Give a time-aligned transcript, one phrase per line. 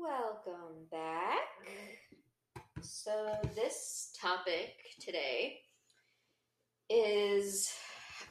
[0.00, 1.48] Welcome back.
[2.80, 5.60] So, this topic today
[6.88, 7.72] is,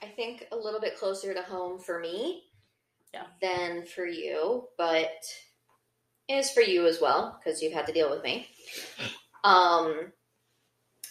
[0.02, 2.46] I think, a little bit closer to home for me
[3.14, 3.28] Yeah.
[3.42, 5.26] than for you, but
[6.30, 8.48] is for you as well because you've had to deal with me.
[9.44, 10.14] Um,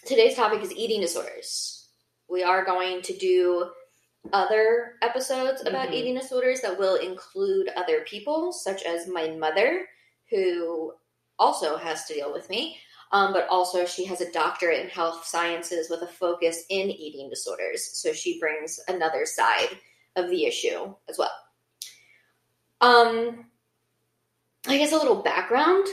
[0.06, 1.90] today's topic is eating disorders.
[2.28, 3.72] We are going to do
[4.32, 5.94] other episodes about Mhm.
[5.94, 9.88] eating disorders that will include other people, such as my mother,
[10.30, 10.92] who
[11.38, 12.78] also has to deal with me.
[13.12, 17.30] Um, but also, she has a doctorate in health sciences with a focus in eating
[17.30, 17.96] disorders.
[17.98, 19.78] So she brings another side
[20.16, 21.30] of the issue as well.
[22.80, 23.46] Um,
[24.66, 25.86] I guess a little background.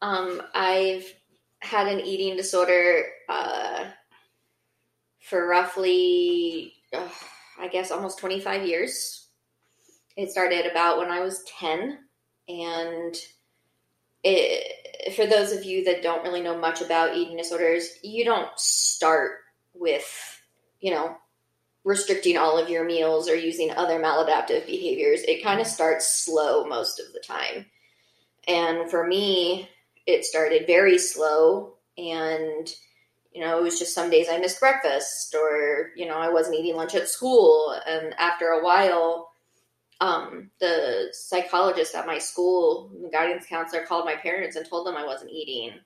[0.00, 1.04] Um, I've
[1.60, 3.84] had an eating disorder uh,
[5.20, 7.08] for roughly, uh,
[7.58, 9.28] I guess, almost 25 years.
[10.16, 11.98] It started about when I was 10.
[12.48, 13.16] And
[14.24, 18.48] it, for those of you that don't really know much about eating disorders, you don't
[18.58, 19.32] start
[19.74, 20.40] with,
[20.80, 21.16] you know,
[21.84, 25.20] restricting all of your meals or using other maladaptive behaviors.
[25.22, 27.66] It kind of starts slow most of the time.
[28.48, 29.68] And for me,
[30.06, 32.74] it started very slow and
[33.34, 36.56] you know, it was just some days I missed breakfast or, you know, I wasn't
[36.56, 37.76] eating lunch at school.
[37.84, 39.32] And after a while,
[40.04, 44.96] um, the psychologist at my school, the guidance counselor, called my parents and told them
[44.96, 45.78] I wasn't eating.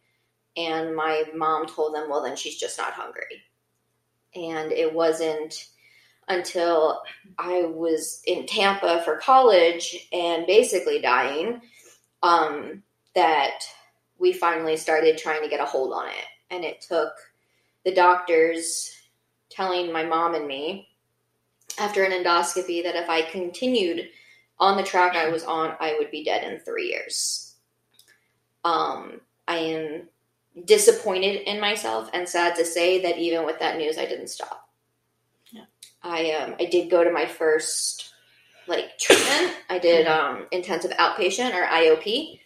[0.56, 3.44] And my mom told them, well, then she's just not hungry.
[4.34, 5.68] And it wasn't
[6.26, 7.00] until
[7.38, 11.60] I was in Tampa for college and basically dying
[12.24, 12.82] um,
[13.14, 13.60] that
[14.18, 16.26] we finally started trying to get a hold on it.
[16.50, 17.12] And it took
[17.84, 18.90] the doctors
[19.48, 20.87] telling my mom and me
[21.78, 24.08] after an endoscopy that if I continued
[24.58, 27.54] on the track I was on, I would be dead in three years.
[28.64, 30.08] Um, I am
[30.64, 34.68] disappointed in myself and sad to say that even with that news, I didn't stop.
[35.52, 35.64] Yeah.
[36.02, 38.12] I um, I did go to my first
[38.66, 39.54] like treatment.
[39.70, 42.40] I did um, intensive outpatient or IOP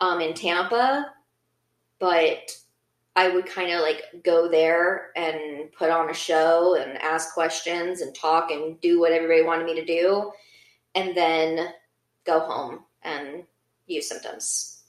[0.00, 1.06] um, in Tampa,
[1.98, 2.50] but
[3.16, 8.00] I would kind of like go there and put on a show and ask questions
[8.00, 10.30] and talk and do what everybody wanted me to do,
[10.94, 11.72] and then
[12.24, 13.44] go home and
[13.86, 14.82] use symptoms.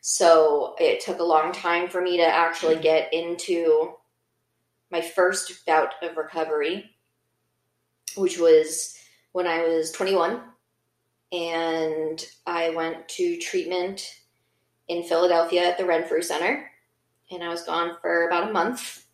[0.00, 2.82] So it took a long time for me to actually hmm.
[2.82, 3.92] get into
[4.90, 6.90] my first bout of recovery,
[8.16, 8.96] which was
[9.32, 10.40] when I was 21.
[11.30, 14.14] And I went to treatment
[14.88, 16.67] in Philadelphia at the Renfrew Center
[17.30, 19.04] and I was gone for about a month.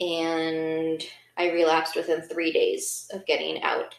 [0.00, 1.02] And
[1.36, 3.94] I relapsed within three days of getting out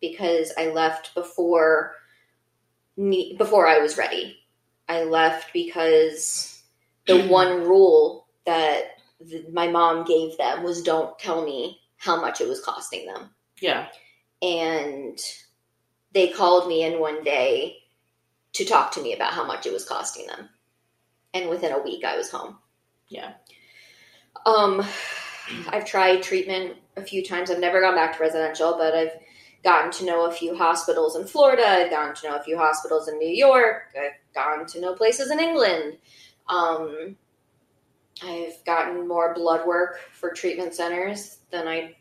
[0.00, 1.94] because I left before
[2.96, 4.36] me before I was ready.
[4.88, 6.62] I left because
[7.06, 7.28] the mm-hmm.
[7.28, 12.48] one rule that the, my mom gave them was don't tell me how much it
[12.48, 13.30] was costing them.
[13.60, 13.88] Yeah.
[14.42, 15.18] And
[16.12, 17.76] they called me in one day
[18.54, 20.48] to talk to me about how much it was costing them.
[21.34, 22.58] And within a week, I was home.
[23.10, 23.32] Yeah.
[24.46, 24.82] Um,
[25.68, 27.50] I've tried treatment a few times.
[27.50, 29.12] I've never gone back to residential, but I've
[29.62, 31.66] gotten to know a few hospitals in Florida.
[31.66, 33.94] I've gotten to know a few hospitals in New York.
[33.94, 35.98] I've gotten to know places in England.
[36.48, 37.16] Um,
[38.22, 41.96] I've gotten more blood work for treatment centers than I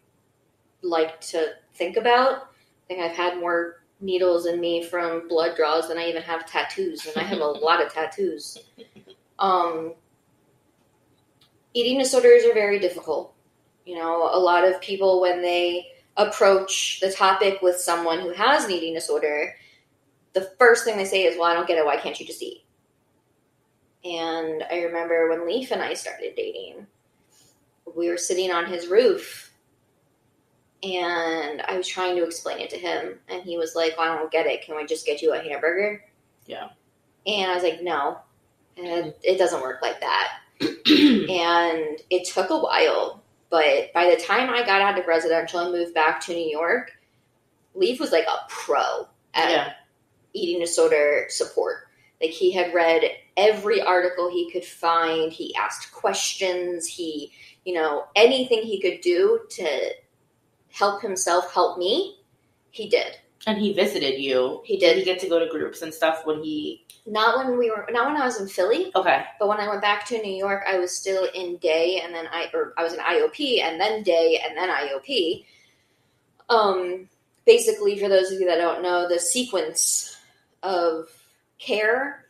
[0.82, 2.34] like to think about.
[2.44, 6.46] I think I've had more needles in me from blood draws than I even have
[6.46, 8.58] tattoos, and I have a lot of tattoos.
[9.38, 9.94] Um,
[11.74, 13.34] eating disorders are very difficult.
[13.86, 15.88] You know, a lot of people, when they
[16.18, 19.56] approach the topic with someone who has an eating disorder,
[20.34, 21.86] the first thing they say is, Well, I don't get it.
[21.86, 22.64] Why can't you just eat?
[24.04, 26.88] And I remember when Leaf and I started dating,
[27.96, 29.52] we were sitting on his roof
[30.84, 33.20] and I was trying to explain it to him.
[33.28, 34.62] And he was like, well, I don't get it.
[34.62, 36.02] Can we just get you a hamburger?
[36.46, 36.70] Yeah.
[37.28, 38.20] And I was like, no,
[38.78, 43.24] and it doesn't work like that and it took a while.
[43.50, 46.92] But by the time I got out of residential and moved back to New York,
[47.74, 49.74] Leaf was like a pro at yeah.
[50.34, 51.88] eating disorder support.
[52.22, 53.04] Like he had read
[53.38, 55.32] every article he could find.
[55.32, 56.86] He asked questions.
[56.86, 57.32] He,
[57.66, 59.94] you know, anything he could do to
[60.72, 62.20] help himself help me,
[62.72, 63.18] he did.
[63.48, 64.62] And he visited you.
[64.66, 64.98] He Did did.
[64.98, 66.86] he get to go to groups and stuff when he?
[67.10, 69.24] Not when we were, not when I was in Philly, Okay.
[69.40, 72.28] but when I went back to New York, I was still in day, and then
[72.32, 75.46] I, or I was in IOP, and then day, and then IOP.
[76.50, 77.10] Um,
[77.46, 80.18] basically, for those of you that don't know, the sequence
[80.62, 81.08] of
[81.58, 82.26] care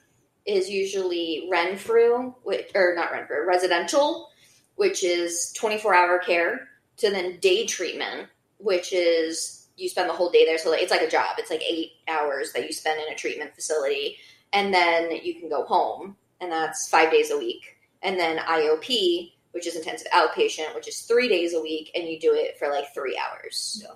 [0.46, 4.30] is usually Renfrew, which, or not Renfrew, residential,
[4.76, 8.30] which is 24 hour care, to then day treatment,
[8.60, 10.58] which is you spend the whole day there.
[10.58, 11.36] So it's like a job.
[11.38, 14.18] It's like eight hours that you spend in a treatment facility,
[14.54, 17.78] and then you can go home, and that's five days a week.
[18.02, 22.20] And then IOP, which is intensive outpatient, which is three days a week, and you
[22.20, 23.84] do it for like three hours.
[23.84, 23.96] Yeah.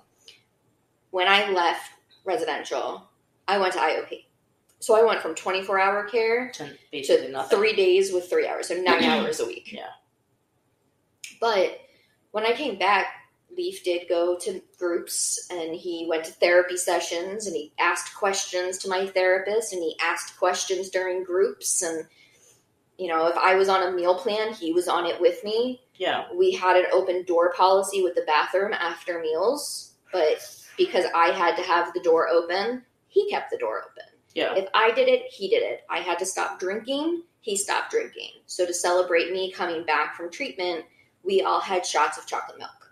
[1.11, 1.91] When I left
[2.25, 3.09] residential,
[3.47, 4.25] I went to IOP.
[4.79, 8.75] So I went from 24 hour care To to three days with three hours, so
[8.75, 9.71] nine hours a week.
[9.71, 9.87] Yeah.
[11.39, 11.79] But
[12.31, 13.07] when I came back,
[13.55, 18.77] Leaf did go to groups and he went to therapy sessions and he asked questions
[18.79, 22.05] to my therapist and he asked questions during groups and
[22.97, 25.81] you know if I was on a meal plan, he was on it with me.
[25.95, 26.25] Yeah.
[26.33, 30.39] We had an open door policy with the bathroom after meals, but
[30.77, 34.09] because I had to have the door open, he kept the door open.
[34.33, 34.55] Yeah.
[34.55, 35.81] If I did it, he did it.
[35.89, 38.31] I had to stop drinking, he stopped drinking.
[38.47, 40.85] So to celebrate me coming back from treatment,
[41.23, 42.82] we all had shots of chocolate milk.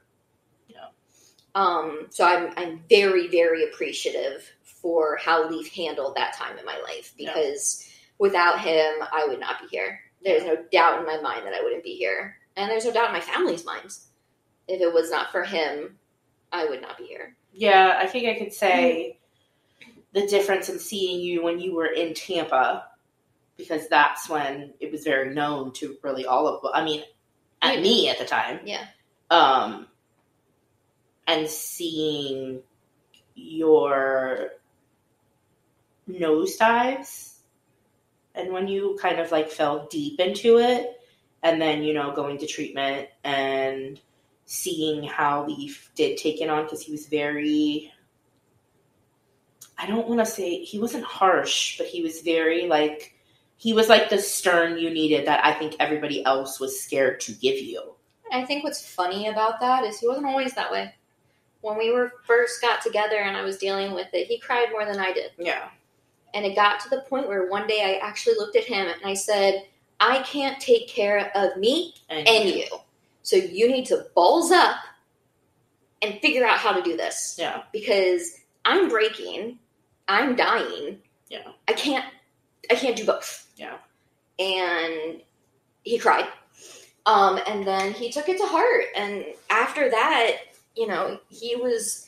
[1.55, 1.61] Yeah.
[1.61, 6.77] Um, so I'm I'm very, very appreciative for how Leaf handled that time in my
[6.79, 7.33] life Yeah.
[7.33, 7.87] because
[8.19, 9.99] without him I would not be here.
[10.23, 12.37] There's no doubt in my mind that I wouldn't be here.
[12.55, 14.07] And there's no doubt in my family's minds.
[14.67, 15.97] If it was not for him,
[16.51, 17.35] I would not be here.
[17.53, 19.17] Yeah, I think I could say
[20.13, 22.85] the difference in seeing you when you were in Tampa,
[23.57, 26.65] because that's when it was very known to really all of.
[26.73, 27.03] I mean,
[27.61, 27.81] at Yeah.
[27.81, 28.59] me at the time.
[28.65, 28.85] Yeah.
[29.29, 29.87] Um,
[31.27, 32.61] and seeing
[33.35, 34.51] your
[36.09, 37.35] nosedives,
[38.35, 40.99] and when you kind of like fell deep into it,
[41.43, 43.99] and then you know going to treatment and
[44.45, 47.91] seeing how Leaf did take it on because he was very
[49.81, 53.15] I don't want to say he wasn't harsh, but he was very like
[53.57, 57.31] he was like the stern you needed that I think everybody else was scared to
[57.31, 57.95] give you.
[58.31, 60.93] I think what's funny about that is he wasn't always that way.
[61.61, 64.85] When we were first got together and I was dealing with it, he cried more
[64.85, 65.31] than I did.
[65.37, 65.69] Yeah.
[66.33, 69.01] And it got to the point where one day I actually looked at him and
[69.03, 69.65] I said,
[69.99, 72.65] I can't take care of me And, and you.
[73.23, 74.77] So you need to balls up
[76.01, 77.35] and figure out how to do this.
[77.37, 77.63] Yeah.
[77.71, 79.59] Because I'm breaking,
[80.07, 80.99] I'm dying.
[81.29, 81.47] Yeah.
[81.67, 82.05] I can't
[82.69, 83.47] I can't do both.
[83.57, 83.77] Yeah.
[84.39, 85.21] And
[85.83, 86.27] he cried.
[87.05, 88.85] Um, and then he took it to heart.
[88.95, 90.37] And after that,
[90.75, 92.07] you know, he was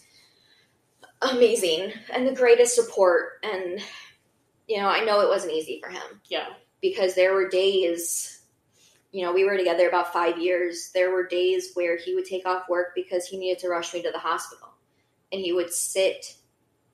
[1.21, 3.43] amazing and the greatest support.
[3.43, 3.79] And,
[4.67, 6.47] you know, I know it wasn't easy for him Yeah.
[6.81, 8.41] because there were days,
[9.11, 10.91] you know, we were together about five years.
[10.93, 14.01] There were days where he would take off work because he needed to rush me
[14.01, 14.69] to the hospital.
[15.31, 16.35] And he would sit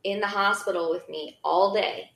[0.03, 2.11] in the hospital with me all day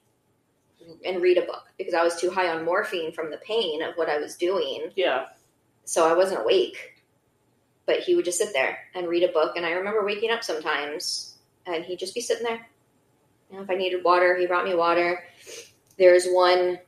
[1.05, 3.95] and read a book because I was too high on morphine from the pain of
[3.95, 4.91] what I was doing.
[4.95, 5.27] Yeah.
[5.85, 6.92] So I wasn't awake.
[7.85, 9.55] But he would just sit there and read a book.
[9.57, 11.35] And I remember waking up sometimes
[11.65, 12.65] and he'd just be sitting there.
[13.49, 15.23] You know, if I needed water, he brought me water.
[15.97, 16.79] There's one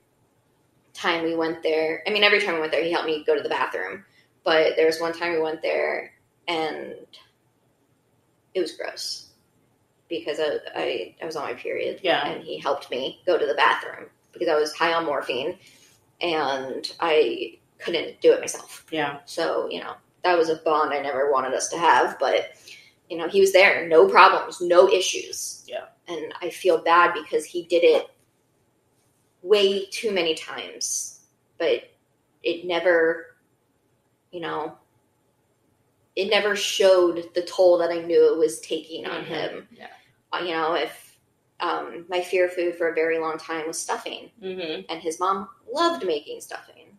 [0.93, 2.01] time we went there.
[2.07, 4.05] I mean, every time we went there, he helped me go to the bathroom.
[4.43, 6.13] But there was one time we went there
[6.47, 6.93] and
[8.53, 9.27] it was gross
[10.07, 12.25] because I, I, I was on my period Yeah.
[12.27, 15.57] and he helped me go to the bathroom because I was high on morphine
[16.21, 18.85] and I couldn't do it myself.
[18.91, 19.19] Yeah.
[19.25, 22.55] So, you know, that was a bond I never wanted us to have, but
[23.09, 25.63] you know, he was there, no problems, no issues.
[25.67, 25.85] Yeah.
[26.07, 28.09] And I feel bad because he did it
[29.43, 31.21] way too many times,
[31.59, 31.83] but
[32.41, 33.35] it never,
[34.31, 34.75] you know,
[36.15, 39.27] it never showed the toll that I knew it was taking on Mhm.
[39.27, 39.67] him.
[39.71, 39.87] Yeah.
[40.33, 41.19] Uh, you know, if
[41.59, 44.81] um, my fear food for a very long time was stuffing Mm-hmm.
[44.89, 46.97] and his mom loved making stuffing.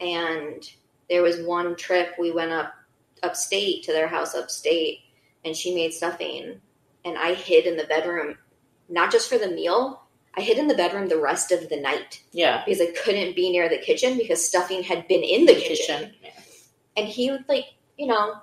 [0.00, 0.62] And
[1.08, 2.72] there was one trip we went up
[3.22, 4.98] upstate to their house upstate,
[5.44, 6.60] and she made stuffing,
[7.04, 8.36] and I hid in the bedroom,
[8.88, 10.02] not just for the meal.
[10.34, 12.62] I hid in the bedroom the rest of the night Yeah.
[12.64, 15.98] because I couldn't be near the kitchen because stuffing had been in the kitchen.
[15.98, 16.14] Kitchen.
[16.22, 16.30] Yeah.
[16.96, 17.66] And he would like,
[17.98, 18.36] you know,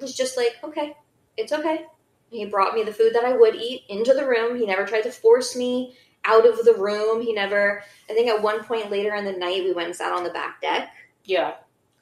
[0.00, 0.96] was just like, okay,
[1.36, 1.84] it's okay.
[2.30, 4.58] He brought me the food that I would eat into the room.
[4.58, 5.94] He never tried to force me
[6.24, 7.20] out of the room.
[7.20, 7.82] He never.
[8.08, 10.30] I think at one point later in the night, we went and sat on the
[10.30, 10.90] back deck.
[11.24, 11.54] Yeah.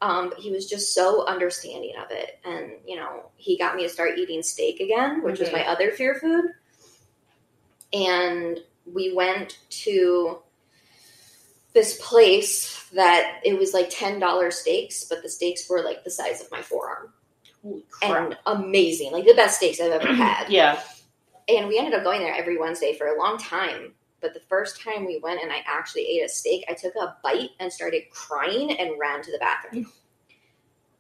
[0.02, 3.85] Um, but he was just so understanding of it, and you know, he got me
[3.85, 6.47] to start eating steak again, which was my other fear food.
[7.92, 10.38] And we went to
[11.73, 16.11] this place that it was like ten dollars steaks, but the steaks were like the
[16.11, 17.12] size of my forearm
[17.62, 18.25] Holy crap.
[18.25, 20.50] and amazing, like the best steaks I've ever had.
[20.50, 20.80] yeah.
[21.49, 23.94] And we ended up going there every Wednesday for a long time.
[24.23, 27.17] But the first time we went and I actually ate a steak, I took a
[27.23, 29.85] bite and started crying and ran to the bathroom.
[29.85, 29.93] Mm.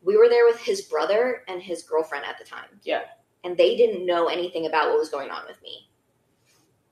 [0.02, 2.80] we were there with his brother and his girlfriend at the time.
[2.82, 3.02] Yeah.
[3.44, 5.88] And they didn't know anything about what was going on with me.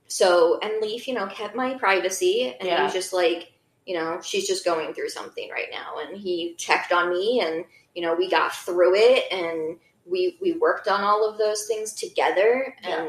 [0.07, 3.53] So, and Leaf, you know, kept my privacy and he was just like,
[3.87, 5.99] you know, she's just going through something right now.
[6.01, 10.53] And he checked on me and, you know, we got through it and we we
[10.53, 13.07] worked on all of those things together Yeah.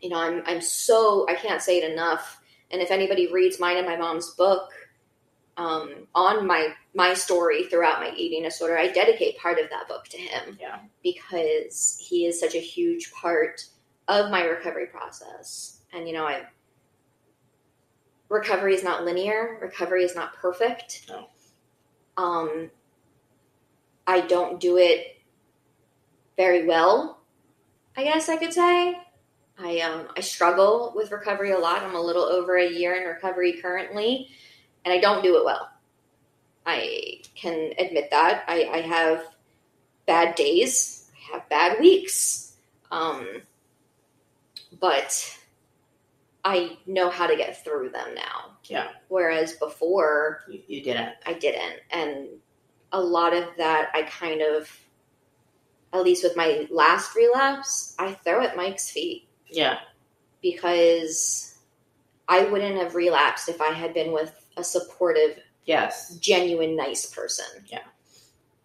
[0.00, 2.40] You know, I'm I'm so I can't say it enough.
[2.70, 4.70] And if anybody reads mine and my mom's book,
[5.56, 10.04] um, on my my story throughout my eating disorder, I dedicate part of that book
[10.08, 10.58] to him.
[10.60, 10.78] Yeah.
[11.02, 13.64] Because he is such a huge part
[14.08, 15.80] of my recovery process.
[15.92, 16.42] And you know, I
[18.28, 19.58] recovery is not linear.
[19.62, 21.06] Recovery is not perfect.
[21.08, 21.28] No.
[22.16, 22.70] Um
[24.06, 25.16] I don't do it
[26.36, 27.18] very well,
[27.96, 28.98] I guess I could say.
[29.58, 31.82] I um I struggle with recovery a lot.
[31.82, 34.28] I'm a little over a year in recovery currently,
[34.84, 35.70] and I don't do it well.
[36.66, 38.44] I can admit that.
[38.48, 39.24] I, I have
[40.06, 41.08] bad days.
[41.14, 42.56] I have bad weeks.
[42.90, 43.42] Um,
[44.80, 45.38] but
[46.44, 48.56] I know how to get through them now.
[48.64, 48.88] Yeah.
[49.08, 51.14] Whereas before, You, you didn't.
[51.24, 51.80] I didn't.
[51.90, 52.28] And
[52.92, 54.68] a lot of that I kind of,
[55.92, 59.78] at least with my last relapse, I throw at Mike's feet Yeah.
[60.42, 61.56] because
[62.28, 66.16] I wouldn't have relapsed if I had been with a supportive, Yes.
[66.18, 67.64] genuine, nice person.
[67.66, 67.82] Yeah.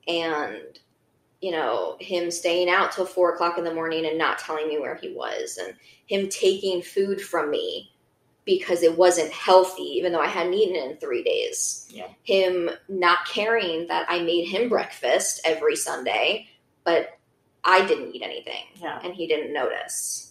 [0.08, 0.80] And,
[1.42, 4.80] you know, him staying out till four o'clock in the morning and not telling me
[4.80, 5.76] where he was, and
[6.08, 7.92] him taking food from me
[8.46, 11.88] because it wasn't healthy, even though I hadn't eaten it in three days.
[11.92, 12.08] Yeah.
[12.24, 16.48] Him not caring that I made him breakfast every Sunday,
[16.84, 17.18] but
[17.64, 19.00] I didn't eat anything Yeah.
[19.04, 20.31] and he didn't notice.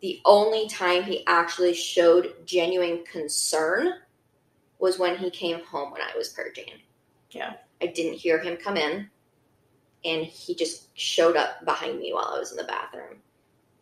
[0.00, 3.94] The only time he actually showed genuine concern
[4.78, 6.70] was when he came home when I was purging.
[7.30, 7.54] Yeah.
[7.80, 9.10] I didn't hear him come in
[10.04, 13.18] and he just showed up behind me while I was in the bathroom.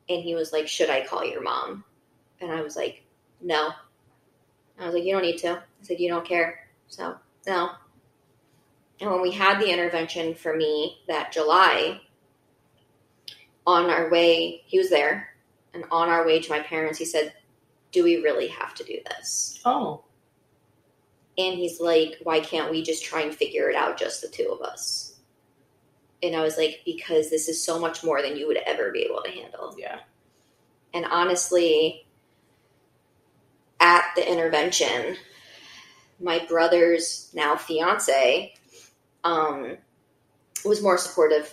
[0.09, 1.85] And he was like, Should I call your mom?
[2.40, 3.02] And I was like,
[3.40, 3.71] No.
[4.78, 5.52] I was like, You don't need to.
[5.52, 6.68] I said, You don't care.
[6.88, 7.16] So,
[7.47, 7.71] no.
[9.00, 12.00] And when we had the intervention for me that July,
[13.66, 15.28] on our way, he was there,
[15.75, 17.35] and on our way to my parents, he said,
[17.93, 19.61] Do we really have to do this?
[19.64, 20.04] Oh.
[21.37, 24.49] And he's like, Why can't we just try and figure it out, just the two
[24.50, 25.16] of us?
[26.23, 29.00] And I was like, Because this is so much more than you would ever be
[29.00, 29.75] able to handle.
[29.76, 29.99] Yeah.
[30.95, 32.07] And honestly,
[33.81, 35.16] at the intervention,
[36.21, 38.54] my brother's now fiance
[39.25, 39.76] um,
[40.64, 41.52] was more supportive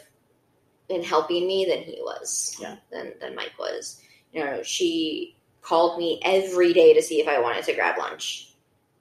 [0.90, 2.56] in helping me than he was.
[2.62, 2.76] Yeah.
[2.92, 4.00] Than than Mike was.
[4.32, 8.54] You know, she called me every day to see if I wanted to grab lunch,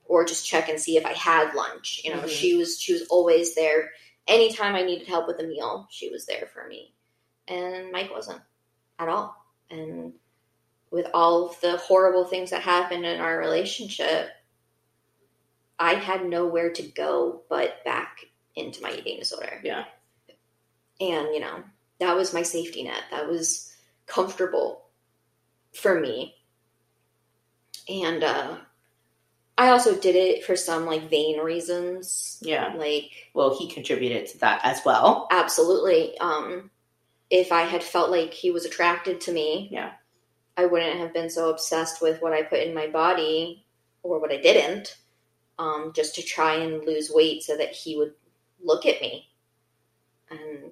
[0.05, 2.01] or just check and see if I had lunch.
[2.03, 2.29] You know, Mhm.
[2.29, 3.91] she was she was always there.
[4.27, 6.93] Anytime I needed help with a meal, she was there for me.
[7.47, 8.41] And Mike wasn't
[8.99, 9.35] at all.
[9.69, 10.13] And
[10.91, 14.29] with all of the horrible things that happened in our relationship,
[15.79, 19.59] I had nowhere to go but back into my eating disorder.
[19.63, 19.85] Yeah.
[20.99, 21.63] And, you know,
[21.99, 23.03] that was my safety net.
[23.09, 23.73] That was
[24.05, 24.85] comfortable
[25.73, 26.35] for me.
[27.89, 28.57] And uh
[29.57, 32.39] I also did it for some like vain reasons.
[32.41, 32.73] Yeah.
[32.75, 35.27] Like Well, he contributed to that as well.
[35.31, 36.69] absolutely um
[37.29, 39.93] if I had felt like he was attracted to me, Yeah.
[40.57, 43.65] I wouldn't have been so obsessed with what I put in my body
[44.03, 44.97] or what I didn't,
[45.57, 48.13] um, just to try and lose weight so that he would
[48.61, 49.29] look at me.
[50.29, 50.71] And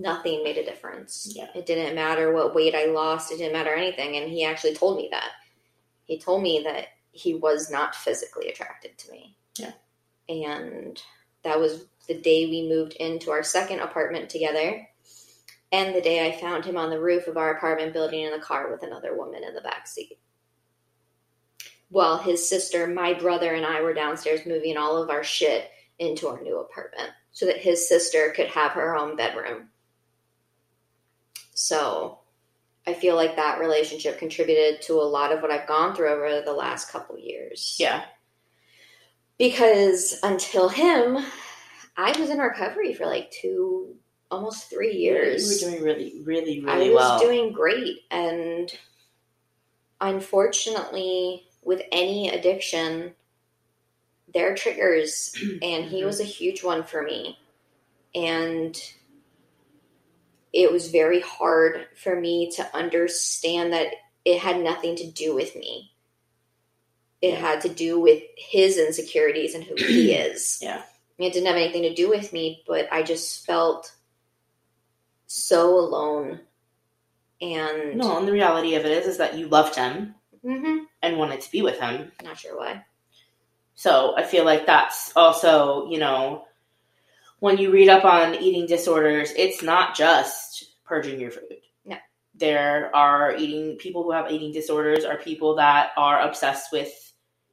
[0.00, 1.32] nothing made a difference.
[1.34, 1.48] Yeah.
[1.54, 4.16] It didn't matter what weight I lost, it didn't matter anything.
[4.16, 5.30] And he actually told me that.
[6.04, 9.36] He told me that he was not physically attracted to me.
[9.58, 9.72] Yeah.
[10.28, 11.00] And
[11.42, 14.86] that was the day we moved into our second apartment together
[15.74, 18.38] and the day I found him on the roof of our apartment building in the
[18.38, 20.20] car with another woman in the back seat.
[21.88, 26.28] While his sister, my brother, and I were downstairs moving all of our shit into
[26.28, 29.68] our new apartment so that his sister could have her own bedroom.
[31.54, 32.18] So
[32.86, 36.42] I feel like that relationship contributed to a lot of what I've gone through over
[36.44, 37.76] the last couple years.
[37.78, 38.04] Yeah.
[39.38, 41.18] Because until him,
[41.96, 43.94] I was in recovery for like two,
[44.30, 45.62] almost three years.
[45.62, 46.74] You were doing really, really, really well.
[46.74, 47.20] I was well.
[47.20, 47.98] doing great.
[48.10, 48.70] And
[50.00, 53.14] unfortunately, with any addiction,
[54.32, 55.34] there are triggers.
[55.62, 56.06] and he Mhm.
[56.06, 57.38] was a huge one for me.
[58.14, 58.80] And
[60.54, 63.88] it was very hard for me to understand that
[64.24, 65.90] it had nothing to do with me.
[67.20, 70.58] It had to do with his insecurities and who he is.
[70.62, 70.82] Yeah.
[71.18, 73.92] It didn't have anything to do with me, but I just felt
[75.26, 76.40] so alone.
[77.40, 80.86] And No, and the reality of it is, is that you loved him Mhm.
[81.02, 82.12] and wanted to be with him.
[82.22, 82.84] not sure why.
[83.74, 86.46] So I feel like that's also, you know,
[87.40, 91.60] when you read up on eating disorders, it's not just purging your food.
[91.84, 91.96] No.
[92.34, 96.92] There are eating people who have eating disorders are people that are obsessed with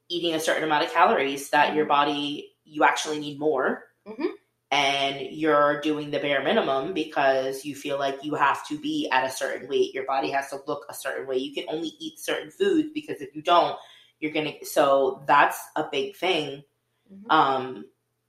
[0.09, 1.89] eating a certain amount of calories that your Mhm.
[1.89, 3.85] body you actually need more.
[4.07, 4.31] Mhm.
[4.71, 9.25] And you're doing the bare minimum because you feel like you have to be at
[9.25, 9.93] a certain weight.
[9.93, 11.37] Your body has to look a certain way.
[11.37, 13.77] You can only eat certain foods because if you don't,
[14.19, 16.63] you're gonna so that's a big thing
[17.11, 17.31] Mhm.
[17.31, 17.85] um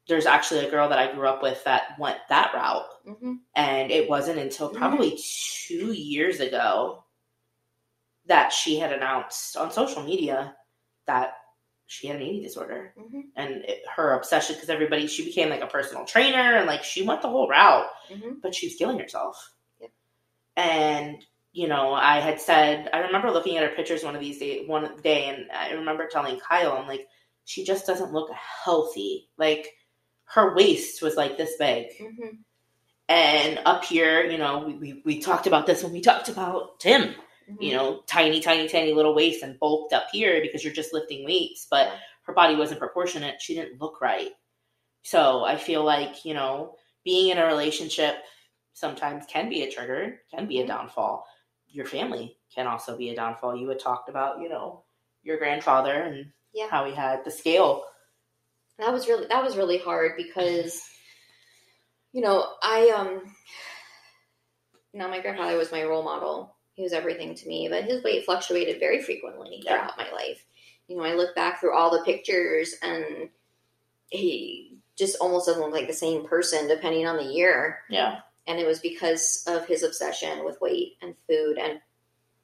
[0.08, 2.86] there's actually a girl that i grew up with that went that route.
[3.18, 5.18] Hmm and it wasn't until probably
[5.66, 7.04] two years ago
[8.26, 10.54] that she had announced on social media
[11.06, 11.34] that
[11.86, 12.94] she had an eating disorder.
[12.98, 16.84] Hmm and it, her obsession because everybody she became like a personal trainer and like
[16.84, 19.52] she went the whole route hmm but she was killing herself.
[19.80, 19.90] Yep.
[20.56, 24.38] and you know i had said i remember looking at her pictures one of these
[24.38, 27.06] day one day and i remember telling kyle i'm like
[27.44, 29.28] she just doesn't look healthy.
[29.36, 29.68] Like
[30.34, 31.86] her waist was like this big.
[31.98, 32.28] Hmm
[33.08, 36.78] and up here you know we, we, we talked about this when we talked about
[36.78, 37.14] tim
[37.58, 41.24] you know tiny tiny tiny little waist and bulked up here because you're just lifting
[41.24, 41.92] weights but
[42.24, 43.40] her body wasn't proportionate.
[43.42, 44.30] She didn't look right.
[45.02, 48.14] So i feel like you know being in a relationship
[48.72, 50.68] sometimes can be a trigger can be a Mhm.
[50.68, 51.26] downfall.
[51.66, 53.56] Your family can also be a downfall.
[53.56, 54.84] You had talked about you know
[55.24, 56.68] your grandfather and Yeah.
[56.70, 57.84] how he had the scale
[58.78, 60.82] that was really that was really hard because
[62.12, 63.22] you know i um
[64.94, 68.24] know my grandfather was my role model he was everything to me but his weight
[68.24, 69.78] fluctuated very frequently Yeah.
[69.78, 70.44] throughout my life
[70.88, 73.28] you know i look back through all the pictures and
[74.10, 78.58] he just almost doesn't look like the same person depending on the year yeah and
[78.58, 81.78] it was because of his obsession with weight and food and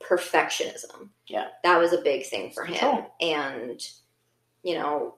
[0.00, 1.08] perfectionism.
[1.26, 1.48] Yeah.
[1.64, 2.76] That was a big thing for him.
[2.78, 3.12] Control.
[3.20, 3.80] And,
[4.62, 5.16] you know,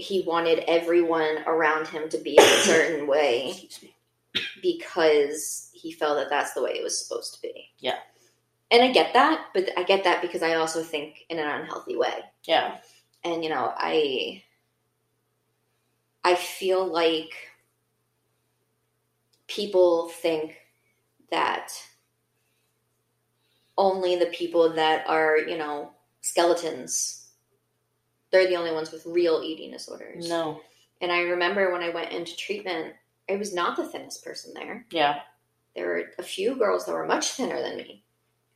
[0.00, 3.68] he wanted everyone around him to be a certain way
[4.62, 7.68] because he felt that that's the way it was supposed to be.
[7.78, 7.98] Yeah.
[8.70, 11.96] And I get that, but I get that because I also think in an unhealthy
[11.96, 12.78] way yeah
[13.24, 14.42] and you know i
[16.24, 17.30] i feel like
[19.46, 20.56] people think
[21.30, 21.68] that
[23.76, 25.90] only the people that are you know
[26.22, 27.19] skeletons
[28.30, 30.60] they're the only ones with real eating disorders no
[31.00, 32.94] and i remember when i went into treatment
[33.28, 35.20] i was not the thinnest person there yeah
[35.74, 38.04] there were a few girls that were much thinner than me.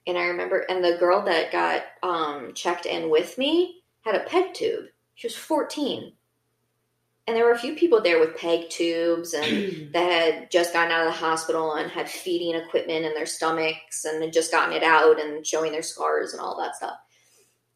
[0.07, 4.25] And I remember, and the girl that got um, checked in with me had a
[4.25, 4.87] peg tube.
[5.15, 6.13] She was 14.
[7.27, 9.47] And there were a few people there with peg tubes and
[9.95, 14.05] that had just gotten out of the hospital and had feeding equipment in their stomachs
[14.05, 16.99] and had just gotten it out and showing their scars and all that stuff.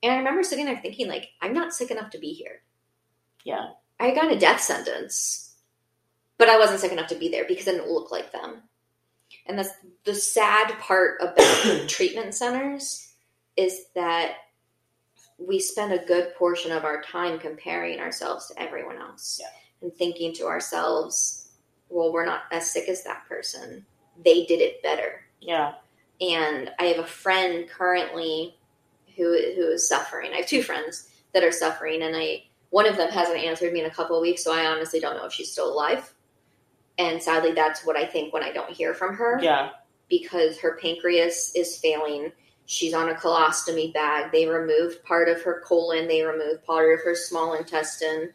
[0.03, 2.63] And I remember sitting there thinking, like, I'm not sick enough to be here.
[3.45, 5.57] yeah I got a death sentence,
[6.39, 8.63] but I wasn't sick enough to be there because I didn't look like them.
[9.47, 9.71] And that's
[10.05, 13.13] the sad part about treatment centers
[13.57, 14.35] is that
[15.37, 19.49] we spend a good portion of our time comparing ourselves to everyone else Yeah.
[19.83, 21.49] and thinking to ourselves,
[21.89, 23.85] well, we're not as sick as that person.
[24.25, 25.75] They did it better yeah
[26.21, 28.58] and I have a friend currently
[29.19, 30.31] who who is suffering.
[30.33, 33.81] I have two friends that are suffering, and I one of them hasn't answered me
[33.81, 36.15] in a couple of weeks, so I honestly don't know if she's still alive.
[36.99, 39.71] And sadly, that's what I think when I don't hear from her yeah
[40.09, 42.33] because her pancreas is failing.
[42.65, 44.33] She's on a colostomy bag.
[44.33, 46.09] They removed part of her colon.
[46.09, 48.33] They removed part of her small intestine.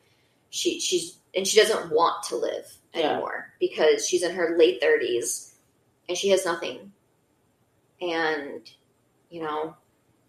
[0.51, 3.11] She she's and she doesn't want to live Yeah.
[3.13, 5.55] anymore because she's in her late thirties
[6.07, 6.91] and she has nothing.
[8.01, 8.61] And
[9.29, 9.75] you know,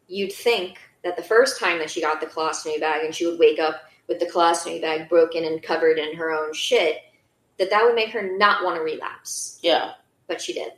[0.09, 3.39] you'd think that the first time that she got the colostomy bag and she would
[3.39, 6.99] wake up with the colostomy bag broken and covered in her own shit,
[7.59, 9.93] that that would make her not want to relapse yeah
[10.27, 10.73] but she did.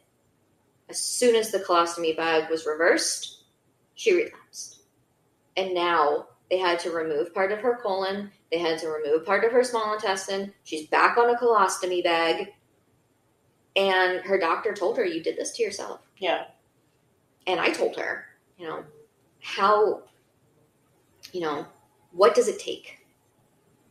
[0.88, 3.44] As soon as the colostomy bag was reversed,
[3.94, 4.82] she relapsed.
[5.56, 9.44] And now they had to remove part of her colon, they had to remove part
[9.44, 10.52] of her small intestine.
[10.62, 12.52] She's back on a colostomy bag.
[13.74, 16.00] And her doctor told her, You did this to yourself.
[16.18, 16.44] yeah
[17.46, 18.84] And I told her, you know,
[19.46, 20.02] how,
[21.32, 21.64] you know,
[22.10, 22.98] what does it take?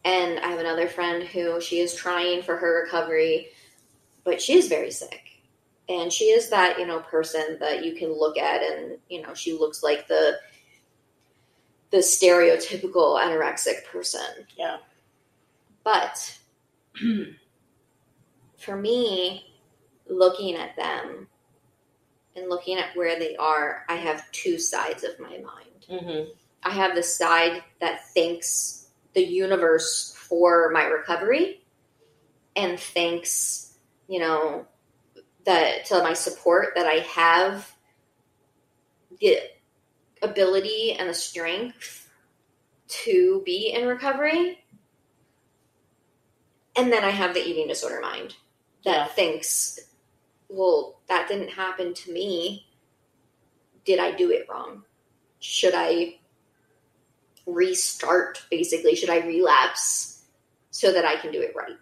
[0.04, 3.48] And I have another friend who she is trying for her recovery,
[4.26, 5.22] but she is very sick.
[5.88, 9.34] And she is that, you know, person that you can look at and, you know,
[9.34, 10.38] she looks like the
[11.92, 14.46] the stereotypical anorexic person.
[14.58, 14.78] Yeah.
[15.86, 16.38] But
[18.58, 19.46] for me,
[20.10, 21.28] looking at them
[22.36, 25.86] and looking at where they are, I have two sides of my mind.
[25.90, 26.32] mm-hmm.
[26.64, 31.62] I have the side that thanks the universe for my recovery
[32.56, 34.66] and thanks, you know,
[35.46, 37.72] that to my support that I have
[39.22, 39.38] the
[40.22, 42.10] ability and the strength
[42.88, 44.64] to be in recovery.
[46.76, 48.36] And then I have the eating disorder mind
[48.84, 49.08] that Yeah.
[49.08, 49.80] thinks,
[50.50, 52.68] well, that didn't happen to me.
[53.86, 54.84] Did I do it wrong?
[55.40, 56.16] Should I
[57.46, 58.96] restart, basically?
[58.96, 60.24] Should I relapse
[60.72, 61.78] so that I can do it right?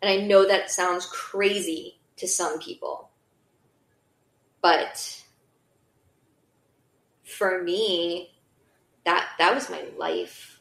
[0.00, 3.10] And I know that sounds crazy to some people,
[4.60, 5.22] but
[7.24, 8.32] for me,
[9.04, 10.60] that that was my life.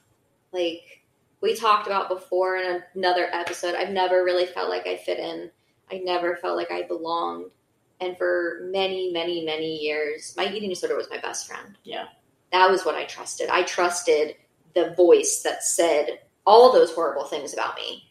[0.54, 1.04] Like
[1.42, 5.52] we talked about before in another episode, I've never really felt like I fit in.
[5.92, 7.52] I never felt like I belonged.
[8.00, 11.78] And for many, many, many years, my eating disorder was my best friend.
[11.84, 12.06] Yeah.
[12.52, 13.50] That was what I trusted.
[13.50, 14.36] I trusted
[14.74, 18.08] the voice that said all those horrible things about me.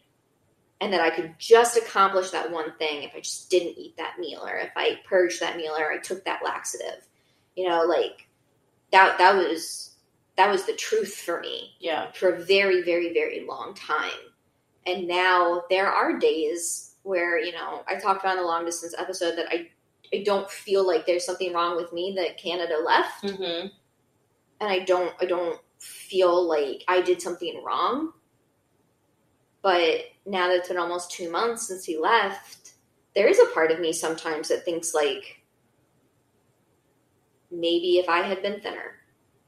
[0.79, 4.17] And that I could just accomplish that one thing if I just didn't eat that
[4.17, 7.07] meal or if I purged that meal or I took that laxative.
[7.55, 8.27] You know, like
[8.91, 9.91] that that was
[10.37, 12.11] that was the truth for me Yeah.
[12.13, 14.09] for a very, very, very long time.
[14.87, 18.95] And now there are days where, you know, I talked about in the long distance
[18.97, 19.69] episode that I,
[20.13, 23.23] I don't feel like there's something wrong with me that Canada left.
[23.23, 23.67] Mm-hmm.
[24.59, 28.13] And I don't I don't feel like I did something wrong.
[29.63, 32.73] But now that it's been almost two months since he left,
[33.15, 35.41] there is a part of me sometimes that thinks like
[37.51, 38.95] maybe if I had been thinner.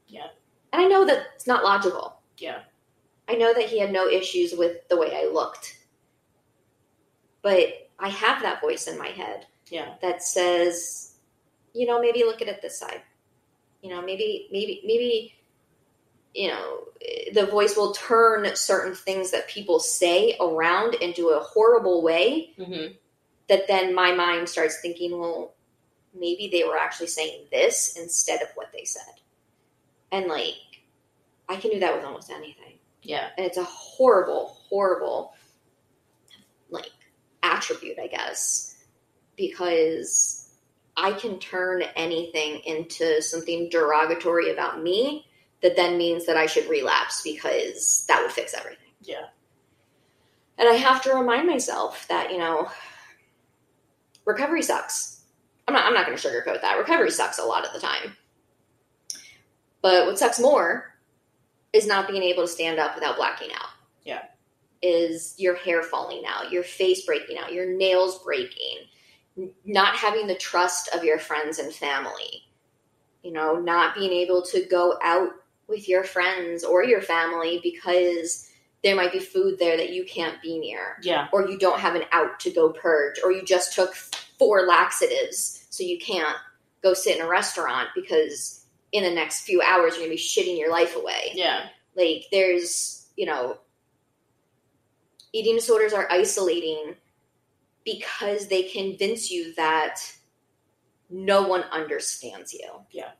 [0.08, 0.28] Yeah.
[0.72, 2.20] And I know that it's not logical.
[2.38, 2.60] Yeah.
[3.28, 5.78] I know that he had no issues with the way I looked.
[7.44, 9.94] But I have that voice in my head Yeah.
[10.02, 11.14] that says,
[11.74, 13.02] you know, maybe look at it this side.
[13.82, 15.34] You know, maybe, maybe, maybe,
[16.34, 16.84] you know,
[17.34, 22.94] the voice will turn certain things that people say around into a horrible way Mm-hmm.
[23.48, 25.52] that then my mind starts thinking, well,
[26.18, 29.14] maybe they were actually saying this instead of what they said.
[30.10, 30.54] And like,
[31.48, 33.28] I can do that with almost anything Yeah.
[33.36, 35.34] and it's a horrible, horrible
[37.44, 38.84] attribute, I guess,
[39.36, 40.52] because
[40.96, 45.26] I can turn anything into something derogatory about me
[45.62, 48.78] that then means that I should relapse because that would fix everything.
[49.02, 49.26] Yeah.
[50.58, 52.68] And I have to remind myself that, you know,
[54.24, 55.22] recovery sucks.
[55.66, 56.78] I'm not I'm not gonna sugarcoat that.
[56.78, 58.16] Recovery sucks a lot of the time.
[59.82, 60.94] But what sucks more
[61.72, 63.70] is not being able to stand up without blacking out.
[64.04, 64.22] Yeah.
[64.86, 68.80] Is your hair falling out, your face breaking out, your nails breaking,
[69.64, 72.42] not having the trust of your friends and family.
[73.22, 75.30] You know, not being able to go out
[75.68, 78.50] with your friends or your family because
[78.82, 81.28] there might be food there that you can't be near Yeah.
[81.32, 83.94] or you don't have an out to go purge, or you just took
[84.38, 86.36] four laxatives, so you can't
[86.82, 90.58] go sit in a restaurant because in the next few hours you're gonna be shitting
[90.58, 91.32] your life away.
[91.32, 91.68] Yeah.
[91.96, 93.56] Like there's, you know,
[95.34, 96.94] eating disorders are isolating
[97.84, 100.00] because they convince you that
[101.10, 102.70] no one understands you.
[102.90, 103.10] Yeah.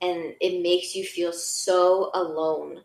[0.00, 2.80] And it makes you feel so alone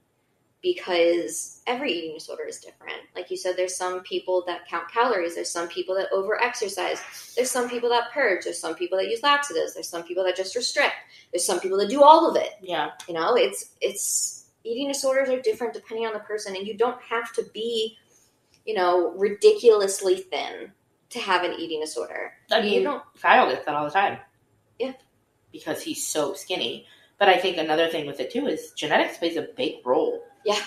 [0.61, 2.97] because every eating disorder is different.
[3.15, 7.01] Like you said, there's some people that count calories, there's some people that over exercise,
[7.35, 10.35] there's some people that purge, there's some people that use laxatives, there's some people that
[10.35, 10.95] just restrict,
[11.31, 12.51] there's some people that do all of it.
[12.61, 12.91] Yeah.
[13.07, 17.01] You know, it's it's eating disorders are different depending on the person, and you don't
[17.01, 17.97] have to be,
[18.65, 20.71] you know, ridiculously thin
[21.09, 22.33] to have an eating disorder.
[22.51, 23.03] I you mean, don't.
[23.21, 24.17] Kyle gets that all the time.
[24.79, 24.93] Yeah.
[25.51, 26.87] Because he's so skinny.
[27.19, 30.59] But I think another thing with it too is genetics plays a big role Yeah,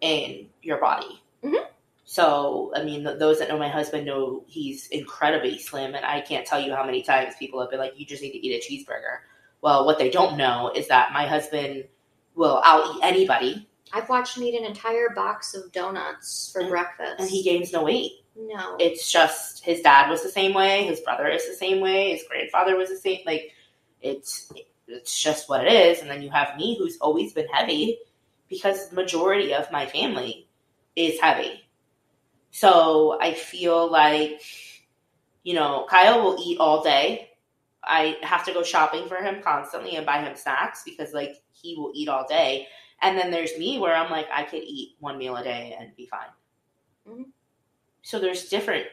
[0.00, 1.22] in your body.
[1.42, 1.66] Mhm.
[2.04, 6.20] So, I mean, th- those that know my husband know he's incredibly slim, and I
[6.20, 8.52] can't tell you how many times people have been like, "You just need to eat
[8.52, 9.20] a cheeseburger."
[9.62, 11.84] Well, what they don't know is that my husband
[12.34, 16.70] will out eat anybody, I've watched him eat an entire box of donuts for And-
[16.70, 17.14] breakfast.
[17.20, 18.24] and he gains no weight.
[18.36, 22.10] no, It's just his dad was the same way, his brother is the same way,
[22.10, 23.20] his grandfather was the same.
[23.24, 23.52] Like,
[24.00, 24.52] it's
[24.86, 26.00] it's just what it is.
[26.02, 27.98] And then you have me, who's always been heavy,
[28.48, 30.46] because the majority of my family
[30.94, 31.64] is heavy.
[32.50, 34.42] So I feel like,
[35.42, 37.30] you know, Kyle will eat all day.
[37.82, 41.76] I have to go shopping for him constantly and buy him snacks because, like, he
[41.76, 42.66] will eat all day.
[43.02, 45.94] And then there's me where I'm like, I could eat one meal a day and
[45.96, 46.28] be fine.
[47.06, 47.24] Mhm.
[48.02, 48.86] So there's different,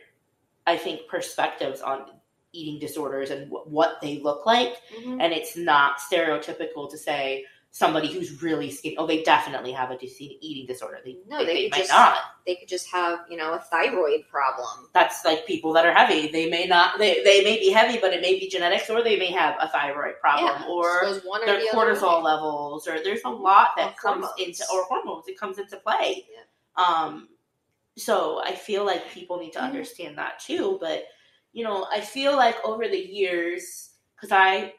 [0.67, 2.11] I think, perspectives on
[2.53, 4.75] eating disorders and wh- what they look like.
[4.91, 5.21] Mhm.
[5.21, 9.97] And it's not stereotypical to say somebody who's really skinny, oh, they definitely have a
[10.01, 10.99] eating disorder.
[11.05, 12.17] They, No, they, they might just- not.
[12.45, 14.89] They could just have, you know, a thyroid problem.
[14.93, 16.27] That's like people that are heavy.
[16.27, 19.15] They may not, they, they may be heavy, but it may be genetics or they
[19.17, 23.69] may have a thyroid problem yeah, or their the cortisol levels or there's a lot
[23.77, 26.83] that comes into or hormones it comes into play Yeah.
[26.83, 27.29] um
[27.97, 29.63] so i feel like people need to Mhm.
[29.63, 31.03] understand that too but
[31.53, 34.73] you know i feel like over the years because i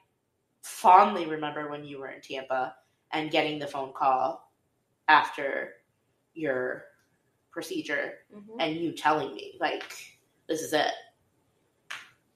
[0.63, 2.75] fondly remember when you were in tampa
[3.13, 4.51] and getting the phone call
[5.09, 5.75] after
[6.35, 6.85] your
[7.51, 8.57] procedure Mhm.
[8.61, 9.85] and you telling me like
[10.49, 10.93] this is it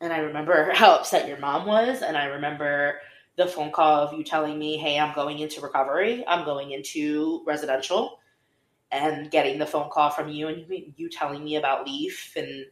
[0.00, 3.00] and i remember how upset your mom was and i remember
[3.36, 7.42] the phone call of you telling me hey i'm going into recovery i'm going into
[7.46, 8.20] residential
[8.92, 12.66] and getting the phone call from you and you telling me about leaf and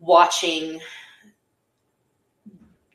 [0.00, 0.80] watching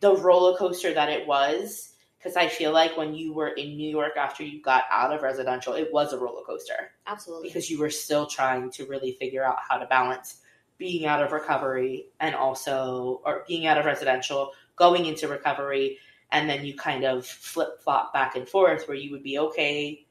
[0.02, 1.94] the roller coaster that it was
[2.28, 5.22] because i feel like when you were in new york after you got out of
[5.22, 7.48] residential it was a roller coaster Absolutely.
[7.50, 10.42] because you were still trying to really figure out how to balance
[10.78, 15.98] being out of recovery and also or being out of residential going into recovery
[16.32, 20.06] and then you kind of flip flop back and forth where you would be okay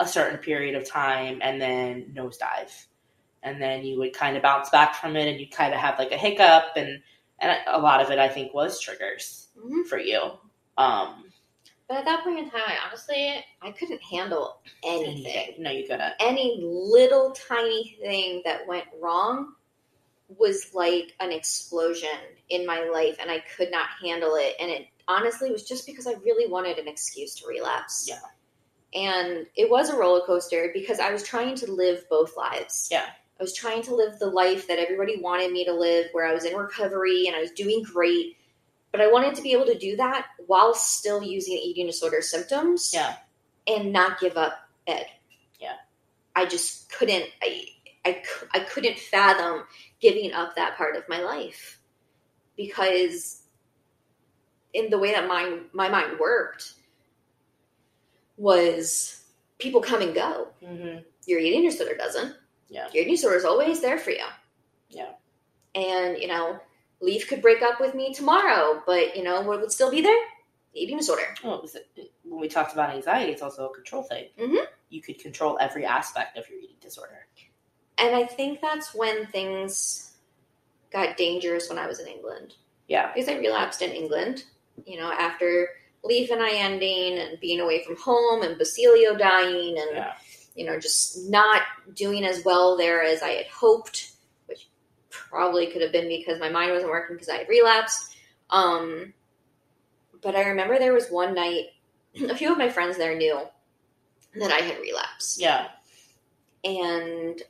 [0.00, 2.86] a certain period of time and then nosedive
[3.42, 5.98] and then you would kind of bounce back from it and you kind of have
[5.98, 7.00] like a hiccup and
[7.38, 9.86] and a lot of it i think was triggers Mhm.
[9.86, 10.20] for you
[10.78, 11.24] um
[11.88, 15.54] But at that point in time, I honestly, I couldn't handle anything.
[15.58, 19.54] no you couldn't Any little tiny thing that went wrong
[20.38, 22.08] was like an explosion
[22.48, 24.54] in my life, and I could not handle it.
[24.58, 28.06] And it honestly was just because I really wanted an excuse to relapse.
[28.08, 28.20] Yeah.
[28.94, 32.88] And it was a roller coaster because I was trying to live both lives.
[32.90, 33.06] Yeah.
[33.40, 36.32] I was trying to live the life that everybody wanted me to live, where I
[36.32, 38.36] was in recovery and I was doing great.
[38.92, 42.92] But I wanted to be able to do that while still using eating disorder symptoms
[42.94, 43.16] yeah
[43.66, 45.06] and not give up Ed.
[45.60, 45.76] Yeah.
[46.34, 47.64] I just couldn't, I,
[48.04, 48.22] I,
[48.54, 49.64] I couldn't fathom
[50.00, 51.78] giving up that part of my life
[52.56, 53.42] because
[54.72, 56.74] in the way that my, my mind worked
[58.36, 59.24] was
[59.58, 60.48] people come and go.
[60.64, 62.34] hmm Your eating disorder doesn't.
[62.68, 62.88] Yeah.
[62.92, 64.24] Your eating disorder is always there for you.
[64.88, 65.10] Yeah.
[65.74, 66.58] And, you know,
[67.02, 70.24] Leaf could break up with me tomorrow, but, you know, what would still be there?
[70.72, 71.34] Eating disorder.
[71.44, 71.66] Well,
[72.24, 74.28] when we talked about anxiety, it's also a control thing.
[74.38, 74.66] Mhm.
[74.88, 77.26] You could control every aspect of your eating disorder.
[77.98, 80.12] And I think that's when things
[80.90, 82.54] got dangerous when I was in England.
[82.88, 84.44] Yeah, Because I relapsed in England,
[84.86, 85.68] you know, after
[86.04, 90.14] Leaf and I ending and being away from home and Basilio dying and, yeah,
[90.54, 91.62] you know, just not
[91.94, 94.11] doing as well there as I had hoped,
[95.32, 98.16] probably could have been because my mind wasn't working because I had relapsed.
[98.50, 99.14] Um,
[100.20, 101.68] but I remember there was one night,
[102.28, 103.40] a few of my friends there knew
[104.34, 105.68] that I had relapsed yeah.
[106.64, 107.42] and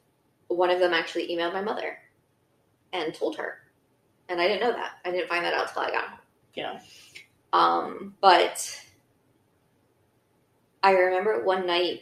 [0.49, 1.99] one of them actually emailed my mother
[2.93, 3.59] and told her
[4.29, 6.19] and i didn't know that i didn't find that out till i got home
[6.55, 6.81] Yeah.
[7.53, 8.85] um, but
[10.83, 12.01] i remember one night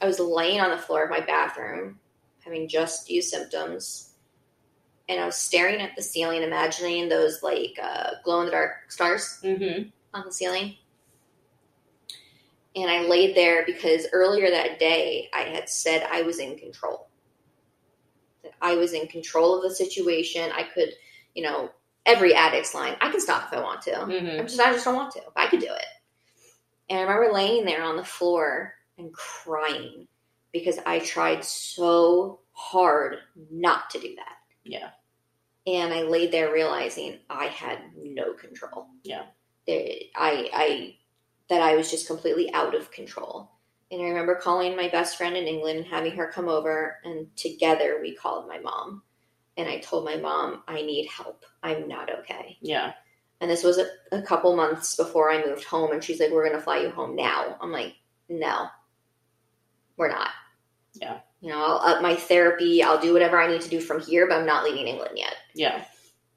[0.00, 1.98] i was laying on the floor of my bathroom
[2.44, 4.13] having just used symptoms
[5.08, 8.90] and i was staring at the ceiling imagining those like uh, glow in the dark
[8.90, 9.88] stars Mm-hmm.
[10.14, 10.76] on the ceiling.
[12.76, 17.08] And I laid there because earlier that day I had said I was in control.
[18.42, 20.50] That I was in control of the situation.
[20.52, 20.90] I could,
[21.34, 21.70] you know,
[22.04, 23.92] every addict's line, I can stop if I want to.
[23.92, 24.40] Mm-hmm.
[24.40, 25.22] I'm just I just don't want to.
[25.36, 25.86] I could do it.
[26.90, 30.08] And I remember laying there on the floor and crying
[30.52, 33.18] because I tried so hard
[33.52, 34.36] not to do that.
[34.64, 34.90] Yeah.
[35.66, 38.88] And I laid there realizing I had no control.
[39.02, 39.24] Yeah.
[39.68, 40.96] I, I,
[41.48, 43.50] that I was just completely out of control.
[43.90, 47.34] And I remember calling my best friend in England and having her come over, and
[47.36, 49.02] together we called my mom.
[49.56, 51.44] And I told my mom, I need help.
[51.62, 52.58] I'm not okay.
[52.60, 52.92] Yeah.
[53.40, 55.92] And this was a, a couple months before I moved home.
[55.92, 57.56] And she's like, We're going to fly you home now.
[57.60, 57.94] I'm like,
[58.28, 58.66] No,
[59.96, 60.30] we're not.
[60.94, 61.20] Yeah.
[61.44, 62.82] You know, I'll up my therapy.
[62.82, 65.34] I'll do whatever I need to do from here, but I'm not leaving England yet.
[65.54, 65.84] Yeah.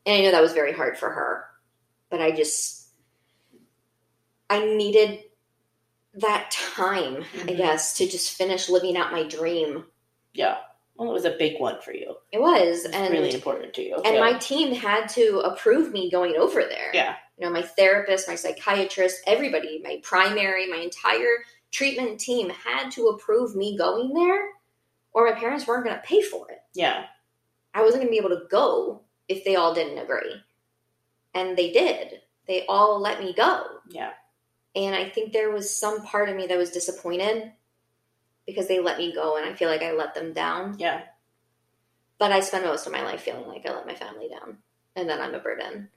[0.06, 1.46] And I know that was very hard for her.
[2.10, 2.90] But I just,
[4.50, 5.24] I needed
[6.16, 7.58] that time, I Mhm.
[7.58, 9.86] guess, to just finish living out my dream.
[10.34, 10.58] Yeah.
[10.98, 12.18] Well, it was a big one for you.
[12.34, 12.84] It was.
[12.84, 13.96] It's and really important to you.
[14.04, 14.20] and yeah.
[14.20, 16.92] my team had to approve me going over there.
[16.94, 17.16] Yeah.
[17.38, 23.08] You know, my therapist, my psychiatrist, everybody, my primary, my entire treatment team had to
[23.08, 24.50] approve me going there,
[25.18, 26.60] or my parents weren't going to pay for it.
[26.76, 27.06] Yeah.
[27.74, 30.36] I wasn't going to be able to go if they all didn't agree.
[31.34, 32.22] And they did.
[32.48, 33.64] They all let me go.
[33.90, 34.12] Yeah.
[34.76, 37.52] And I think there was some part of me that was disappointed
[38.46, 40.76] because they let me go and I feel like I let them down.
[40.78, 41.02] Yeah.
[42.20, 44.60] But I spend most of my life feeling like I let my family down
[44.96, 45.90] and that I'm a burden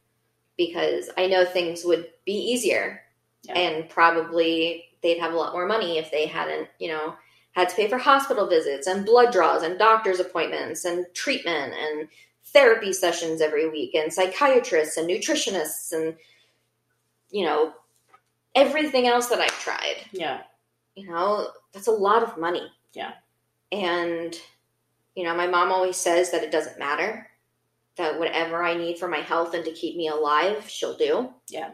[0.56, 3.02] because I know things would be easier
[3.42, 3.52] Yeah.
[3.58, 7.16] and probably they'd have a lot more money if they hadn't, you know,
[7.60, 12.08] had to pay for hospital visits and blood draws and doctor's appointments and treatment and
[12.46, 16.16] therapy sessions every week and psychiatrists and nutritionists and
[17.30, 17.72] you know
[18.54, 20.42] everything else that I've tried Yeah.
[20.96, 23.12] you know that's a lot of money Yeah.
[23.70, 24.36] and
[25.14, 27.28] you know my mom always says that it doesn't matter
[27.96, 31.70] that whatever i need for my health and to keep me alive she'll do Yeah.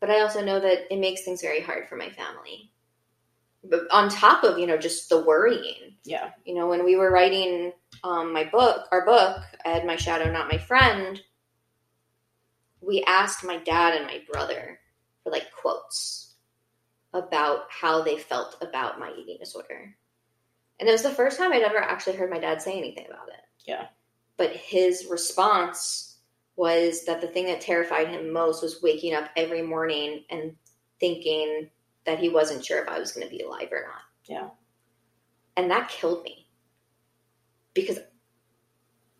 [0.00, 2.71] but i also know that it makes things very hard for my family
[3.90, 6.30] on top of you know just the worrying Yeah.
[6.44, 7.72] you know when we were writing
[8.02, 11.20] um, my book our book ed my shadow not my friend
[12.80, 14.78] we asked my dad and my brother
[15.22, 16.34] for like quotes
[17.14, 19.94] about how they felt about my eating disorder
[20.80, 23.28] and it was the first time i'd ever actually heard my dad say anything about
[23.28, 23.86] it Yeah.
[24.36, 26.18] but his response
[26.56, 30.54] was that the thing that terrified him most was waking up every morning and
[31.00, 31.68] thinking
[32.06, 34.48] that he wasn't sure if i was going to be alive or not Yeah.
[35.56, 36.46] and that killed me
[37.74, 37.98] because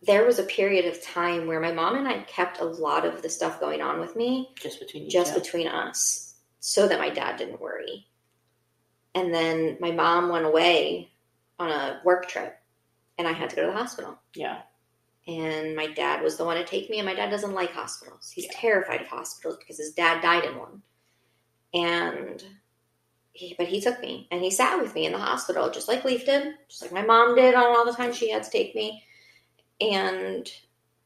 [0.05, 3.23] there was a period of time where my mom and I kept a lot of
[3.23, 5.38] the stuff going on with me Just between just two.
[5.40, 8.09] between us so that my dad didn't worry.
[9.14, 11.12] And then my mom went away
[11.61, 12.59] on a work trip
[13.16, 14.18] and I had to go to the hospital.
[14.35, 14.62] Yeah.
[15.29, 18.29] And my dad was the one to take me, and my dad doesn't like hospitals.
[18.35, 18.51] He's Yeah.
[18.57, 20.83] terrified of hospitals because his dad died in one.
[21.75, 22.45] And
[23.33, 26.05] he, but he took me and he sat with me in the hospital, just like
[26.05, 28.75] Leaf did, just like my mom did on all the times she had to take
[28.75, 29.03] me.
[29.81, 30.51] And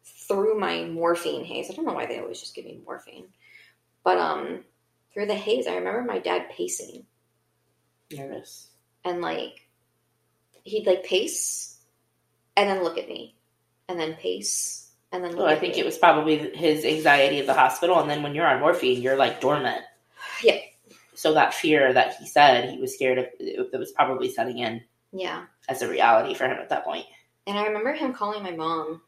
[0.04, 3.26] through my morphine haze, I don't know why they always just give me morphine,
[4.04, 4.64] but um,
[5.14, 7.06] through the haze, I remember my dad pacing
[8.12, 8.68] Nervous.
[9.04, 9.68] and like
[10.64, 11.78] he'd like pace
[12.56, 13.34] and then look at me
[13.88, 15.80] and then pace and then look Well, I think me.
[15.80, 19.16] it was probably his anxiety of the hospital, and then when you're on morphine, you're
[19.16, 19.82] like dormant.
[20.42, 20.58] Yeah.
[21.16, 24.82] So that fear that he said he was scared of, it was probably setting in
[25.12, 27.06] yeah as a reality for him at that point.
[27.46, 29.00] and i remember him calling my mom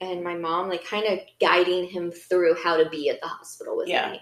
[0.00, 3.76] and my mom like kind of guiding him through how to be at the hospital
[3.76, 4.10] with Yeah.
[4.12, 4.20] me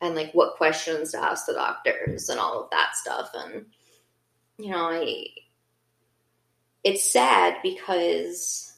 [0.00, 3.66] and like what questions to ask the doctors and all of that stuff and
[4.58, 5.24] you know i
[6.84, 8.72] it's sad because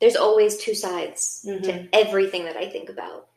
[0.00, 1.88] there's always two sides to Mhm.
[1.92, 3.28] everything that i think about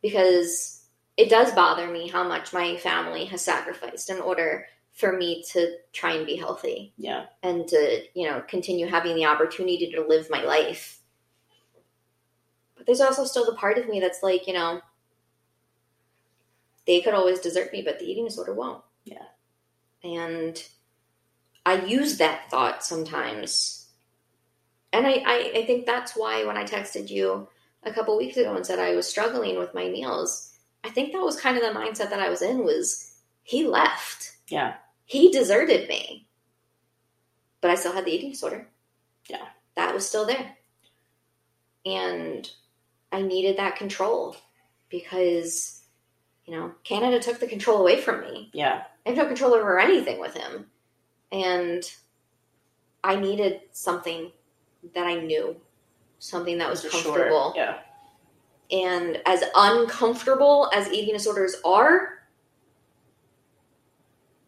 [0.00, 0.73] because
[1.16, 5.76] it does bother me how much my family has sacrificed in order for me to
[5.92, 7.26] try and be healthy Yeah.
[7.42, 11.00] and to you know continue having the opportunity to live my life
[12.76, 14.80] but there's also still the part of me that's like you know
[16.86, 19.24] they could always desert me but the eating disorder won't Yeah.
[20.04, 20.62] and
[21.66, 23.88] i use that thought sometimes
[24.92, 27.48] and I, I i think that's why when i texted you
[27.82, 30.52] a couple weeks ago and said i was struggling with my meals
[30.84, 34.36] i think that was kind of the mindset that i was in was he left
[34.48, 34.74] Yeah.
[35.06, 36.26] he deserted me.
[37.60, 38.68] But I still had the eating disorder.
[39.28, 39.46] Yeah.
[39.74, 40.54] That was still there.
[41.86, 42.50] And
[43.10, 44.36] I needed that control
[44.90, 45.82] because,
[46.44, 48.50] you know, Canada took the control away from me.
[48.52, 48.84] Yeah.
[49.06, 50.66] I have no control over anything with him.
[51.32, 51.82] And
[53.02, 54.30] I needed something
[54.94, 55.56] that I knew,
[56.18, 56.90] something that was sure.
[56.90, 57.54] comfortable.
[57.56, 57.78] Yeah.
[58.70, 62.24] And as uncomfortable as eating disorders are,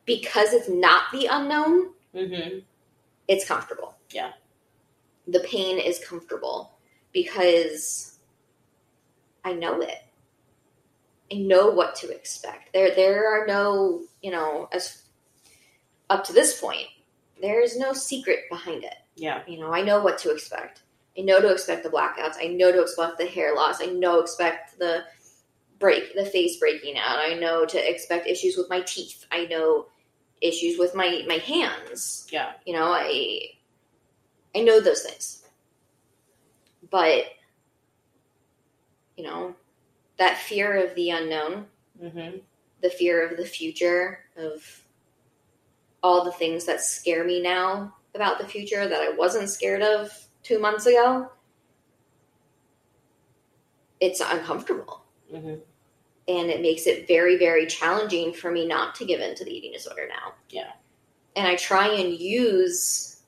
[0.04, 2.60] because it's not the unknown, Mm-hmm.
[3.28, 3.94] it's comfortable.
[4.10, 4.30] Yeah.
[5.26, 6.78] The pain is comfortable
[7.12, 8.18] because
[9.44, 9.98] I know it.
[11.30, 12.72] I know what to expect.
[12.72, 15.02] There there are no, you know, as
[16.08, 16.86] up to this point,
[17.42, 18.94] there is no secret behind it.
[19.16, 19.42] Yeah.
[19.46, 20.82] You know, I know what to expect.
[21.18, 22.36] I know to expect the blackouts.
[22.40, 23.80] I know to expect the hair loss.
[23.82, 25.04] I know expect the
[25.78, 27.18] break, the face breaking out.
[27.18, 29.26] I know to expect issues with my teeth.
[29.30, 29.86] I know
[30.40, 32.26] issues with my my hands.
[32.30, 32.52] Yeah.
[32.66, 33.48] You know, I
[34.54, 35.44] I know those things.
[36.90, 37.24] But
[39.16, 39.54] you know,
[40.18, 41.66] that fear of the unknown,
[42.02, 42.38] Mm-hmm.
[42.82, 44.82] the fear of the future, of
[46.02, 50.12] all the things that scare me now about the future that I wasn't scared of
[50.46, 51.30] two months ago,
[54.00, 55.02] it's uncomfortable.
[55.32, 55.54] Mm-hmm.
[56.28, 59.50] and it makes it very very challenging for me not to give in to the
[59.50, 60.70] eating disorder now Yeah.
[61.34, 63.22] and i try and use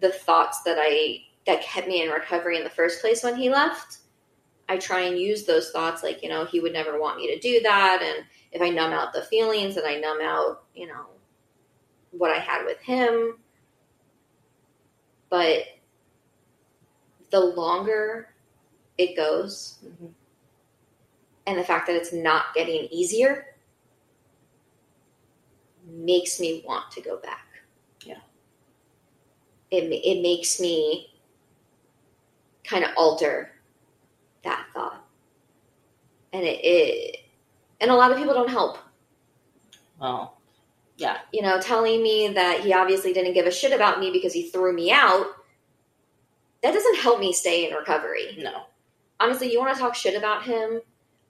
[0.00, 3.50] the thoughts that i that kept me in recovery in the first place when he
[3.50, 3.98] left
[4.70, 7.38] i try and use those thoughts like you know he would never want me to
[7.40, 11.04] do that and if i numb out the feelings and i numb out you know
[12.12, 13.36] what i had with him
[15.28, 15.64] but
[17.34, 18.32] the longer
[18.96, 20.14] it goes Mhm.
[21.48, 23.56] and the fact that it's not getting easier
[25.84, 27.48] makes me want to go back.
[28.04, 28.20] Yeah.
[29.72, 31.12] It, it makes me
[32.62, 33.50] kind of alter
[34.44, 35.04] that thought.
[36.32, 37.16] And it, it
[37.80, 38.78] and a lot of people don't help.
[40.00, 40.38] Well,
[40.98, 41.18] Yeah.
[41.32, 44.50] You know, telling me that he obviously didn't give a shit about me because he
[44.50, 45.26] threw me out.
[46.64, 48.36] That doesn't help me stay in recovery.
[48.42, 48.64] no.
[49.20, 50.80] honestly, you want to talk shit about him,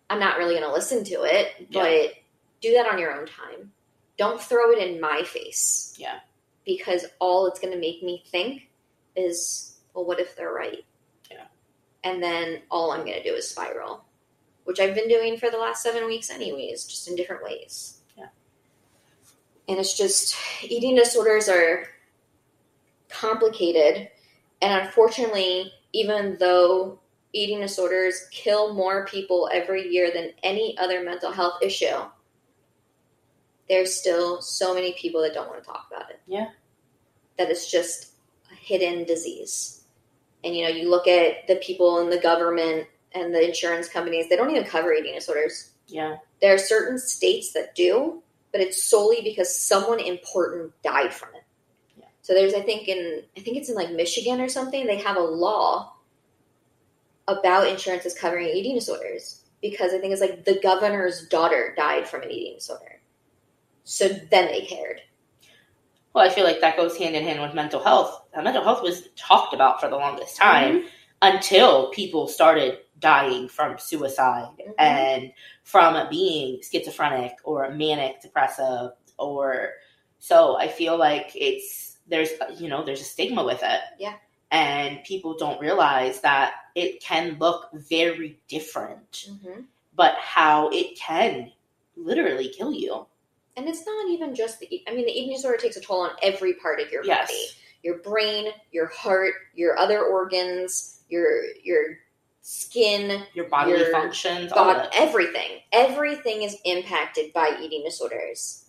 [0.09, 1.83] I'm not really going to listen to it, Yeah.
[1.83, 2.15] but
[2.63, 3.73] do that on your own time.
[4.17, 5.95] Don't throw it in my face.
[5.99, 6.21] Yeah.
[6.65, 8.69] Because all it's going to make me think
[9.17, 10.85] is, well, what if they're right?
[11.31, 11.47] Yeah.
[12.05, 14.05] And then all I'm going to do is spiral,
[14.65, 17.99] which I've been doing for the last seven weeks, anyways, just in different ways.
[18.17, 18.29] Yeah.
[19.69, 21.89] And it's just, eating disorders are
[23.09, 24.09] complicated.
[24.65, 26.99] And unfortunately, even though
[27.35, 31.99] eating disorders kill more people every year than any other mental health issue,
[33.69, 36.19] there's still so many people that don't want to talk about it.
[36.27, 36.47] Yeah.
[37.37, 38.13] That it's just
[38.51, 39.85] a hidden disease.
[40.43, 44.31] And you know, you look at the people in the government and the insurance companies,
[44.31, 45.73] they don't even cover eating disorders.
[45.89, 46.17] Yeah.
[46.41, 51.34] There are certain states that do, but it's solely because someone important died from.
[52.25, 55.19] So there's I think in I think it's in like Michigan or something, they have
[55.19, 55.93] a law
[57.29, 62.23] about insurances covering eating disorders because I think it's like the governor's daughter died from
[62.23, 63.03] an eating disorder.
[63.85, 65.03] So then they cared.
[66.15, 68.23] Well, I feel like that goes hand in hand with mental health.
[68.33, 70.85] Uh, mental health was talked about for the longest time
[71.21, 74.75] until people started dying from suicide Mhm.
[74.79, 79.75] and from being schizophrenic or manic depressive or
[80.21, 83.81] so I feel like it's there's you know there's a stigma with it.
[83.99, 84.15] Yeah.
[84.51, 89.63] And people don't realize that it can look very different, Mm-hmm.
[89.97, 91.51] but how it can
[91.97, 93.07] literally kill you.
[93.57, 94.83] And it's not even just the.
[94.89, 97.29] I mean, the eating disorder takes a toll on every part of your Yes.
[97.29, 97.47] body,
[97.83, 101.99] your brain, your heart, your other organs, your your
[102.43, 104.91] skin, Your bodily Your functions, all God, of it.
[104.95, 105.61] everything.
[105.73, 108.64] Everything is impacted by eating disorders.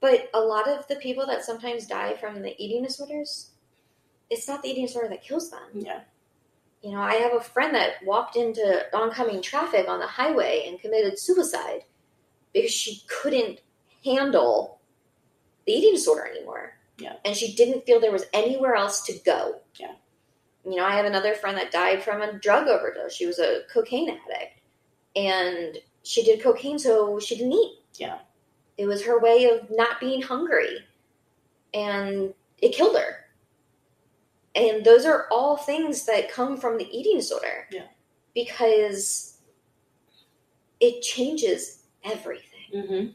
[0.00, 3.50] But a lot of the people that sometimes die from the eating disorders,
[4.30, 5.60] it's not the eating disorder that kills them.
[5.74, 6.00] Yeah.
[6.82, 10.78] You know, I have a friend that walked into oncoming traffic on the highway and
[10.78, 11.84] committed suicide
[12.52, 13.60] because she couldn't
[14.04, 14.80] handle
[15.66, 16.78] the eating disorder anymore.
[16.98, 17.14] Yeah.
[17.24, 19.60] And she didn't feel there was anywhere else to go.
[19.74, 19.94] Yeah.
[20.64, 23.14] You know, I have another friend that died from a drug overdose.
[23.14, 24.60] She was a cocaine addict.
[25.16, 27.78] And she did cocaine so she didn't eat.
[27.96, 28.18] Yeah.
[28.78, 30.78] It was her way of not being hungry.
[31.74, 33.26] And it killed her.
[34.54, 37.66] And those are all things that come from the eating disorder.
[37.70, 37.86] Yeah.
[38.34, 39.38] Because
[40.80, 42.44] it changes everything.
[42.74, 43.08] Mm-hmm.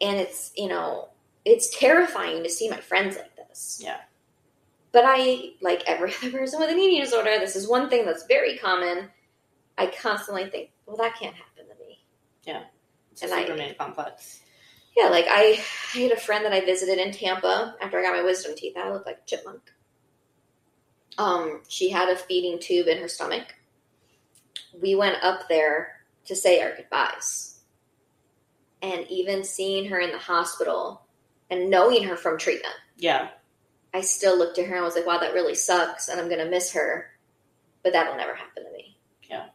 [0.00, 1.08] And it's, you know,
[1.44, 3.80] it's terrifying to see my friends like this.
[3.84, 3.98] Yeah.
[4.92, 8.26] But I, like every other person with an eating disorder, this is one thing that's
[8.26, 9.08] very common.
[9.76, 11.98] I constantly think, well, that can't happen to me.
[12.44, 12.62] Yeah.
[13.12, 14.40] It's a And I- Superman complex.
[14.96, 15.62] Yeah, like I,
[15.94, 18.76] I had a friend that I visited in Tampa after I got my wisdom teeth.
[18.76, 19.60] I looked like a chipmunk.
[21.18, 23.54] Um, she had a feeding tube in her stomach.
[24.80, 27.60] We went up there to say our goodbyes.
[28.82, 31.02] And even seeing her in the hospital
[31.50, 33.28] and knowing her from treatment, Yeah.
[33.92, 36.38] I still looked at her and was like, wow, that really sucks, and I'm going
[36.44, 37.10] to miss her,
[37.82, 38.96] but that'll never happen to me.
[39.28, 39.46] Yeah.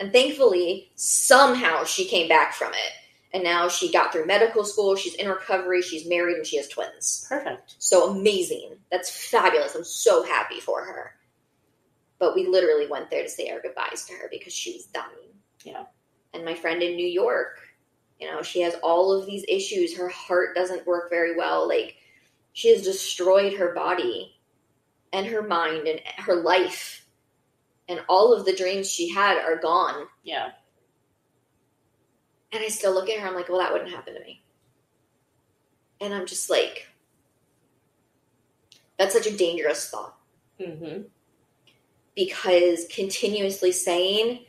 [0.00, 2.92] And thankfully, somehow she came back from it.
[3.34, 6.68] And now she got through medical school, she's in recovery, she's married, and she has
[6.68, 7.24] twins.
[7.28, 7.76] Perfect.
[7.78, 8.76] So amazing.
[8.90, 9.74] That's fabulous.
[9.74, 11.14] I'm so happy for her.
[12.18, 15.32] But we literally went there to say our goodbyes to her because she was dying.
[15.64, 15.84] Yeah.
[16.34, 17.58] And my friend in New York,
[18.20, 19.96] you know, she has all of these issues.
[19.96, 21.66] Her heart doesn't work very well.
[21.66, 21.96] Like,
[22.52, 24.36] she has destroyed her body
[25.12, 27.04] and her mind and her life.
[27.88, 30.06] And all of the dreams she had are gone.
[30.22, 30.50] Yeah.
[32.52, 34.42] And I still look at her, I'm like, well, that wouldn't happen to me.
[36.00, 36.88] And I'm just like,
[38.98, 40.16] that's such a dangerous thought
[40.60, 41.02] Mm-hmm.
[42.14, 44.44] because continuously saying,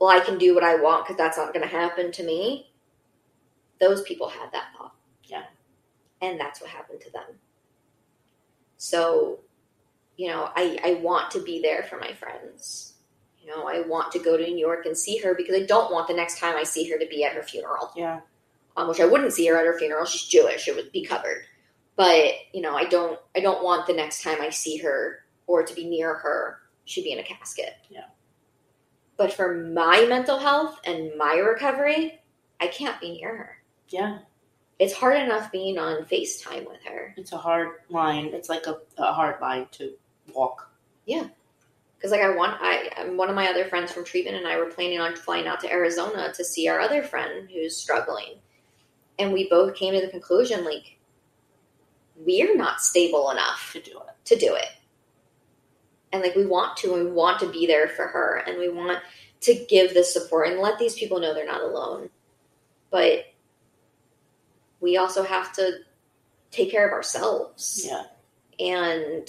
[0.00, 2.72] well, I can do what I want because that's not going to happen to me.
[3.78, 4.94] Those people had that thought.
[5.24, 5.44] Yeah.
[6.20, 7.38] And that's what happened to them.
[8.78, 9.40] So,
[10.16, 12.91] you know, I, I want to be there for my friends.
[13.42, 15.92] You know, I want to go to New York and see her because I don't
[15.92, 17.90] want the next time I see her to be at her funeral.
[17.96, 18.20] Yeah.
[18.76, 20.06] Um, which I wouldn't see her at her funeral.
[20.06, 21.44] She's Jewish; it would be covered.
[21.96, 23.18] But you know, I don't.
[23.36, 27.04] I don't want the next time I see her or to be near her, she'd
[27.04, 27.74] be in a casket.
[27.90, 28.06] Yeah.
[29.16, 32.20] But for my mental health and my recovery,
[32.60, 33.58] I can't be near her.
[33.88, 34.18] Yeah.
[34.78, 37.14] It's hard enough being on FaceTime with her.
[37.16, 38.30] It's a hard line.
[38.32, 39.92] It's like a, a hard line to
[40.34, 40.72] walk.
[42.02, 44.56] Because like I want, I um, one of my other friends from treatment and I
[44.56, 48.40] were planning on flying out to Arizona to see our other friend who's struggling,
[49.20, 50.98] and we both came to the conclusion like
[52.16, 54.14] we're not stable enough to do it.
[54.24, 54.66] to do it,
[56.12, 58.68] and like we want to, and we want to be there for her, and we
[58.68, 58.98] want
[59.42, 62.10] to give the support and let these people know they're not alone,
[62.90, 63.26] but
[64.80, 65.78] we also have to
[66.50, 68.04] take care of ourselves Yeah.
[68.58, 69.28] and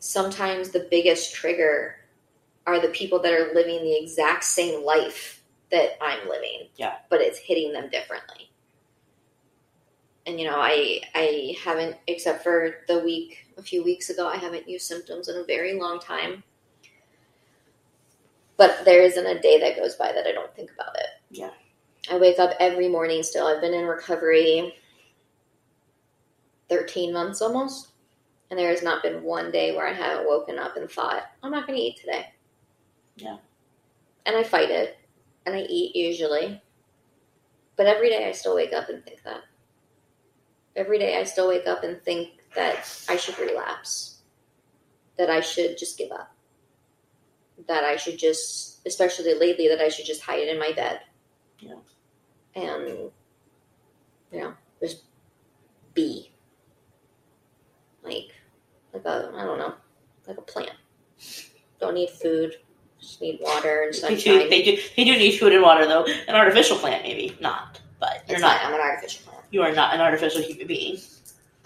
[0.00, 1.96] sometimes the biggest trigger
[2.66, 6.68] are the people that are living the exact same life that I'm living.
[6.76, 6.96] Yeah.
[7.08, 8.50] But it's hitting them differently.
[10.26, 14.36] And you know, I I haven't except for the week a few weeks ago, I
[14.36, 16.42] haven't used symptoms in a very long time.
[18.56, 21.06] But there isn't a day that goes by that I don't think about it.
[21.30, 21.50] Yeah.
[22.10, 23.46] I wake up every morning still.
[23.46, 24.74] I've been in recovery
[26.68, 27.89] 13 months almost.
[28.50, 31.52] And there has not been one day where I haven't woken up and thought, I'm
[31.52, 32.26] not going to eat today.
[33.16, 33.36] Yeah.
[34.26, 34.98] And I fight it.
[35.46, 36.60] And I eat usually.
[37.76, 39.42] But every day I still wake up and think that.
[40.74, 44.18] Every day I still wake up and think that I should relapse.
[45.16, 46.34] That I should just give up.
[47.68, 51.00] That I should just, especially lately, that I should just hide in my bed.
[51.60, 51.74] Yeah.
[52.54, 53.10] And,
[54.32, 55.02] you know, just
[55.94, 56.29] be.
[58.92, 59.74] Like, a, I don't know,
[60.26, 60.72] like a plant.
[61.80, 62.56] Don't need food,
[63.00, 64.38] just need water and They sunshine.
[64.42, 64.78] do, they do.
[64.96, 66.04] They do need food and water, though.
[66.28, 68.60] An artificial plant, maybe not, but you're It's not.
[68.62, 69.44] I'm an artificial plant.
[69.50, 70.98] You are not an artificial human being.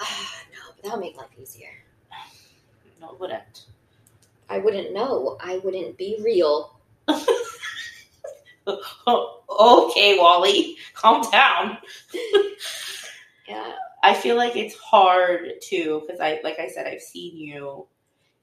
[0.00, 1.68] Ah, no, but that'll make life easier.
[3.00, 3.66] No, it wouldn't.
[4.48, 5.36] I wouldn't know.
[5.40, 6.78] I wouldn't be real.
[8.66, 11.78] Okay, Wally, calm down.
[13.46, 13.72] Yeah.
[14.04, 17.86] I feel like it's hard too because I, like I said, I've seen you.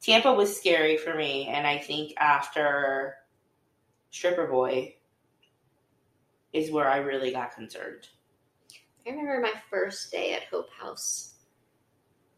[0.01, 3.16] Tampa was scary for me, and I think after
[4.09, 4.95] Stripper Boy
[6.51, 8.07] is where I really got concerned.
[9.05, 11.36] I remember my first day at Hope House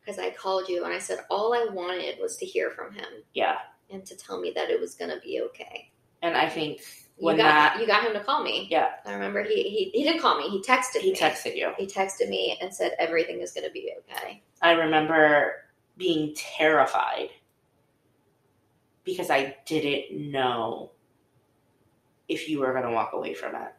[0.02, 3.06] because I called you and I said all I wanted was to hear from him
[3.34, 3.58] Yeah,
[3.90, 5.92] and to tell me that it was going to be okay.
[6.22, 6.82] and I think
[7.18, 8.68] You when got that you got him to call me.
[8.72, 10.50] yeah I remember he he, he didn't call me.
[10.50, 11.02] He texted me.
[11.02, 11.18] he me.
[11.18, 11.72] texted you.
[11.78, 14.42] He texted me and said everything is going to be okay.
[14.62, 15.54] I remember
[15.98, 17.30] being terrified
[19.04, 20.92] because I didn't know
[22.28, 23.74] if you were going to walk away from it.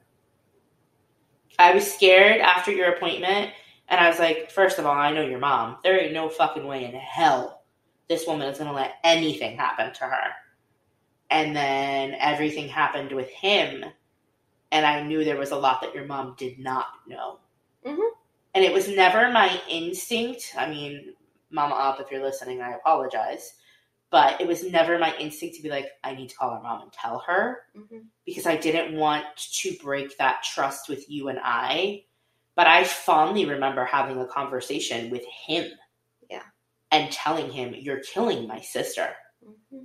[1.59, 3.53] I was scared after your appointment,
[3.89, 5.78] and I was like, first of all, I know your mom.
[5.82, 7.62] There ain't no fucking way in hell
[8.09, 10.30] this woman is going to let anything happen to her.
[11.31, 13.85] And then everything happened with him,
[14.70, 17.41] and I knew there was a lot that your mom did not know.
[17.85, 18.11] Mhm.
[18.55, 20.55] And it was never my instinct.
[20.57, 21.14] I mean,
[21.51, 23.55] Mama Up, if you're listening, I apologize.
[24.11, 26.83] But it was never my instinct to be like, I need to call her mom
[26.83, 27.99] and tell her Mm-hmm.
[28.25, 32.05] because I didn't want to break that trust with you and I.
[32.55, 35.68] But I fondly remember having a conversation with him.
[36.31, 36.45] Yeah.
[36.93, 39.16] And telling him, You're killing my sister.
[39.45, 39.85] Mm-hmm.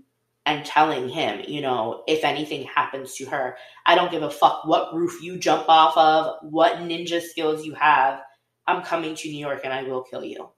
[0.50, 4.66] And telling him, you know, if anything happens to her, I don't give a fuck
[4.66, 8.22] what roof you jump off of, what ninja skills you have.
[8.66, 10.50] I'm coming to New York and I will kill you.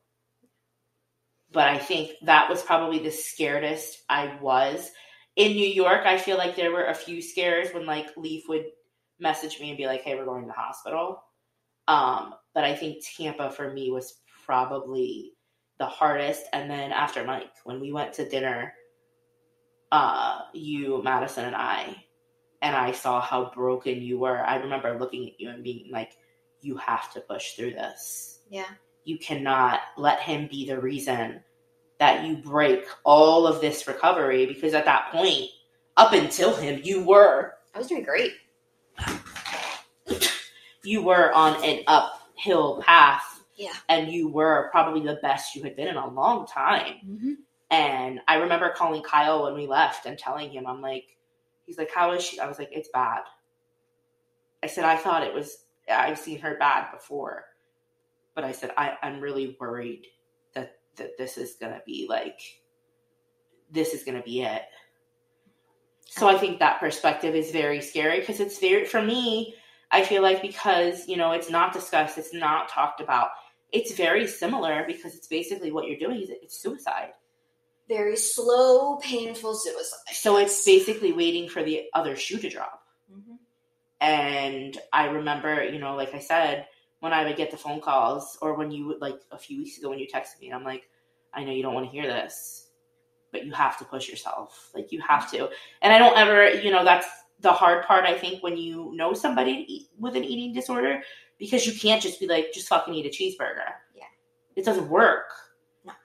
[1.51, 4.89] But I think that was probably the scaredest I was
[5.35, 8.65] in New York, I feel like there were a few scares when like Leaf would
[9.19, 11.23] message me and be like, "Hey, we're going to the hospital."
[11.87, 15.33] Um, but I think Tampa for me was probably
[15.79, 16.43] the hardest.
[16.53, 18.73] And then after Mike, when we went to dinner,
[19.91, 22.03] uh, you, Madison, and I,
[22.61, 24.39] and I saw how broken you were.
[24.45, 26.11] I remember looking at you and being like,
[26.61, 28.65] "You have to push through this." Yeah.
[29.05, 31.41] you cannot let him be the reason
[31.99, 35.45] that you break all of this recovery because at that point
[35.97, 38.33] up until him you were I was doing great.
[40.83, 43.71] you were on an uphill path Yeah.
[43.89, 47.33] and you were probably the best you had been in a long time Mm-hmm.
[47.71, 51.17] And i remember calling kyle when we left and telling him i'm like
[51.71, 52.37] He's like, How is she?
[52.37, 53.21] I was like, It's bad.
[54.61, 57.45] I said, I thought it was, I've seen her bad before.
[58.35, 60.05] But I said, I, I'm really worried
[60.53, 62.41] that, that this is going to be like,
[63.71, 64.63] this is going to be it.
[66.05, 69.55] So I think that perspective is very scary because it's very, for me,
[69.91, 73.29] I feel like because, you know, it's not discussed, it's not talked about,
[73.71, 77.11] it's very similar because it's basically what you're doing is it's suicide.
[77.91, 80.13] Very slow, painful suicide.
[80.13, 82.87] So it's basically waiting for the other shoe to drop.
[83.11, 83.37] Mhm.
[83.99, 86.69] And I remember, you know, like I said,
[87.01, 89.77] when I would get the phone calls or when you would, like a few weeks
[89.77, 90.89] ago when you texted me, and I'm like,
[91.33, 92.69] I know you don't want to hear this,
[93.33, 94.71] but you have to push yourself.
[94.73, 95.49] Like you have to.
[95.81, 97.07] And I don't ever, you know, that's
[97.41, 101.03] the hard part, I think, when you know somebody with an eating disorder,
[101.37, 103.73] because you can't just be like, just fucking eat a cheeseburger.
[103.93, 104.05] Yeah.
[104.55, 105.27] It doesn't work.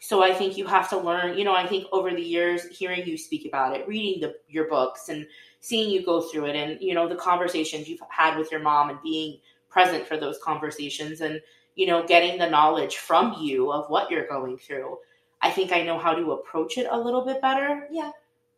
[0.01, 3.07] So I think you have to learn, you know, I think over the years, hearing
[3.07, 5.27] you speak about it, reading the, your books and
[5.61, 8.89] seeing you go through it and, you know, the conversations you've had with your mom
[8.89, 11.43] and being present for those conversations and,
[11.75, 14.97] you know, getting the knowledge from you of what you're going through.
[15.43, 17.87] I think I know how to approach it a little bit better.
[17.91, 18.13] Yeah.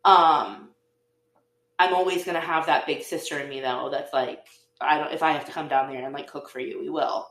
[0.05, 0.69] Um,
[1.77, 3.89] I'm always gonna have that big sister in me though.
[3.91, 4.45] That's like,
[4.79, 5.13] I don't.
[5.13, 7.27] If I have to come down there and like cook for you, we will.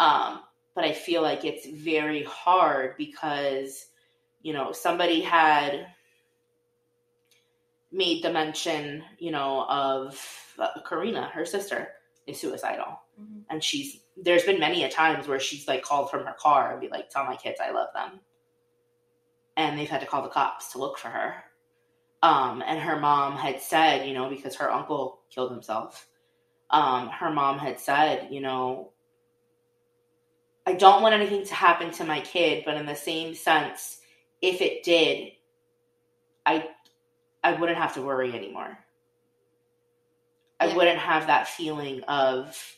[0.00, 0.40] Um,
[0.76, 3.86] but I feel like it's very hard because,
[4.42, 5.86] you know, somebody had
[7.90, 10.22] made the mention, you know, of
[10.58, 11.88] uh, Karina, her sister,
[12.26, 13.44] is suicidal, Mhm.
[13.50, 14.02] and she's.
[14.18, 17.08] There's been many a times where she's like called from her car and be like,
[17.08, 18.20] "Tell my kids I love them,"
[19.56, 21.44] and they've had to call the cops to look for her.
[22.22, 26.08] Um, and her mom had said, you know, because her uncle killed himself,
[26.70, 28.92] um, her mom had said, you know,
[30.66, 34.00] I don't want anything to happen to my kid, but in the same sense,
[34.42, 35.32] if it did,
[36.44, 36.68] I
[37.44, 38.76] I wouldn't have to worry anymore.
[40.58, 40.74] I Yeah.
[40.76, 42.76] wouldn't have that feeling of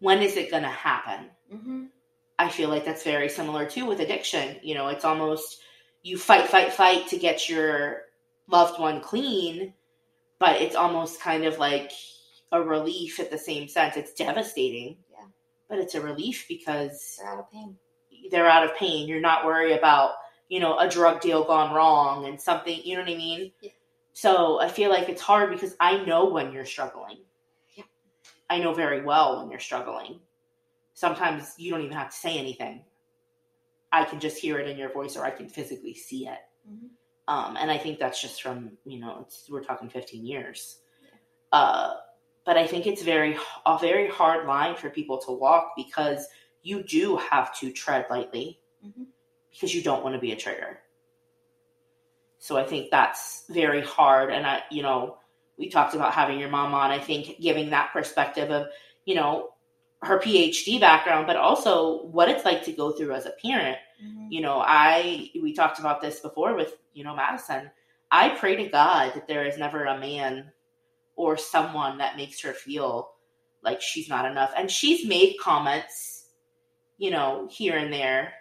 [0.00, 1.30] when is it going to happen?
[1.52, 1.90] Mhm.
[2.38, 4.58] I feel like that's very similar too with addiction.
[4.62, 5.62] You know, it's almost
[6.02, 8.08] you fight, fight, fight to get your
[8.48, 9.74] loved one clean,
[10.38, 11.92] but it's almost kind of like
[12.50, 13.96] a relief at the same sense.
[13.96, 15.04] It's devastating.
[15.72, 15.76] Yeah.
[15.78, 17.76] But it's a relief because They're out of pain.
[18.30, 19.08] they're out of pain.
[19.08, 20.12] You're not worried about,
[20.48, 23.52] you know, a drug deal gone wrong and something, you know what I mean?
[23.60, 23.70] Yeah.
[24.12, 27.18] So I feel like it's hard because I know when you're struggling.
[27.74, 27.84] Yeah.
[28.50, 30.20] I know very well when you're struggling.
[30.94, 32.84] Sometimes you don't even have to say anything.
[33.90, 36.38] I can just hear it in your voice or I can physically see it.
[36.68, 36.88] Mhm.
[37.28, 40.78] Um, and I think that's just from, you know, it's, we're talking 15 years.
[41.52, 41.94] Uh,
[42.44, 43.36] but I think it's very
[43.66, 46.26] a very hard line for people to walk because
[46.62, 49.06] you do have to tread lightly Mhm.
[49.50, 50.80] because you don't want to be a trigger.
[52.38, 54.32] So I think that's very hard.
[54.32, 55.18] And I, you know,
[55.56, 56.90] we talked about having your mom on.
[56.90, 58.66] I think giving that perspective of,
[59.04, 59.54] you know,
[60.02, 63.78] her PhD background, but also what it's like to go through as a parent.
[64.02, 64.26] Mhm.
[64.30, 67.70] You know, I we talked about this before with you know Madison.
[68.10, 70.50] I pray to God that there is never a man
[71.16, 73.12] or someone that makes her feel
[73.62, 74.52] like she's not enough.
[74.56, 76.26] And she's made comments,
[76.98, 78.32] you know, here and there.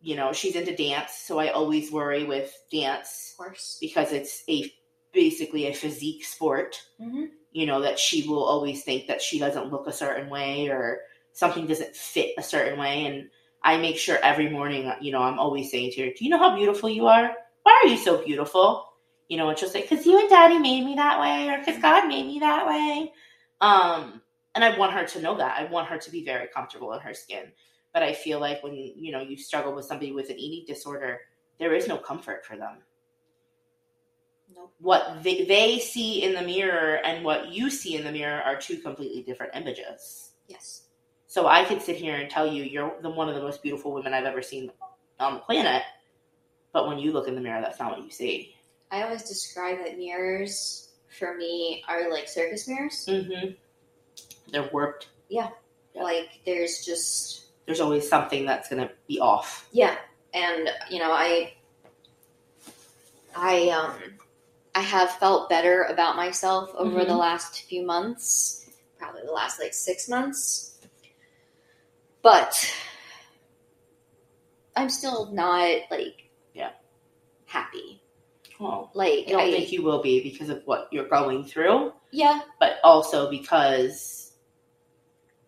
[0.00, 3.78] You know, she's into dance, so I always worry with dance Of course.
[3.80, 4.72] because it's a
[5.12, 6.80] basically a physique sport.
[7.00, 7.24] Mm-hmm.
[7.52, 11.00] You know, that she will always think that she doesn't look a certain way or
[11.32, 13.06] something doesn't fit a certain way.
[13.06, 13.28] And
[13.62, 16.38] I make sure every morning, you know, I'm always saying to her, Do you know
[16.38, 17.32] how beautiful you are?
[17.64, 18.87] Why are you so beautiful?
[19.28, 21.80] You know, and she'll say, Because you and daddy made me that way, or because
[21.80, 23.12] God made me that way.
[23.60, 24.22] Um,
[24.54, 25.58] and I want her to know that.
[25.58, 27.52] I want her to be very comfortable in her skin.
[27.92, 31.20] But I feel like when, you know, you struggle with somebody with an eating disorder,
[31.58, 32.78] there is no comfort for them
[34.54, 34.72] Nope.
[34.78, 38.56] what they, they see in the mirror and what you see in the mirror are
[38.56, 40.32] two completely different images.
[40.46, 40.84] Yes.
[41.26, 43.92] So I could sit here and tell you you're the one of the most beautiful
[43.92, 44.70] women I've ever seen
[45.20, 45.82] on the planet,
[46.72, 48.54] but when you look in the mirror, that's not what you see.
[48.90, 53.04] I always describe that mirrors for me are like circus mirrors.
[53.08, 53.50] Mm-hmm.
[54.50, 55.08] They're warped.
[55.28, 55.50] Yeah.
[55.94, 59.68] Like there's just There's always something that's going to be off.
[59.72, 59.96] yeah,
[60.32, 61.54] and you know I
[63.36, 63.94] I um
[64.74, 67.18] I have felt better about myself over the Mhm.
[67.18, 70.78] last few months, probably the last like six months,
[72.22, 72.54] but
[74.76, 76.70] I'm still not like Yeah.
[77.46, 77.97] happy.
[78.58, 81.92] Well, Like I don't I, think you will be because of what you're going through,
[82.10, 84.32] yeah, but also because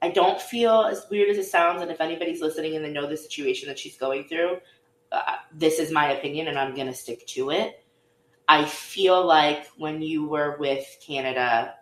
[0.03, 1.83] I don't feel as weird as it sounds.
[1.83, 4.59] And if anybody's listening and they know the situation that she's going through,
[5.13, 7.85] uh, this is my opinion and I'm to stick to it.
[8.49, 11.75] I feel like when you were with Canada,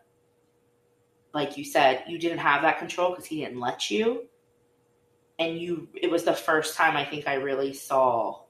[1.33, 4.27] like you said, you didn't have that control because he didn't let you.
[5.39, 8.41] And you, it was the first time I think I really saw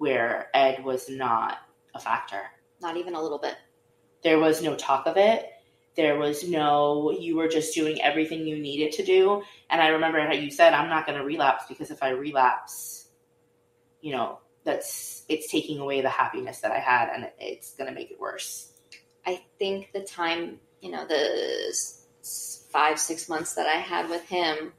[0.00, 1.58] where Ed was not
[1.94, 2.40] a factor.
[2.80, 3.54] Not even a little bit.
[4.24, 5.44] There was no talk of it.
[5.94, 9.42] There was no, you were just doing everything you needed to do.
[9.68, 13.08] And I remember how you said, I'm not going to relapse because if I relapse,
[14.00, 17.94] you know, that's, it's taking away the happiness that I had and it's going to
[17.94, 18.72] make it worse.
[19.26, 21.76] I think the time, you know, the
[22.72, 24.72] five, six months that I had with him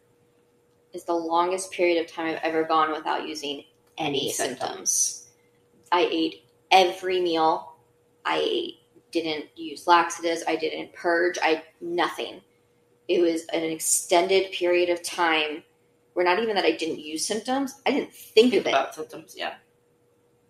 [0.93, 3.65] is the longest period of time I've ever gone without using
[3.97, 5.29] any symptoms.
[5.91, 7.75] I ate every meal.
[8.25, 8.71] I
[9.11, 10.43] didn't use laxatives.
[10.47, 11.37] I didn't purge.
[11.41, 12.41] I nothing.
[13.07, 15.63] It was an extended period of time
[16.13, 17.81] where not even that I didn't use symptoms.
[17.85, 18.69] I didn't think Think of it.
[18.69, 19.55] about symptoms, yeah.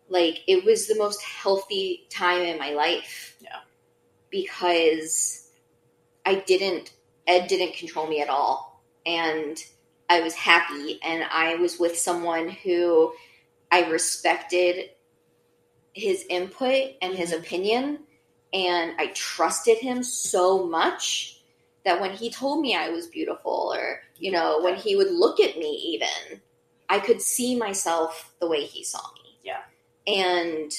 [0.10, 3.38] Like it was the most healthy time in my life.
[3.42, 3.60] Yeah.
[4.30, 5.50] Because
[6.26, 6.94] I didn't
[7.28, 8.82] Ed didn't control me at all.
[9.06, 9.58] And
[10.10, 13.14] I was happy and I was with someone who
[13.72, 14.91] I respected
[15.93, 17.39] his input and his Mhm.
[17.39, 18.07] opinion
[18.53, 21.41] and I trusted him so much
[21.86, 25.39] that when he told me I was beautiful or you know when he would look
[25.39, 26.41] at me even
[26.89, 29.39] I could see myself the way he saw me.
[29.43, 29.61] Yeah.
[30.05, 30.72] And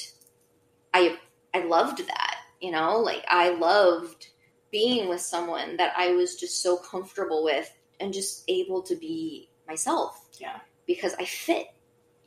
[0.93, 1.17] I
[1.55, 4.27] I loved that, you know, like I loved
[4.71, 9.49] being with someone that I was just so comfortable with and just able to be
[9.67, 10.27] myself.
[10.39, 10.59] Yeah.
[10.85, 11.72] Because I fit.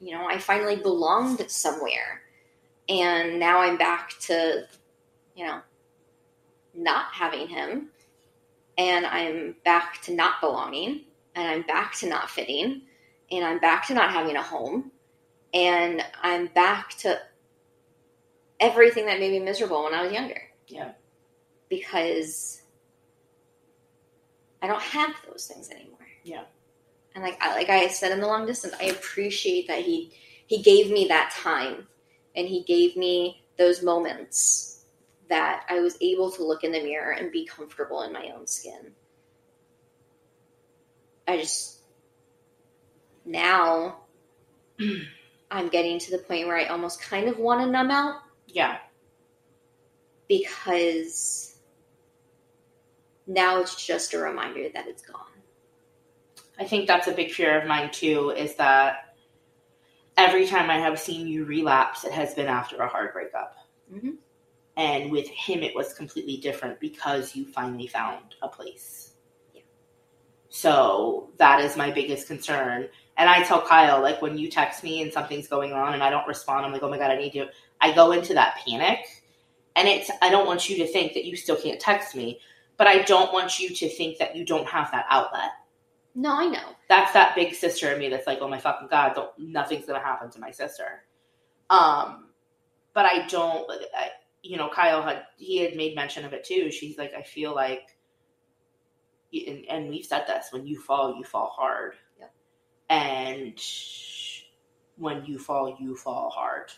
[0.01, 2.23] You know, I finally belonged somewhere.
[2.89, 4.67] And now I'm back to,
[5.35, 5.61] you know,
[6.75, 7.89] not having him.
[8.79, 11.03] And I'm back to not belonging.
[11.35, 12.83] And I'm back to not fitting.
[13.31, 14.93] And I'm back to not having a home.
[15.53, 17.19] And I'm back to
[18.61, 20.43] everything that made me miserable when I was younger.
[20.69, 20.93] Yeah.
[21.69, 22.63] Because
[24.63, 26.07] I don't have those things anymore.
[26.23, 26.45] Yeah.
[27.17, 30.13] And like I like I said in the long distance, I appreciate that he
[30.47, 31.89] he gave me that time
[32.37, 34.85] and he gave me those moments
[35.29, 38.47] that I was able to look in the mirror and be comfortable in my own
[38.47, 38.95] skin.
[41.29, 41.81] I just
[43.25, 43.99] now
[45.51, 48.79] I'm getting to the point where I almost kind of want to numb out Yeah.
[50.29, 51.57] because
[53.27, 55.26] now it's just a reminder that it's gone.
[56.59, 59.15] I think that's a big fear of mine too, is that
[60.17, 63.57] every time I have seen you relapse, it has been after a hard breakup.
[63.93, 64.17] Mhm.
[64.77, 69.15] And with him, it was completely different because you finally found a place.
[69.55, 69.63] Yeah.
[70.49, 72.89] So that is my biggest concern.
[73.19, 76.11] And I tell Kyle, like, when you text me and something's going on and I
[76.11, 77.47] don't respond, I'm like, oh my God, I need you.
[77.81, 79.07] I go into that panic.
[79.77, 82.41] And it's, I don't want you to think that you still can't text me,
[82.77, 85.51] but I don't want you to think that you don't have that outlet
[86.19, 86.71] No, I know.
[86.89, 90.01] that's that big sister in me that's like, oh my fucking god, don't, nothing's gonna
[90.01, 91.05] happen to my sister.
[91.71, 92.31] Um,
[92.95, 93.71] but I don't.
[93.95, 94.11] I,
[94.43, 96.71] you know, Kyle had he had made mention of it too.
[96.71, 97.99] She's like, I feel like,
[99.33, 102.33] and, and we've said this: when you fall, you fall hard, Yep.
[102.89, 103.61] and
[104.97, 106.71] when you fall, you fall hard.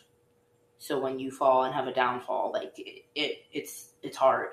[0.78, 4.48] So when you fall and have a downfall, like it, it it's it's hard.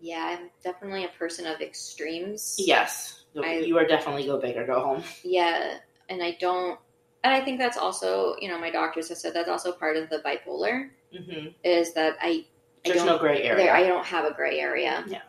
[0.00, 2.56] Yeah, I'm definitely a person of extremes.
[2.58, 5.02] Yes, I- you are definitely go big or go home.
[5.24, 5.78] Yeah,
[6.08, 6.78] and I don't,
[7.24, 10.08] and I think that's also, you know, my doctors have said that's also part of
[10.10, 12.44] the bipolar hmm is that I, I
[12.84, 13.64] There's don't, no gray area.
[13.64, 15.04] there, I don't have a gray area.
[15.08, 15.22] Yeah.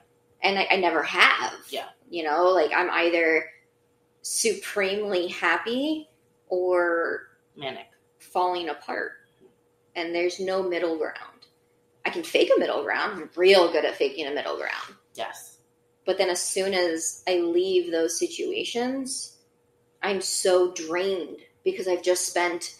[0.44, 1.54] and I, I never have.
[1.70, 1.86] Yeah.
[2.10, 3.46] you know, like I'm either
[4.22, 6.10] supremely happy
[6.48, 7.88] or Manic.
[8.20, 9.14] falling apart,
[9.96, 11.16] and there's no middle ground.
[12.06, 13.22] I can fake a middle ground.
[13.22, 14.96] I'm real good at faking a middle ground.
[15.16, 15.58] Yes.
[16.10, 19.38] But then as soon as I leave those situations,
[20.02, 22.78] I'm so drained because I've just spent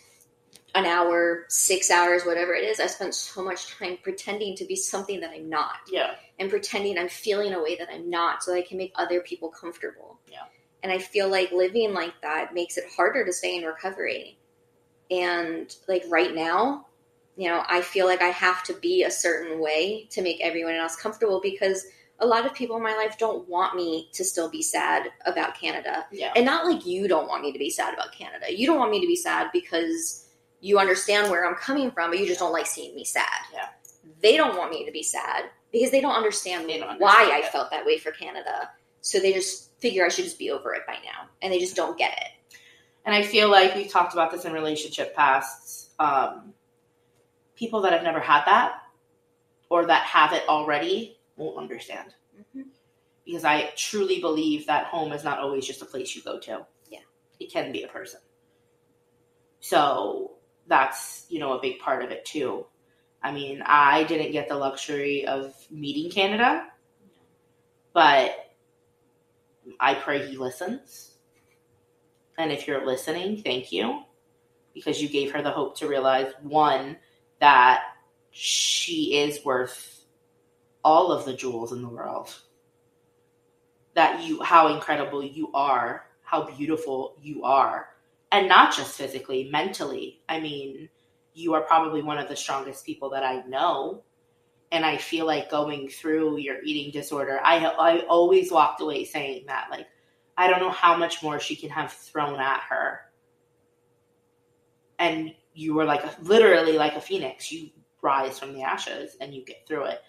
[0.74, 2.80] an hour, six hours, whatever it is.
[2.80, 6.16] I spent so much time pretending to be something that I'm not Yeah.
[6.40, 9.22] and pretending I'm feeling a way that I'm not so that I can make other
[9.22, 10.20] people comfortable.
[10.32, 10.46] Yeah.
[10.82, 14.40] And I feel like living like that makes it harder to stay in recovery.
[15.12, 16.88] And like right now,
[17.38, 20.74] you know, I feel like I have to be a certain way to make everyone
[20.74, 21.86] else comfortable because
[22.22, 25.56] a lot of people in my life don't want me to still be sad about
[25.56, 26.06] Canada.
[26.12, 26.34] Yeah.
[26.36, 28.46] And not like you don't want me to be sad about Canada.
[28.56, 30.26] You don't want me to be sad because
[30.60, 33.26] you understand where I'm coming from, but you just don't like seeing me sad.
[33.54, 33.68] Yeah.
[34.22, 37.44] They don't want me to be sad because they don't understand They don't why understand
[37.44, 37.52] I it.
[37.52, 38.70] felt that way for Canada.
[39.02, 41.30] So they just figure I should just be over it by now.
[41.42, 42.58] And they just don't get it.
[43.06, 45.90] And I feel like we've talked about this in relationship pasts.
[46.00, 46.54] Um,
[47.56, 48.82] people that have never had that
[49.70, 52.14] or that have it already won't understand.
[52.56, 52.66] Mhm.
[53.26, 56.66] Because I truly believe that home is not always just a place you go to.
[56.90, 57.00] Yeah.
[57.40, 58.22] It can be a person.
[59.60, 60.38] So
[60.68, 62.68] that's, you know, a big part of it too.
[63.22, 66.72] I mean, I didn't get the luxury of meeting Canada,
[67.94, 68.56] but
[69.80, 71.18] I pray he listens.
[72.38, 74.06] And if you're listening, thank you
[74.74, 76.98] because you gave her the hope to realize one,
[77.40, 77.84] that
[78.32, 79.99] she is worth
[80.84, 82.34] all of the jewels in the world.
[83.96, 87.90] That you, how incredible you are, how beautiful you are.
[88.32, 90.22] And not just physically, mentally.
[90.30, 90.90] I mean,
[91.34, 94.04] you are probably one of the strongest people that I know.
[94.72, 99.46] And I feel like going through your eating disorder, I, I always walked away saying
[99.48, 99.88] that, like,
[100.38, 103.02] I don't know how much more she can have thrown at her.
[105.00, 107.52] And you were like, a, literally like a phoenix.
[107.52, 107.72] You
[108.02, 110.02] rise from the ashes and you get through it.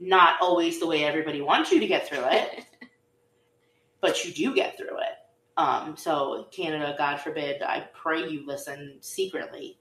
[0.00, 2.64] Not always the way everybody wants you to get through it,
[4.00, 5.14] but you do get through it.
[5.56, 9.78] Um, so Canada, God forbid, I pray you listen secretly.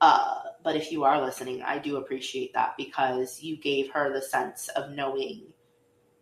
[0.00, 4.22] Uh, but if you are listening, I do appreciate that because you gave her the
[4.22, 5.46] sense of knowing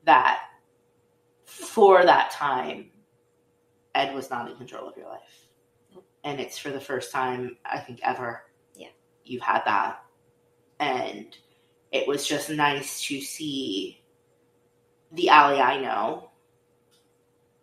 [0.05, 0.41] that
[1.45, 2.91] for that time,
[3.95, 5.49] Ed was not in control of your life.
[6.25, 8.43] And it's for the first time, I think, ever.
[8.75, 8.89] Yeah.
[9.25, 10.03] You've had that.
[10.81, 11.37] And
[11.93, 14.03] it was just nice to see
[15.13, 16.31] the Allie I know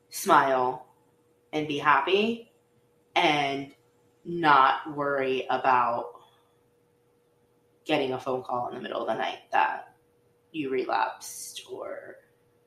[0.09, 0.85] smile
[1.51, 2.51] and be happy
[3.15, 3.71] and
[4.25, 6.05] not worry about
[7.85, 9.95] getting a phone call in the middle of the night that
[10.51, 12.15] you relapsed or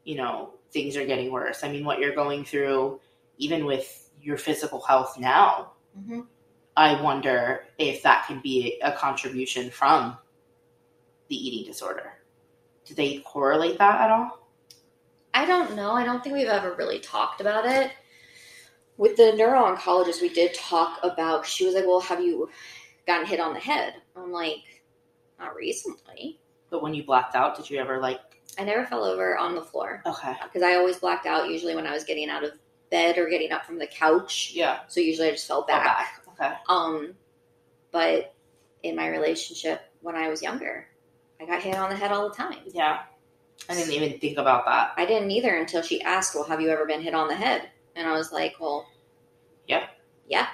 [0.04, 1.64] you know things are getting worse.
[1.64, 3.00] I mean what you're going through
[3.38, 6.20] even with your physical health now hmm
[6.76, 10.16] i wonder if that can be a contribution from
[11.28, 12.12] the eating disorder
[12.84, 14.42] do they correlate that at all
[15.34, 15.90] I don't know.
[15.92, 17.90] I don't think we've ever really talked about it.
[18.96, 21.44] With the neuro-oncologist, we did talk about.
[21.44, 22.48] She was like, "Well, have you
[23.06, 24.62] gotten hit on the head?" I'm like,
[25.38, 26.40] "Not recently.
[26.70, 28.20] but when you blacked out did you ever like
[28.58, 31.50] I never fell over on the floor okay because I always blacked out.
[31.50, 32.52] Usually when I was getting out of
[32.90, 34.52] bed or getting up from the couch.
[34.54, 36.22] yeah So usually I just fell Fell back.
[36.30, 37.12] okay Um,
[37.92, 38.34] but
[38.82, 40.86] in my relationship when I was younger,
[41.40, 42.58] I got hit on the head all the time.
[42.72, 43.00] yeah
[43.68, 46.68] i didn't even think about that I didn't either until she asked, "Well, have you
[46.70, 48.86] ever been hit on the head?" And I was like, "Well,
[49.66, 49.86] Yeah.
[50.28, 50.48] yeah."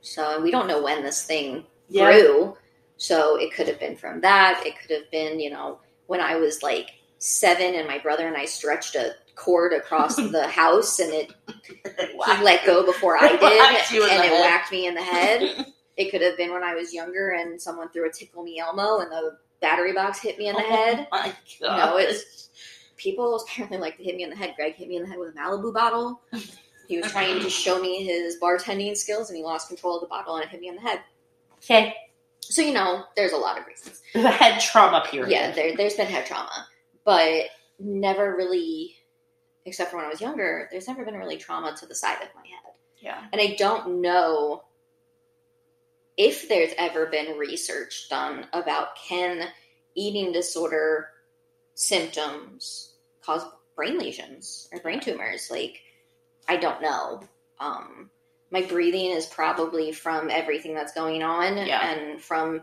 [0.00, 2.56] So we don't know when this thing yeah grew.
[2.96, 4.62] So it could have been from that.
[4.64, 8.36] It could have been, you know, when I was like seven and my brother and
[8.36, 11.32] I stretched a cord across the house and it
[12.26, 14.40] he let go before I did and it head.
[14.40, 15.66] whacked me in the head.
[15.96, 19.00] It could have been when I was younger and someone threw a tickle me Elmo
[19.00, 21.08] and the battery box hit me in the oh head.
[21.12, 21.76] Oh my god.
[21.76, 22.50] No, it's
[22.96, 24.54] people apparently like to hit me in the head.
[24.56, 26.20] Greg hit me in the head with a Malibu bottle.
[26.88, 30.08] He was trying to show me his bartending skills and he lost control of the
[30.08, 31.00] bottle and it hit me in the head.
[31.58, 31.94] okay.
[32.40, 34.02] So you know, there's a lot of reasons.
[34.12, 35.30] The head trauma period.
[35.30, 36.66] Yeah, there, there's been head trauma,
[37.04, 37.44] but
[37.78, 38.96] never really,
[39.66, 42.28] except for when I was younger, there's never been really trauma to the side of
[42.34, 42.74] my head.
[42.98, 43.24] Yeah.
[43.32, 44.64] And I don't know
[46.16, 49.48] if there's ever been research done about can
[49.94, 51.08] eating disorder
[51.74, 52.94] symptoms
[53.24, 53.42] cause
[53.76, 55.48] brain lesions or brain tumors.
[55.50, 55.80] Like,
[56.48, 57.22] I don't know.
[57.58, 58.10] Um,
[58.50, 61.86] my breathing is probably from everything that's going on Yeah.
[61.88, 62.62] and from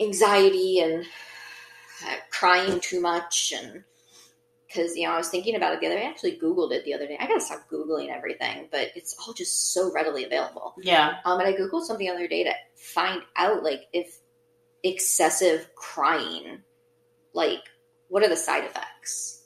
[0.00, 1.04] anxiety and
[2.06, 3.84] uh, crying too much and
[4.74, 6.04] because you know I was thinking about it the other day.
[6.04, 7.16] I actually Googled it the other day.
[7.20, 10.74] I gotta stop googling everything, but it's all just so readily available.
[10.82, 11.16] Yeah.
[11.24, 14.18] Um, and I googled something the other day to find out like if
[14.82, 16.62] excessive crying,
[17.32, 17.60] like
[18.08, 19.42] what are the side effects?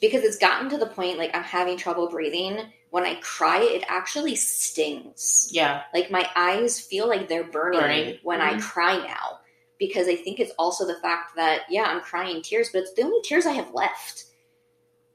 [0.00, 2.58] Because it's gotten to the point like I'm having trouble breathing.
[2.90, 5.48] When I cry, it actually stings.
[5.50, 5.82] Yeah.
[5.92, 8.18] Like my eyes feel like they're burning, Burning.
[8.22, 8.62] when I Mhm.
[8.62, 9.40] cry now.
[9.78, 13.02] Because I think it's also the fact that, yeah, I'm crying tears, but it's the
[13.02, 14.24] only tears I have left.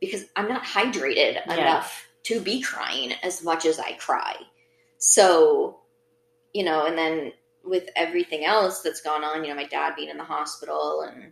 [0.02, 1.54] Because I'm not hydrated Yeah.
[1.54, 4.36] enough to be crying as much as I cry.
[4.98, 5.80] So,
[6.54, 7.34] you know, and then
[7.64, 11.32] with everything else that's gone on, you know, my dad being in the hospital and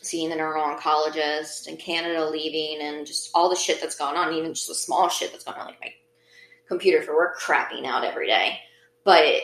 [0.00, 4.54] seeing the neuro-oncologist and Canada leaving and just all the shit that's gone on, even
[4.54, 5.92] just the small shit that's gone on, like my
[6.68, 8.58] computer for work crapping out every day.
[9.04, 9.42] But,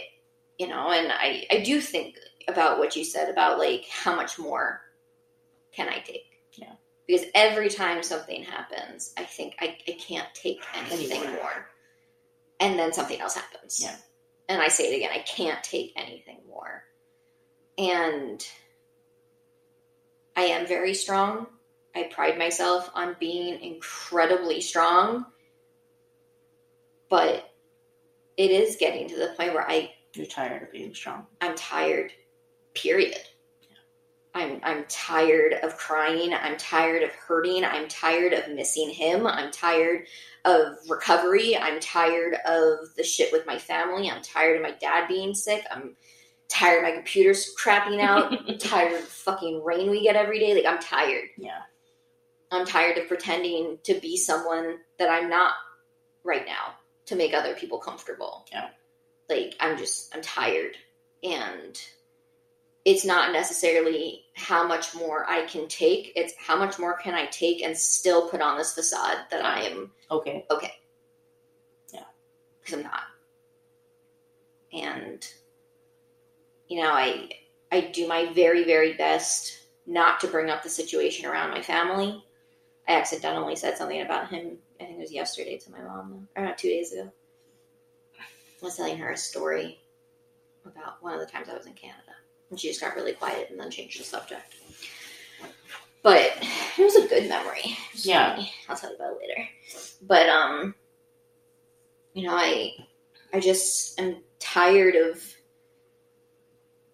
[0.58, 2.16] you know, and I, I do think
[2.48, 4.80] about what you said about like how much more
[5.72, 6.27] can I take?
[7.08, 11.34] Because every time something happens, I think I, I can't take anything Anymore.
[11.42, 11.66] more.
[12.60, 13.80] And then something else happens.
[13.82, 13.96] Yeah.
[14.48, 16.84] And I say it again, I can't take anything more.
[17.78, 18.46] And
[20.36, 21.46] I am very strong.
[21.96, 25.24] I pride myself on being incredibly strong.
[27.08, 27.50] But
[28.36, 31.26] it is getting to the point where I You're tired of being strong.
[31.40, 32.12] I'm tired.
[32.74, 33.18] Period.
[34.34, 36.34] I'm I'm tired of crying.
[36.34, 37.64] I'm tired of hurting.
[37.64, 39.26] I'm tired of missing him.
[39.26, 40.06] I'm tired
[40.44, 41.56] of recovery.
[41.56, 44.10] I'm tired of the shit with my family.
[44.10, 45.64] I'm tired of my dad being sick.
[45.70, 45.96] I'm
[46.48, 48.32] tired of my computer's crapping out.
[48.48, 50.54] I'm tired of the fucking rain we get every day.
[50.54, 51.24] Like I'm tired.
[51.36, 51.62] Yeah.
[52.50, 55.54] I'm tired of pretending to be someone that I'm not
[56.24, 56.74] right now
[57.06, 58.46] to make other people comfortable.
[58.52, 58.68] Yeah.
[59.28, 60.76] Like I'm just I'm tired
[61.22, 61.80] and
[62.88, 66.10] it's not necessarily how much more I can take.
[66.16, 69.64] It's how much more can I take and still put on this facade that I
[69.64, 70.46] am Okay.
[70.50, 70.72] okay.
[71.92, 72.04] Yeah.
[72.58, 73.02] Because I'm not.
[74.72, 75.26] And
[76.68, 77.28] you know, I
[77.70, 82.24] I do my very, very best not to bring up the situation around my family.
[82.88, 86.42] I accidentally said something about him, I think it was yesterday to my mom, or
[86.42, 87.12] not two days ago.
[88.18, 89.78] I was telling her a story
[90.64, 92.07] about one of the times I was in Canada.
[92.50, 94.54] And she just got really quiet and then changed the subject.
[96.02, 96.32] But
[96.78, 97.76] it was a good memory.
[97.94, 98.36] Yeah.
[98.36, 98.52] funny.
[98.68, 99.48] I'll tell you about it later.
[100.02, 100.74] But um
[102.14, 102.72] you know, I
[103.32, 105.22] I just am tired of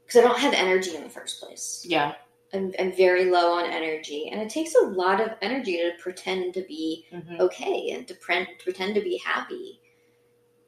[0.05, 1.85] because I don't have energy in the first place.
[1.89, 2.15] Yeah.
[2.53, 6.55] I'm, I'm very low on energy, and it takes a lot of energy to pretend
[6.55, 9.81] to be hmm okay and to, pre- to pretend to be happy.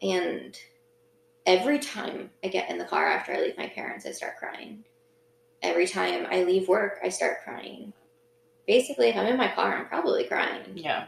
[0.03, 0.59] And
[1.47, 4.85] every time I get in the car after I leave my parents, I start crying.
[5.63, 7.93] Every time I leave work, I start crying.
[8.67, 10.73] Basically, if I'm in my car, I'm probably crying.
[10.75, 11.07] Yeah.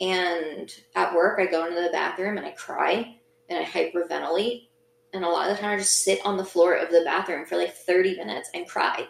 [0.00, 3.16] And at work, I go into the bathroom and I cry
[3.48, 4.68] and I hyperventilate.
[5.12, 7.46] And a lot of the time, I just sit on the floor of the bathroom
[7.46, 9.08] for like 30 minutes and cry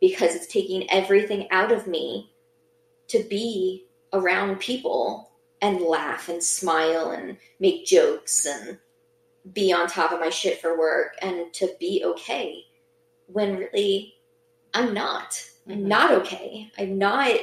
[0.00, 2.32] because it's taking everything out of me
[3.08, 5.30] to be around people
[5.62, 8.78] and laugh and smile and make jokes and
[9.52, 12.64] be on top of my shit for work and to be okay
[13.26, 14.14] when really
[14.72, 15.42] I'm not.
[15.68, 15.86] I'm Mhm.
[15.86, 16.70] not okay.
[16.78, 17.40] I'm not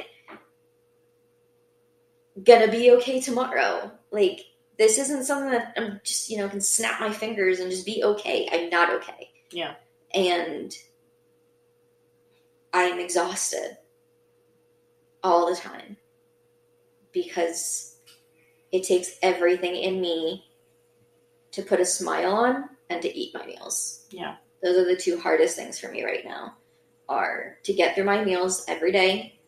[2.42, 3.92] gonna be okay tomorrow.
[4.10, 4.40] Like
[4.78, 8.02] this isn't something that I'm just, you know, can snap my fingers and just be
[8.02, 8.48] okay.
[8.50, 9.30] I'm not okay.
[9.50, 9.74] Yeah.
[10.12, 10.76] And
[12.72, 13.76] I'm exhausted
[15.22, 15.96] all the time
[17.12, 17.96] because
[18.72, 20.44] it takes everything in me
[21.52, 24.06] to put a smile on and to eat my meals.
[24.10, 24.36] Yeah.
[24.62, 26.56] Those are the two hardest things for me right now
[27.08, 29.38] are to get through my meals every day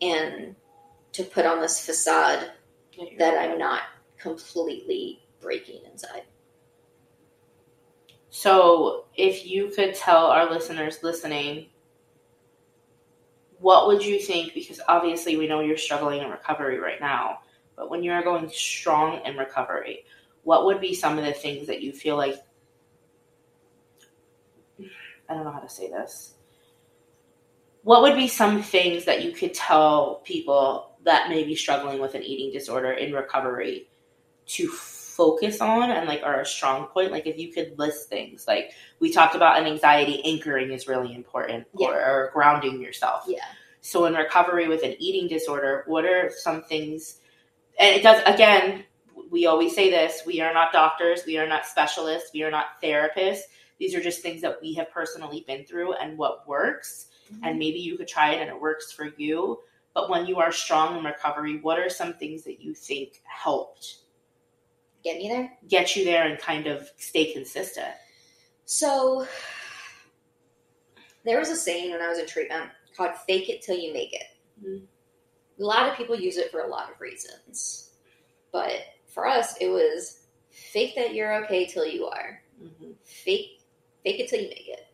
[0.00, 0.54] and
[1.12, 2.52] to put on this facade
[3.18, 3.82] that I'm not
[4.18, 6.22] completely breaking inside.
[8.30, 11.68] So, if you could tell our listeners listening,
[13.58, 14.52] what would you think?
[14.52, 17.38] Because obviously, we know you're struggling in recovery right now,
[17.76, 20.04] but when you're going strong in recovery,
[20.46, 22.36] what would be some of the things that you feel like?
[25.28, 26.34] I don't know how to say this.
[27.82, 32.14] What would be some things that you could tell people that may be struggling with
[32.14, 33.88] an eating disorder in recovery
[34.46, 37.10] to focus on and like are a strong point?
[37.10, 38.70] Like if you could list things, like
[39.00, 41.88] we talked about an anxiety anchoring is really important Yeah.
[41.88, 43.24] or, or grounding yourself.
[43.26, 43.42] Yeah.
[43.80, 47.18] So in recovery with an eating disorder, what are some things?
[47.80, 48.84] And it does again.
[49.36, 52.80] We always say this: we are not doctors, we are not specialists, we are not
[52.82, 53.42] therapists.
[53.78, 57.08] These are just things that we have personally been through and what works.
[57.42, 59.60] And maybe you could try it and it works for you.
[59.92, 63.96] But when you are strong in recovery, what are some things that you think helped
[65.04, 65.52] Get me there?
[65.68, 67.92] get you there and kind of stay consistent?
[68.64, 69.26] So
[71.26, 74.14] there was a saying when I was in treatment called fake it till you make
[74.14, 74.28] it.
[74.64, 74.86] Mhm.
[75.60, 77.90] A lot of people use it for a lot of reasons.
[78.50, 78.80] But
[79.16, 82.42] for us it was fake that you're okay till you are.
[82.62, 82.90] Mm-hmm.
[83.02, 83.62] Fake
[84.04, 84.86] fake it till you make it.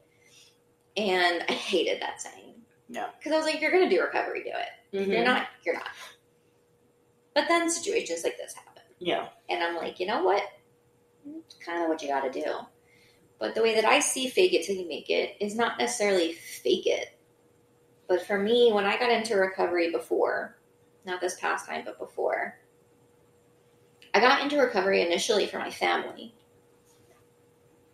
[0.97, 2.55] And I hated that saying.
[2.89, 4.97] No, Because I was like, you're gonna do recovery, do it.
[4.97, 5.11] Mm-hmm.
[5.11, 5.89] you're not, you're not.
[7.35, 8.83] But then situations like this happen.
[9.01, 9.29] Yeah.
[9.49, 10.43] And I'm like, you know what?
[11.27, 12.53] It's kind of what you got to do.
[13.39, 16.35] But the way that I see fake it till you make it is not necessarily
[16.35, 17.19] fake it.
[18.07, 20.59] But for me, when I got into recovery before,
[21.05, 22.59] not this past time, but before,
[24.15, 26.35] I got into recovery initially for my family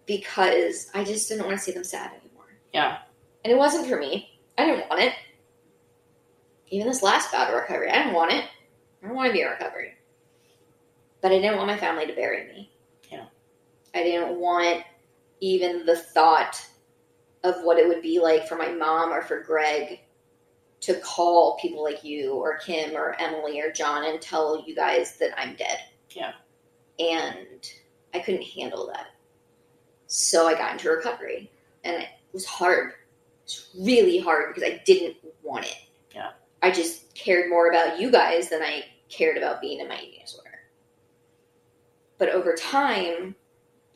[0.06, 2.46] because I just didn't want to see them sad anymore.
[2.72, 2.98] Yeah.
[3.44, 4.40] And it wasn't for me.
[4.56, 5.12] I didn't want it.
[6.70, 8.44] Even this last bout of recovery, I didn't want it.
[9.02, 9.94] I don't want to be in recovery.
[11.20, 12.70] But I didn't want my family to bury me.
[13.10, 13.26] Yeah.
[13.94, 14.82] I didn't want
[15.40, 16.60] even the thought
[17.44, 20.00] of what it would be like for my mom or for Greg
[20.80, 25.16] to call people like you or Kim or Emily or John and tell you guys
[25.18, 25.78] that I'm dead.
[26.10, 26.32] Yeah.
[26.98, 27.70] And
[28.14, 29.08] I couldn't handle that.
[30.06, 31.50] So I got into recovery.
[31.84, 32.88] And it was hard.
[32.90, 32.94] It
[33.44, 35.76] was really hard because I didn't want it.
[36.14, 36.30] Yeah.
[36.62, 40.20] I just cared more about you guys than I cared about being in my eating
[40.24, 40.48] disorder.
[42.18, 43.36] But over time,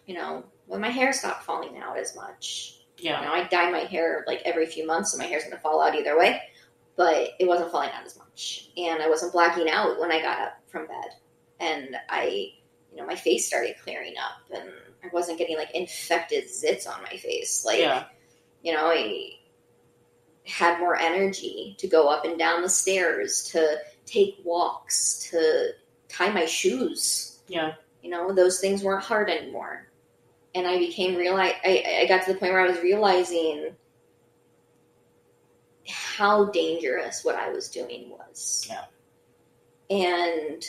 [0.07, 3.21] you know, when my hair stopped falling out as much, Yeah.
[3.21, 5.83] you know, I dye my hair like every few months, so my hair's gonna fall
[5.83, 6.41] out either way.
[6.95, 10.39] But it wasn't falling out as much, and I wasn't blacking out when I got
[10.39, 11.09] up from bed,
[11.63, 12.53] and I,
[12.91, 14.71] you know, my face started clearing up, and
[15.03, 17.65] I wasn't getting like infected zits on my face.
[17.65, 18.05] Like, yeah.
[18.63, 19.31] you know, I
[20.47, 25.71] had more energy to go up and down the stairs, to take walks, to
[26.09, 27.41] tie my shoes.
[27.47, 27.75] Yeah.
[28.03, 29.89] You know, those things weren't hard anymore.
[30.55, 31.37] And I became real.
[31.37, 33.75] I, I got to the point where I was realizing
[35.89, 38.69] how dangerous what I was doing was.
[38.69, 38.85] Yeah.
[39.89, 40.65] And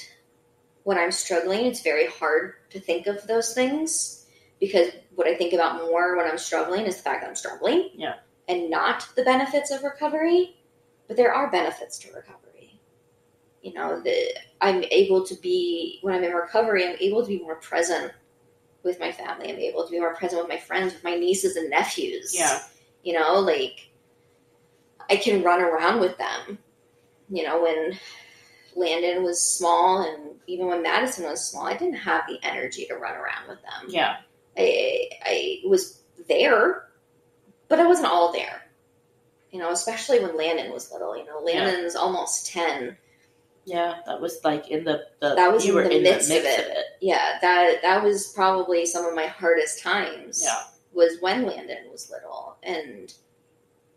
[0.83, 4.25] when I'm struggling, it's very hard to think of those things
[4.59, 7.89] because what I think about more when I'm struggling is the fact that I'm struggling.
[7.95, 8.15] Yeah.
[8.47, 10.57] And not the benefits of recovery.
[11.07, 12.79] But there are benefits to recovery.
[13.61, 17.39] You know, the I'm able to be when I'm in recovery, I'm able to be
[17.39, 18.11] more present
[18.83, 19.51] with my family.
[19.51, 22.33] I'm able to be more present with my friends, with my nieces and nephews.
[22.33, 22.61] Yeah.
[23.03, 23.89] You know, like
[25.09, 26.57] I can run around with them.
[27.29, 27.97] You know, when
[28.75, 32.95] Landon was small and even when Madison was small, I didn't have the energy to
[32.95, 33.89] run around with them.
[33.89, 34.17] Yeah.
[34.57, 36.85] I, I was there,
[37.69, 38.61] but I wasn't all there.
[39.51, 41.15] You know, especially when Landon was little.
[41.17, 42.97] You know, Landon's almost ten.
[43.65, 43.95] Yeah.
[44.05, 46.39] That was like in the, the That was you in were the in midst the
[46.39, 46.59] of it.
[46.59, 46.85] of it.
[47.01, 50.41] Yeah, that that was probably some of my hardest times.
[50.43, 50.63] Yeah.
[50.93, 53.13] was when Landon was little, and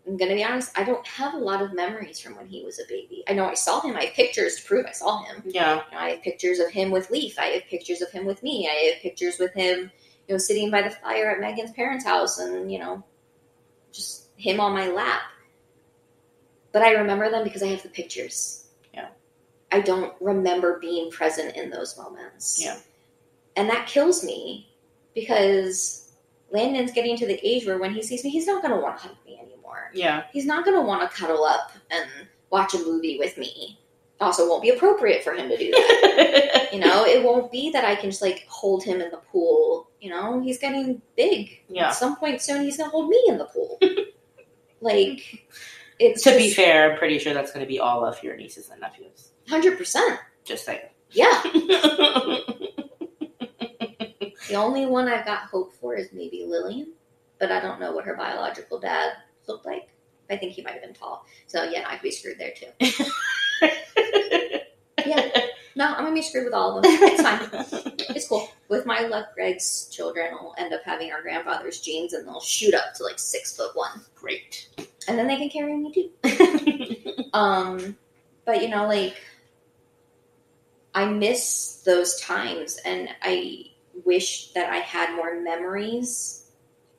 [0.07, 2.79] I'm gonna be honest, I don't have a lot of memories from when he was
[2.79, 3.25] a baby.
[3.29, 3.97] I know I saw him.
[3.97, 5.43] I have pictures to prove I saw him.
[5.45, 5.75] Yeah.
[5.75, 7.39] You know, I have pictures of him with Leaf.
[7.39, 8.69] I have pictures of him with me.
[8.71, 9.91] I have pictures with him,
[10.29, 13.03] you know, sitting by the fire at Megan's parents' house, and you know,
[13.93, 15.23] just him on my lap.
[16.73, 18.67] But I remember them because I have the pictures.
[18.95, 19.09] Yeah.
[19.73, 22.63] I don't remember being present in those moments.
[22.63, 22.79] Yeah.
[23.57, 24.69] And that kills me
[25.15, 26.13] because
[26.51, 28.99] Landon's getting to the age where when he sees me, he's not going to want
[28.99, 29.39] to hug me
[29.91, 30.09] anymore.
[30.09, 30.25] Yeah.
[30.33, 32.09] He's not going to want to cuddle up and
[32.51, 33.79] watch a movie with me.
[34.19, 36.69] Also, won't be appropriate for him to do that.
[36.73, 39.91] you know, it won't be that I can just like hold him in the pool.
[40.01, 41.61] You know, he's getting big.
[41.69, 41.89] Yeah.
[41.89, 43.79] At some point soon, he's going to hold me in the pool.
[44.81, 45.45] like,
[45.99, 48.71] it's to be fair, I'm pretty sure that's going to be all of your nieces
[48.71, 49.33] and nephews.
[49.49, 50.19] hundred percent.
[50.45, 50.81] Just saying.
[51.11, 51.43] Yeah.
[54.49, 56.93] The only one I've got hope for is maybe Lillian,
[57.41, 59.15] but I don't know what her biological dad
[59.49, 59.89] looked like.
[60.29, 61.25] I think he might have been tall.
[61.47, 62.95] So yeah, no, I could be screwed there too.
[65.07, 65.31] Yeah.
[65.77, 66.93] No, I'm gonna be screwed with all of them.
[66.95, 67.95] It's fine.
[68.17, 68.49] It's cool.
[68.69, 72.75] With my luck, Greg's children will end up having our grandfather's genes, and they'll shoot
[72.75, 74.69] up to like six foot one, Great.
[75.07, 77.23] and then they can carry me too.
[77.35, 77.97] Um,
[78.47, 79.17] but you know, like
[80.95, 83.65] I miss those times, and I
[84.05, 86.46] wish that I had more memories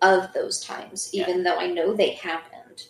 [0.02, 1.24] of those times, Yeah.
[1.24, 2.88] even though I know they happened.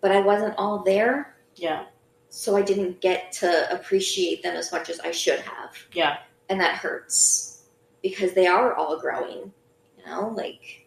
[0.00, 1.86] But I wasn't all there, yeah.
[2.28, 5.74] so I didn't get to appreciate them as much as I should have.
[5.92, 6.18] Yeah.
[6.48, 7.62] And that hurts
[8.02, 9.52] because they are all growing,
[9.98, 10.86] you know, like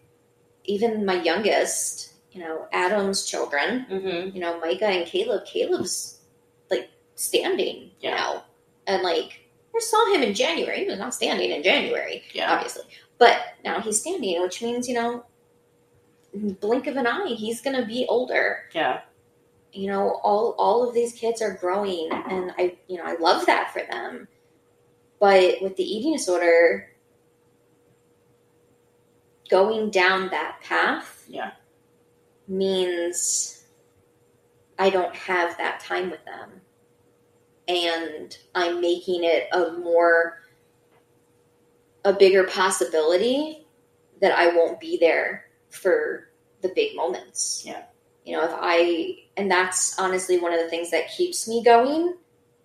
[0.66, 4.36] even my youngest, you know, Adam's children, Mm-hmm.
[4.36, 5.46] you know, Micah and Caleb.
[5.46, 6.20] Caleb's
[6.70, 8.16] like standing Yeah.
[8.16, 8.44] now,
[8.86, 9.40] and like
[9.76, 10.80] I saw him in January.
[10.82, 12.54] He was not standing in January, Yeah.
[12.54, 12.84] obviously,
[13.18, 15.26] but now he's standing, which means you know,
[16.60, 18.64] blink of an eye, he's gonna be older.
[18.74, 19.02] Yeah.
[19.74, 23.46] You know, all all of these kids are growing, and I, you know, I love
[23.46, 24.28] that for them.
[25.20, 26.92] But with the eating disorder,
[29.50, 31.52] going down that path, Yeah.
[32.48, 33.66] means
[34.80, 36.62] I don't have that time with them.
[37.68, 40.42] And I'm making it a more,
[42.08, 43.68] a bigger possibility
[44.22, 46.30] that I won't be there for
[46.62, 47.64] the big moments.
[47.66, 47.84] Yeah.
[48.24, 52.16] You know, if I, and that's honestly one of the things that keeps me going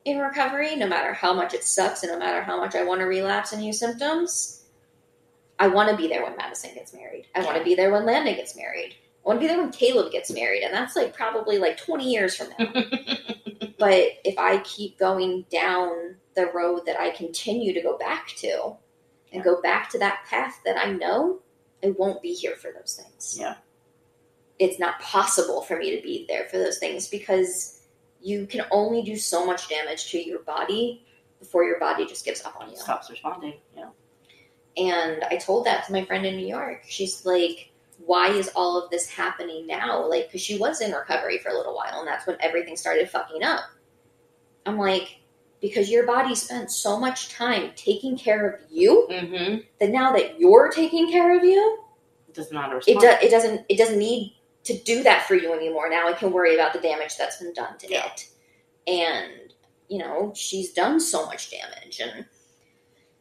[0.04, 3.00] in recovery, no matter how much it sucks and no matter how much I want
[3.00, 4.62] to relapse and use symptoms.
[5.58, 7.26] I want to be there when Madison gets married.
[7.34, 8.94] I want to be there when Landon gets married.
[9.24, 12.08] I want to be there when Caleb gets married, and that's like probably like 20
[12.08, 12.72] years from now.
[13.78, 18.76] but if I keep going down the road that I continue to go back to
[19.32, 21.40] and go back to that path that I know,
[21.82, 23.36] I won't be here for those things.
[23.38, 23.56] Yeah.
[24.58, 27.80] It's not possible for me to be there for those things because
[28.20, 31.04] you can only do so much damage to your body
[31.40, 32.76] before your body just gives up on you.
[32.76, 33.54] Stops responding.
[33.76, 33.88] Yeah.
[34.76, 36.82] And I told that to my friend in New York.
[36.86, 37.72] She's like,
[38.04, 40.08] why is all of this happening now?
[40.08, 43.10] Like, because she was in recovery for a little while, and that's when everything started
[43.10, 43.60] fucking up.
[44.66, 45.18] I'm like,
[45.62, 49.60] because your body spent so much time taking care of you Mm-hmm.
[49.80, 51.78] that now that you're taking care of you,
[52.28, 55.54] It does not it does it doesn't it doesn't need to do that for you
[55.54, 55.88] anymore.
[55.88, 58.06] Now it can worry about the damage that's been done to Yeah.
[58.06, 58.28] it.
[58.86, 59.54] And,
[59.88, 62.26] you know, she's done so much damage and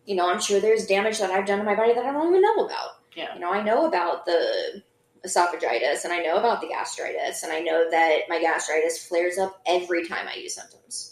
[0.05, 2.29] you know, I'm sure there's damage that I've done to my body that I don't
[2.29, 2.89] even know about.
[3.15, 3.33] Yeah.
[3.35, 4.81] You know, I know about the
[5.23, 9.61] esophagitis and I know about the gastritis and I know that my gastritis flares up
[9.67, 11.10] every time I use symptoms.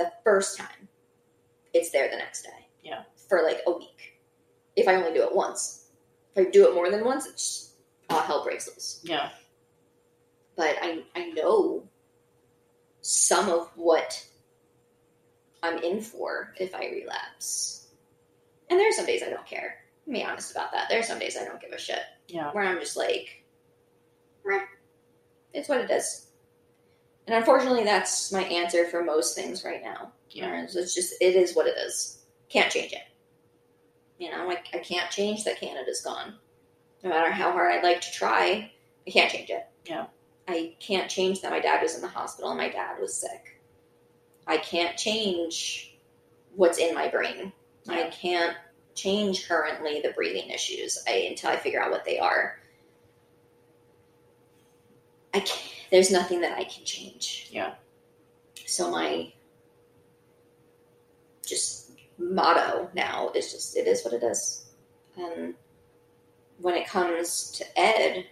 [0.00, 0.88] The first time,
[1.74, 2.66] it's there the next day.
[2.82, 3.02] Yeah.
[3.28, 4.18] For like a week.
[4.74, 5.88] If I only do it once.
[6.34, 7.74] If I do it more than once, it's
[8.08, 9.00] all hell breaks loose.
[9.04, 9.28] Yeah.
[10.56, 11.86] But I I know
[13.02, 14.24] some of what
[15.62, 17.88] I'm in for if I relapse.
[18.70, 19.74] And there are some days I don't care.
[20.06, 20.88] I'm be honest about that.
[20.88, 22.00] There are some days I don't give a shit.
[22.26, 22.52] Yeah.
[22.52, 23.44] Where I'm just like,
[24.46, 24.64] "Meh,
[25.52, 26.29] it's what it is.
[27.30, 30.10] And unfortunately, that's my answer for most things right now.
[30.30, 30.64] Yeah.
[30.64, 32.24] It's just, it is what it is.
[32.48, 33.04] Can't change it.
[34.18, 36.34] You know, like I can't change that Canada's gone.
[37.04, 38.72] No matter how hard I'd like to try,
[39.06, 39.64] I can't change it.
[39.86, 40.06] Yeah.
[40.48, 43.60] I can't change that my dad was in the hospital and my dad was sick.
[44.48, 45.96] I can't change
[46.56, 47.52] what's in my brain.
[47.88, 48.56] I can't
[48.96, 52.58] change currently the breathing issues I, until I figure out what they are.
[55.32, 57.48] I can't, there's nothing that I can change.
[57.50, 57.74] Yeah.
[58.66, 59.32] So my
[61.46, 64.66] just motto now is just it is what it is.
[65.16, 65.54] And
[66.60, 68.26] when it comes to Ed,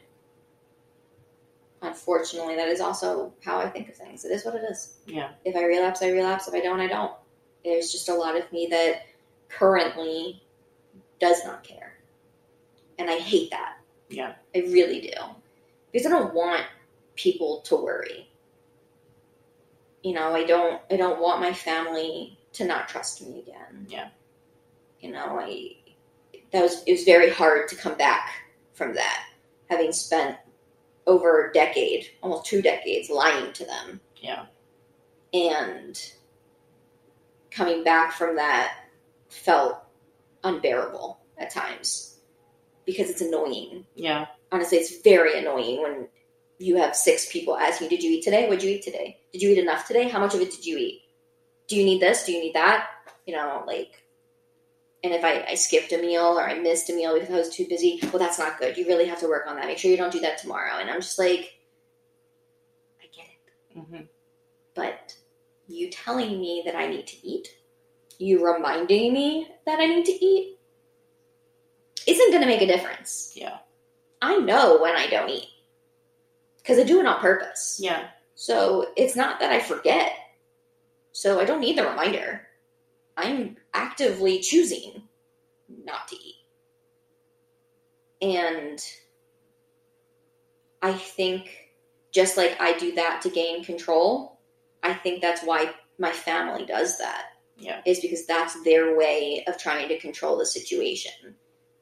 [1.83, 4.25] unfortunately, that is also how I think of things.
[4.25, 4.95] It is what it is.
[5.07, 5.31] Yeah.
[5.45, 6.47] If I relapse, I relapse.
[6.47, 7.13] If I don't, I don't.
[7.65, 9.07] There's just a lot of me that
[9.49, 10.43] currently
[11.19, 11.95] does not care.
[12.99, 13.79] And I hate that.
[14.09, 14.35] Yeah.
[14.55, 15.13] I really do.
[15.93, 16.65] Because I don't want
[17.19, 18.31] people to worry.
[20.03, 23.87] You know, I don't I don't want my family to not trust me again.
[23.89, 24.09] Yeah.
[25.01, 25.73] You know, I
[26.53, 28.31] that was it was very hard to come back
[28.73, 29.27] from that,
[29.69, 30.37] having spent
[31.07, 34.47] over a decade, almost two decades lying to them Yeah.
[35.33, 36.01] and
[37.51, 38.75] coming back from that
[39.31, 39.79] felt
[40.45, 42.21] unbearable at times
[42.85, 43.85] because it's annoying.
[43.95, 44.27] Yeah.
[44.53, 46.09] Honestly, it's very annoying when
[46.59, 48.49] you have six people asking you, Did you eat today?
[48.49, 49.21] What'd you eat today?
[49.33, 50.09] Did you eat enough today?
[50.09, 51.03] How much of it did you eat?
[51.69, 52.25] Do you need this?
[52.25, 52.89] Do you need that?
[53.27, 54.03] You know, like,
[55.05, 57.55] and if I, I skipped a meal or I missed a meal because I was
[57.55, 58.77] too busy, well, that's not good.
[58.77, 59.67] You really have to work on that.
[59.67, 60.79] Make sure you don't do that tomorrow.
[60.79, 61.53] And I'm just like,
[63.01, 64.05] I get it Mm-hmm.
[64.75, 65.15] but
[65.69, 67.49] you telling me that I need to eat,
[68.19, 70.59] you reminding me that I need to eat,
[72.09, 73.35] isn't going to make a difference.
[73.37, 73.59] Yeah.
[74.21, 75.49] I know when I don't eat
[76.69, 77.79] because I do it on purpose.
[77.81, 78.09] Yeah.
[78.35, 80.13] So it's not that I forget.
[81.13, 82.47] So I don't need the reminder.
[83.17, 85.03] I'm actively choosing
[85.85, 86.35] not to eat.
[88.21, 88.85] And
[90.83, 91.71] I think
[92.13, 94.39] just like I do that to gain control,
[94.83, 97.25] I think that's why my family does that.
[97.57, 97.81] Yeah.
[97.87, 101.35] Is because that's their way of trying to control the situation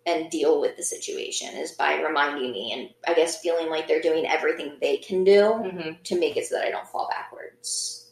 [0.07, 4.01] and deal with the situation is by reminding me and I guess feeling like they're
[4.01, 6.03] doing everything they can do Mm-hmm.
[6.05, 8.09] to make it so that I don't fall backwards.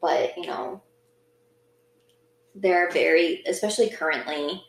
[0.00, 0.82] But, you know,
[2.54, 4.62] they're very, especially currently.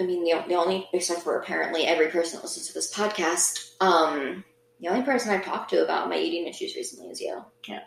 [0.00, 3.72] I mean, the, the only, except for apparently every person that listens to this podcast,
[3.80, 4.44] um,
[4.80, 7.44] the only person I've talked to about my eating issues recently is you.
[7.68, 7.80] Yeah.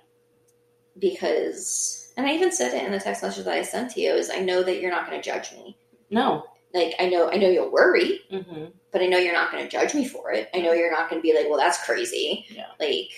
[0.97, 4.13] Because, and I even said it in the text message that I sent to you,
[4.13, 5.77] is I know that you're not going to judge me.
[6.09, 6.45] No.
[6.73, 8.65] Like, I know, I know you'll worry, Mm-hmm.
[8.91, 10.49] but I know you're not going to judge me for it.
[10.53, 12.45] I know you're not going to be like, well, that's crazy.
[12.49, 12.67] Yeah.
[12.79, 13.11] Like,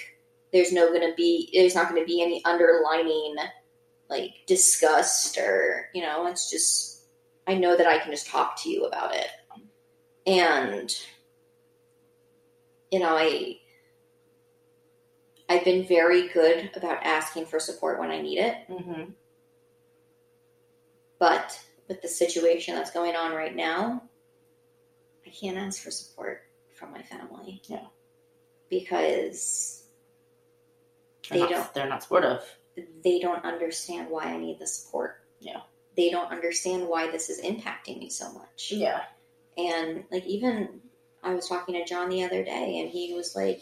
[0.51, 3.35] there's no going to be, there's not going to be any underlining,
[4.09, 7.05] like, disgust or, you know, it's just,
[7.47, 9.27] I know that I can just talk to you about it.
[10.27, 10.93] And,
[12.91, 13.57] you know, I,
[15.47, 18.55] I've been very good about asking for support when I need it.
[18.69, 19.11] Mm-hmm.
[21.19, 24.03] But with the situation that's going on right now,
[25.25, 26.41] I can't ask for support
[26.75, 27.61] from my family.
[27.67, 27.85] Yeah.
[28.69, 29.83] Because
[31.29, 32.43] They're They not, don't- They're not supportive.
[33.03, 35.21] they don't understand why I need the support.
[35.39, 35.61] Yeah.
[35.95, 38.71] they don't understand why this is impacting me so much.
[38.71, 39.01] Yeah.
[39.57, 40.81] And like even
[41.23, 43.61] I was talking to John the other day and he was like,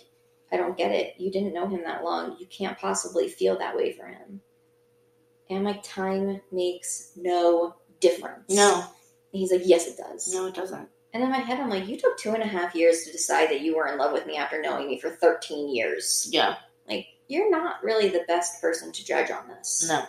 [0.54, 1.16] I don't get it.
[1.18, 2.38] You didn't know him that long.
[2.40, 4.40] You can't possibly feel that way for him.
[5.50, 8.54] And I'm like, time makes no difference.
[8.54, 8.76] No.
[8.76, 10.32] And he's like, Yes, it does.
[10.32, 10.88] No, it doesn't.
[11.14, 13.50] And in my head, I'm like, You took two and a half years to decide
[13.50, 16.30] that you were in love with me after knowing me for 13 years.
[16.32, 16.56] Yeah.
[16.88, 19.88] Like, you're not really the best person to judge on this.
[19.90, 20.04] No.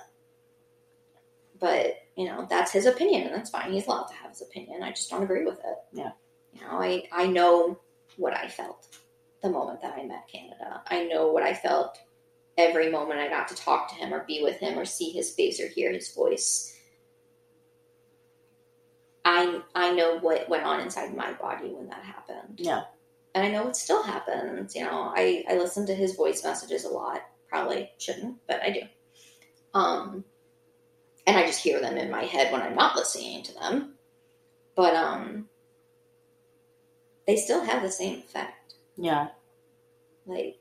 [1.59, 3.73] But, you know, that's his opinion, and that's fine.
[3.73, 4.83] He's allowed to have his opinion.
[4.83, 5.77] I just don't agree with it.
[5.93, 6.11] Yeah.
[6.53, 7.79] You know, I, I know
[8.17, 8.89] what I felt
[9.45, 10.83] the moment that I met Canada.
[10.89, 11.99] I know what I felt
[12.57, 15.33] every moment I got to talk to him or be with him or see his
[15.33, 16.77] face or hear his voice.
[19.25, 22.59] I I know what went on inside my body when that happened.
[22.59, 22.85] Yeah.
[23.35, 24.75] And I know it still happens.
[24.75, 27.21] You know, I, I listen to his voice messages a lot.
[27.49, 28.81] Probably shouldn't, but I do.
[29.75, 30.25] Um
[31.27, 33.95] and I just hear them in my head when I'm not listening to them.
[34.75, 35.49] But um
[37.27, 38.64] they still have the same effect.
[38.97, 39.29] Yeah.
[40.27, 40.59] Like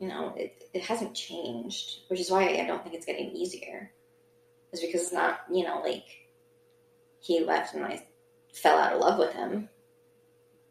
[0.00, 3.92] you know, it, it hasn't changed, which is why I don't think it's getting easier.
[4.72, 6.06] Is because it's not, you know, like
[7.20, 8.06] he left and I
[8.52, 9.68] fell out of love with him.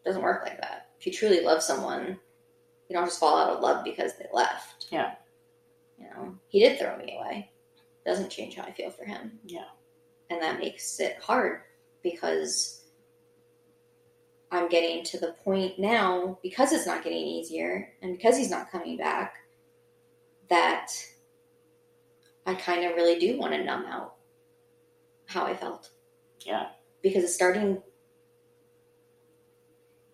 [0.03, 0.89] It doesn't work like that.
[0.99, 2.17] If you truly love someone,
[2.89, 4.87] you don't just fall out of love because they left.
[4.89, 5.13] Yeah.
[5.99, 7.51] You know, he did throw me away.
[8.05, 9.39] Doesn't change how I feel for him.
[9.45, 9.67] Yeah.
[10.31, 11.61] And that makes it hard
[12.01, 12.78] because
[14.51, 18.71] I'm getting to the point now, because it's not getting easier and because he's not
[18.71, 19.35] coming back,
[20.49, 20.91] that
[22.45, 24.15] I kind of really do want to numb out
[25.27, 25.91] how I felt
[26.45, 26.69] Yeah.
[27.03, 27.83] because it's starting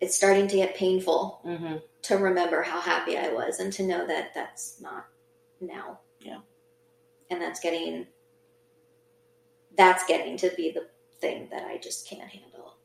[0.00, 1.76] it's starting to get painful Mm-hmm.
[2.02, 5.06] to remember how happy I was and to know that that's not
[5.60, 6.00] now.
[6.20, 6.40] Yeah.
[7.30, 8.06] And that's getting
[9.76, 10.88] that's getting to be the
[11.20, 12.75] thing that I just can't handle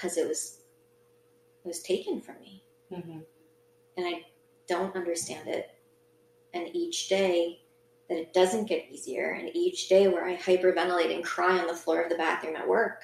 [0.00, 0.60] cuz it was
[1.64, 3.18] it was taken from me Mm-hmm.
[3.98, 4.24] and I
[4.66, 5.68] don't understand it.
[6.54, 7.60] And each day
[8.08, 11.74] that it doesn't get easier and each day where I hyperventilate and cry on the
[11.74, 13.02] floor of the bathroom at work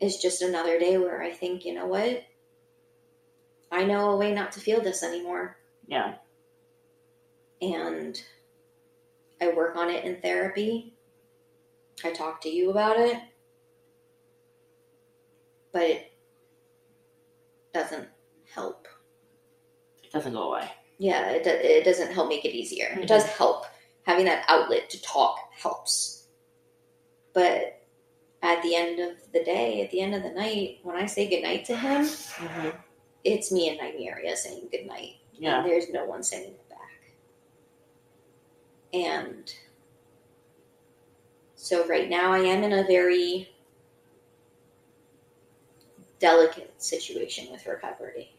[0.00, 2.22] is just another day where I think, you know what?
[3.70, 5.58] I know a way not to feel this anymore.
[5.86, 6.14] Yeah.
[7.60, 8.18] And
[9.42, 10.94] I work on it in therapy.
[12.04, 13.18] I talk to you about it.
[15.72, 16.12] But it
[17.74, 18.08] doesn't
[18.52, 18.86] help.
[20.02, 20.70] It doesn't go away.
[20.98, 22.98] Yeah, it, do- it doesn't help make it easier.
[23.00, 23.66] It does help.
[24.04, 26.26] Having that outlet to talk helps.
[27.34, 27.82] But
[28.42, 31.28] at the end of the day, at the end of the night, when I say
[31.28, 32.68] goodnight to him, Mm-hmm.
[33.24, 35.16] it's me and Nymeria saying goodnight.
[35.34, 35.58] Yeah.
[35.60, 36.78] And there's no one saying it back.
[38.92, 39.52] And
[41.54, 43.48] so right now I am in a very
[46.18, 48.32] delicate situation with recovery.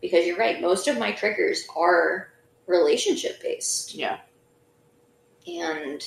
[0.00, 2.28] Because you're right, most of my triggers are
[2.66, 3.94] relationship based.
[3.94, 4.18] Yeah.
[5.46, 6.02] And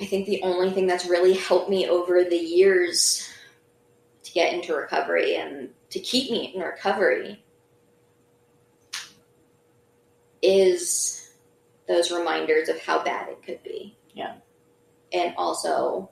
[0.00, 3.28] I think the only thing that's really helped me over the years
[4.24, 7.42] to get into recovery and to keep me in recovery
[10.42, 11.30] is
[11.88, 13.96] those reminders of how bad it could be.
[14.12, 14.34] Yeah.
[15.12, 16.10] And also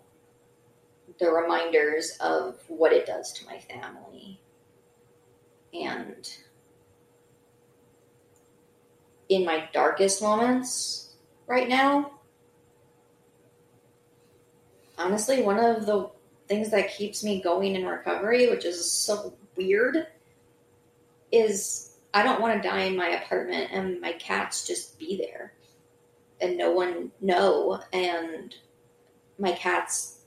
[1.18, 4.40] the reminders of what it does to my family.
[5.72, 6.28] And
[9.28, 11.14] in my darkest moments
[11.46, 12.12] right now,
[14.98, 16.10] honestly, one of the
[16.48, 20.06] things that keeps me going in recovery, which is so weird,
[21.32, 25.52] is I don't want to die in my apartment and my cats just be there
[26.40, 27.80] and no one know.
[27.92, 28.54] And
[29.38, 30.20] my cats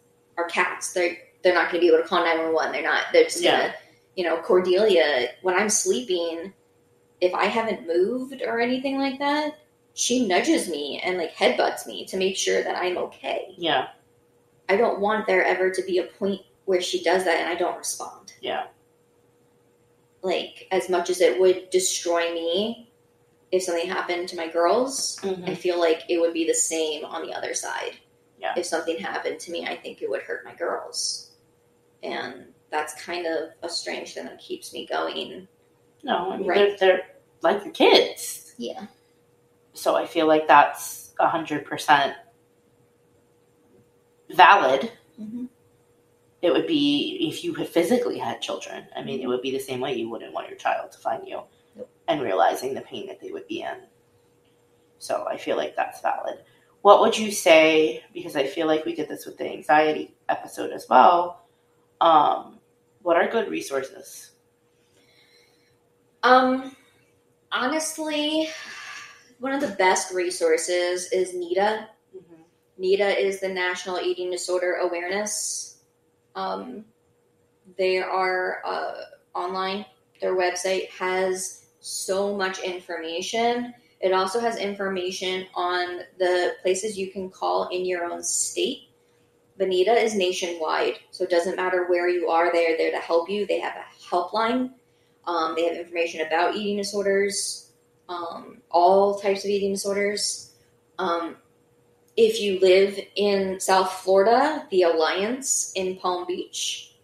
[0.43, 0.93] are cats.
[0.93, 2.71] They're they're not going to be able to call nine one one.
[2.71, 3.03] They're not.
[3.13, 3.59] They're just Yeah.
[3.59, 3.73] gonna,
[4.15, 5.29] you know, Cordelia.
[5.41, 6.53] When I'm sleeping,
[7.21, 9.57] if I haven't moved or anything like that,
[9.93, 13.53] she nudges me and like headbutts me to make sure that I'm okay.
[13.57, 13.87] Yeah.
[14.67, 17.55] I don't want there ever to be a point where she does that and I
[17.55, 18.33] don't respond.
[18.41, 18.65] Yeah.
[20.21, 22.91] Like as much as it would destroy me
[23.51, 25.45] if something happened to my girls, Mm-hmm.
[25.45, 27.93] I feel like it would be the same on the other side.
[28.39, 28.53] Yeah.
[28.57, 31.31] If something happened to me, I think it would hurt my girls.
[32.03, 35.47] And that's kind of a strange thing that keeps me going.
[36.03, 36.77] No, I mean, Right.
[36.79, 37.01] they're, they're
[37.41, 38.53] like your kids.
[38.57, 38.85] Yeah.
[39.73, 42.13] So I feel like that's 100%
[44.35, 44.91] valid.
[45.19, 45.45] Mm-hmm.
[46.41, 48.85] It would be if you had physically had children.
[48.95, 49.93] I mean, it would be the same way.
[49.95, 51.41] You wouldn't want your child to find you
[51.75, 51.89] Nope.
[52.07, 53.75] and realizing the pain that they would be in.
[54.99, 56.39] So I feel like that's valid.
[56.81, 58.03] What would you say?
[58.13, 61.45] Because I feel like we did this with the anxiety episode as well.
[62.01, 62.59] Um,
[63.01, 64.31] what are good resources?
[66.23, 66.75] Um,
[67.51, 68.49] honestly,
[69.39, 71.87] one of the best resources is NEDA.
[72.15, 72.83] Mm-hmm.
[72.83, 75.77] NEDA is the National Eating Disorder Awareness.
[76.35, 76.85] Um,
[77.77, 78.93] they are uh,
[79.33, 79.85] online.
[80.21, 83.73] Their website has so much information.
[84.01, 88.89] It also has information on the places you can call in your own state.
[89.65, 93.29] NEDA is nationwide, so it doesn't matter where you are, they are there to help
[93.29, 93.45] you.
[93.45, 94.71] They have a helpline.
[95.25, 97.71] Um, they have information about eating disorders,
[98.07, 100.53] um, all types of eating disorders.
[100.97, 101.35] Um,
[102.15, 106.95] if you live in South Florida, the Alliance in Palm Beach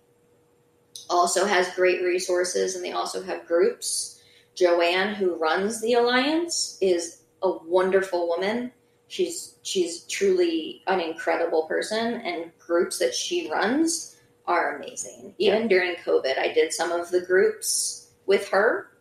[1.10, 4.15] also has great resources, and they also have groups.
[4.56, 8.72] Joanne, who runs the Alliance, is a wonderful woman.
[9.08, 14.16] She's she's truly an incredible person, and groups that she runs
[14.48, 15.34] are amazing.
[15.38, 18.92] Even during COVID, I did some of the groups with her,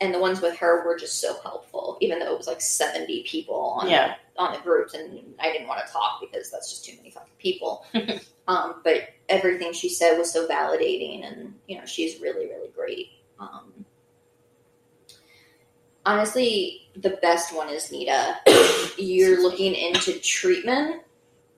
[0.00, 1.98] and the ones with her were just so helpful.
[2.00, 4.14] Even though it was like seventy people on Yeah.
[4.36, 7.32] on the groups, and I didn't want to talk because that's just too many fucking
[7.38, 7.84] people.
[8.48, 13.08] um, but everything she said was so validating, and you know she's really really great.
[13.40, 13.84] Um,
[16.06, 18.36] honestly, the best one is NEDA.
[18.98, 21.02] You're looking into treatment.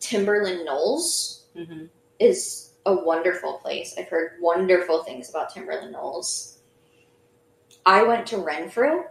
[0.00, 1.86] Timberland Knolls Mm-hmm.
[2.20, 3.96] is a wonderful place.
[3.98, 6.58] I've heard wonderful things about Timberland Knolls.
[7.84, 9.02] I went to Renfrew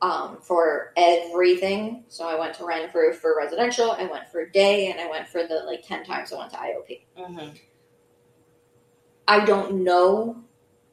[0.00, 2.04] um, for everything.
[2.08, 5.26] So I went to Renfrew for residential, I went for a day, and I went
[5.26, 7.00] for the like 10 times I went to IOP.
[7.18, 7.48] Mm-hmm.
[9.26, 10.42] I don't know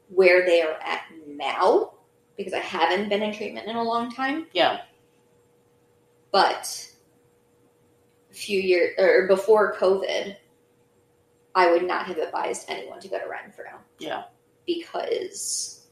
[0.08, 1.92] where they are at now
[2.40, 4.46] because I haven't been in treatment in a long time.
[4.54, 4.80] Yeah.
[6.32, 6.90] But
[8.30, 10.34] a few years or before COVID,
[11.54, 13.66] I would not have advised anyone to go to Renfrew.
[13.98, 14.22] Yeah.
[14.66, 15.86] Because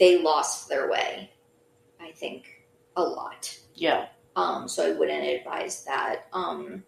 [0.00, 1.30] they lost their way,
[2.00, 2.64] I think,
[2.96, 3.56] a lot.
[3.76, 4.06] Yeah.
[4.34, 6.26] Um, so I wouldn't advise that.
[6.32, 6.82] Um,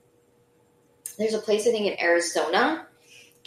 [1.17, 2.89] there's a place I think in Arizona.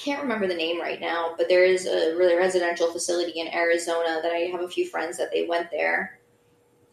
[0.02, 4.20] Can't remember the name right now, but there is a really residential facility in Arizona
[4.24, 6.20] that I have a few friends that they went there,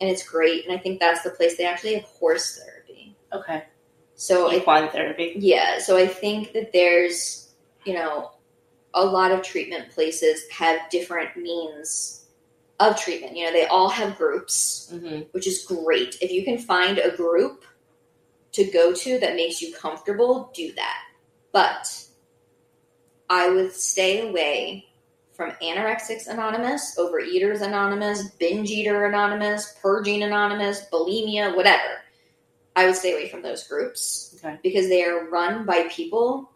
[0.01, 0.67] and it's great.
[0.67, 3.15] And I think that's the place they actually have horse therapy.
[3.33, 3.63] Okay.
[4.17, 5.35] So I Equine therapy.
[5.37, 7.53] yeah, so I think that there's,
[7.85, 8.33] you know,
[8.95, 12.25] a lot of treatment places have different means
[12.81, 13.37] of treatment.
[13.37, 15.21] You know, they all have groups, Mm-hmm.
[15.33, 16.17] which is great.
[16.21, 17.65] If you can find a group
[18.53, 21.03] to go to that makes you comfortable, do that.
[21.53, 22.06] But
[23.29, 24.87] I would stay away
[25.35, 32.03] from Anorexics Anonymous, Overeaters Anonymous, Binge Eater Anonymous, Purging Anonymous, Bulimia, whatever.
[32.75, 34.59] I would stay away from those groups Okay.
[34.63, 36.51] because they are run by people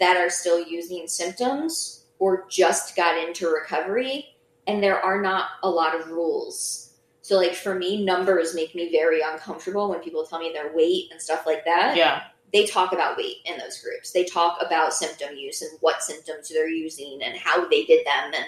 [0.00, 4.26] that are still using symptoms or just got into recovery,
[4.66, 6.90] and there are not a lot of rules.
[7.22, 11.08] So, like for me, numbers make me very uncomfortable when people tell me their weight
[11.12, 12.22] and stuff like that Yeah.
[12.52, 14.12] They talk about weight in those groups.
[14.12, 18.32] They talk about symptom use and what symptoms they're using and how they did them.
[18.34, 18.46] And,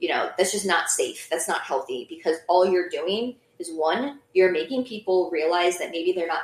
[0.00, 1.28] you know, that's just not safe.
[1.30, 6.12] That's not healthy because all you're doing is one, you're making people realize that maybe
[6.12, 6.42] they're not,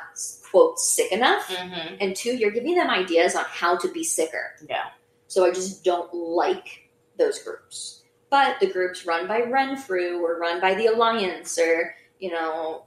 [0.49, 1.47] quote, sick enough.
[1.47, 1.95] Mm-hmm.
[2.01, 4.55] And two, you're giving them ideas on how to be sicker.
[4.67, 4.87] Yeah.
[5.27, 8.01] So I just don't like those groups.
[8.29, 12.83] But the groups run by Renfrew or run by the Alliance or, you know,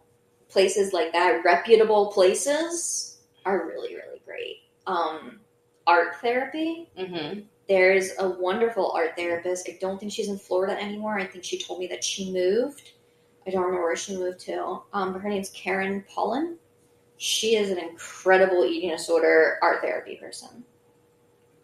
[0.49, 3.08] places like that, reputable places
[3.49, 4.59] are really, really great.
[4.87, 5.41] Um,
[5.87, 6.91] art therapy.
[6.99, 7.41] Mm-hmm.
[7.69, 9.69] There's a wonderful art therapist.
[9.69, 11.19] I don't think she's in Florida anymore.
[11.19, 12.93] I think she told me that she moved.
[13.47, 14.81] I don't remember where she moved to.
[14.93, 16.57] Um, but her name's Karen Pollen.
[17.17, 20.65] She is an incredible eating disorder art therapy person.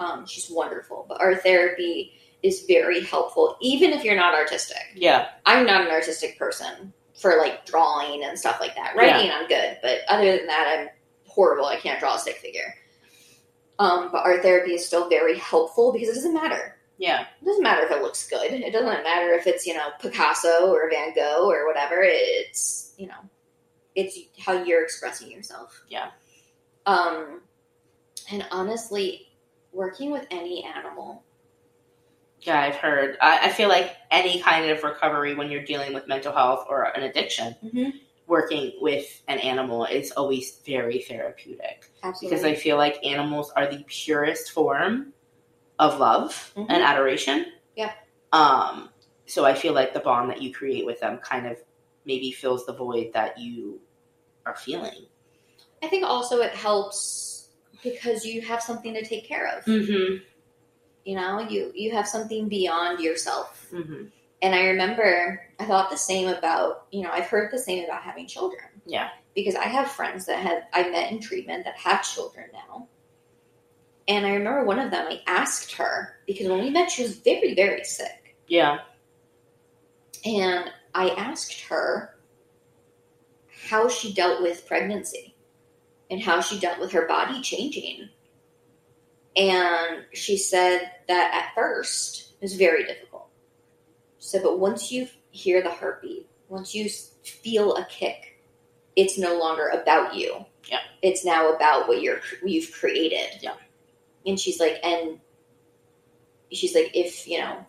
[0.00, 1.06] Um, she's wonderful.
[1.08, 4.82] But art therapy is very helpful, even if you're not artistic.
[4.94, 5.28] Yeah.
[5.46, 8.94] I'm not an artistic person for like drawing and stuff like that.
[8.96, 10.88] Writing, I'm good, but other than that, I'm
[11.34, 11.66] horrible.
[11.66, 12.74] I can't draw a stick figure.
[13.78, 16.76] Um, but art therapy is still very helpful because it doesn't matter.
[16.98, 17.26] Yeah.
[17.42, 18.52] It doesn't matter if it looks good.
[18.52, 21.96] It doesn't matter if it's you know Picasso or Van Gogh or whatever.
[22.02, 23.18] It's you know,
[23.96, 25.82] it's how you're expressing yourself.
[25.88, 26.10] Yeah.
[26.86, 27.40] Um,
[28.30, 29.28] and honestly,
[29.72, 31.24] working with any animal
[32.42, 33.16] Yeah, I've heard.
[33.20, 36.84] I, I feel like any kind of recovery when you're dealing with mental health or
[36.96, 37.92] an addiction, Mhm.
[38.26, 43.66] Working with an animal is always very therapeutic absolutely because I feel like animals are
[43.66, 45.12] the purest form
[45.78, 46.66] of love Mhm.
[46.68, 47.46] and adoration.
[47.76, 47.92] Yeah.
[48.32, 48.90] Um.
[49.26, 51.58] So I feel like the bond that you create with them kind of
[52.04, 53.80] maybe fills the void that you
[54.46, 55.06] are feeling.
[55.82, 57.48] I think also it helps
[57.82, 59.64] because you have something to take care of.
[59.64, 60.22] Mm-hmm.
[61.04, 63.66] You know, you you have something beyond yourself.
[63.72, 64.04] Mm-hmm.
[64.44, 68.02] And I remember I thought the same about, you know, I've heard the same about
[68.02, 68.64] having children.
[68.84, 69.08] Yeah.
[69.34, 72.86] Because I have friends that have I met in treatment that have children now.
[74.06, 77.16] And I remember one of them, I asked her, because when we met, she was
[77.16, 78.36] very, very sick.
[78.46, 78.80] Yeah.
[80.26, 82.14] And I asked her
[83.70, 85.34] how she dealt with pregnancy
[86.10, 88.10] and how she dealt with her body changing.
[89.36, 93.13] And she said that at first it was very difficult.
[94.24, 98.40] Said, but once you hear the heartbeat, once you feel a kick,
[98.96, 100.46] it's no longer about you.
[100.66, 100.78] Yeah.
[101.02, 103.42] It's now about what you're you've created.
[103.42, 103.56] Yeah.
[104.24, 105.20] And she's like, and
[106.50, 107.66] she's like, if you know,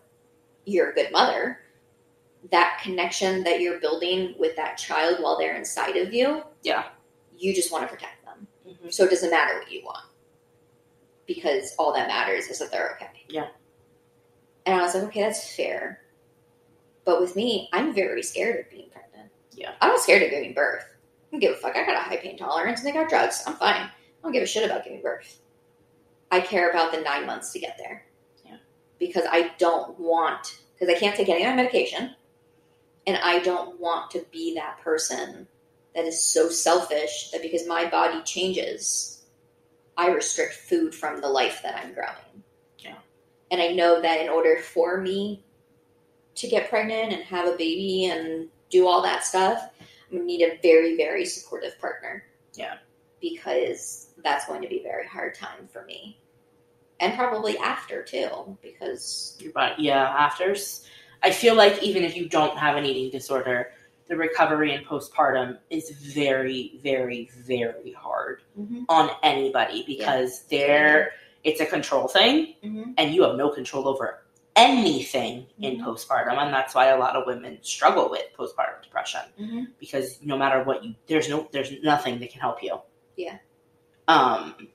[0.64, 1.60] you're a good mother,
[2.50, 6.84] that connection that you're building with that child while they're inside of you, Yeah.
[7.36, 8.48] you just want to protect them.
[8.66, 8.90] Mhm.
[8.94, 10.06] So it doesn't matter what you want
[11.26, 13.24] because all that matters is that they're okay.
[13.28, 13.48] Yeah.
[14.64, 16.00] And I was like, okay, that's fair.
[17.06, 19.30] But with me, I'm very scared of being pregnant.
[19.52, 19.72] Yeah.
[19.80, 20.84] I'm not scared of giving birth.
[20.84, 21.76] I don't give a fuck.
[21.76, 23.42] I got a high pain tolerance and they got drugs.
[23.46, 23.80] I'm fine.
[23.80, 23.90] I
[24.22, 25.38] don't give a shit about giving birth.
[26.32, 28.04] I care about the nine months to get there.
[28.44, 28.56] Yeah.
[28.98, 32.14] Because I don't want, because I can't take any of my medication.
[33.06, 35.46] And I don't want to be that person
[35.94, 39.22] that is so selfish that because my body changes,
[39.96, 42.42] I restrict food from the life that I'm growing.
[42.80, 42.96] Yeah.
[43.52, 45.44] And I know that in order for me
[46.36, 49.70] to get pregnant and have a baby and do all that stuff,
[50.10, 52.24] I'm gonna need a very, very supportive partner.
[52.54, 52.76] Yeah.
[53.20, 56.18] Because that's going to be a very hard time for me.
[57.00, 60.08] And probably after too, because Your body, yeah.
[60.08, 60.54] After,
[61.22, 63.72] I feel like even if you don't have an eating disorder,
[64.08, 68.42] the recovery and postpartum is very, very, very hard
[68.88, 71.12] on anybody because they're
[71.44, 72.94] it's a control thing, Mhm.
[72.98, 74.22] and you have no control over
[74.56, 75.84] anything in Mhm.
[75.84, 79.66] postpartum, and that's why a lot of women struggle with postpartum depression Mhm.
[79.78, 82.80] because no matter what you, there's no, there's nothing that can help you.
[83.16, 83.38] Yeah.
[84.08, 84.68] Um.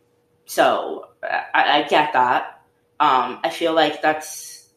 [0.46, 2.62] So I, I get that.
[3.00, 3.40] Um.
[3.44, 4.70] I feel like that's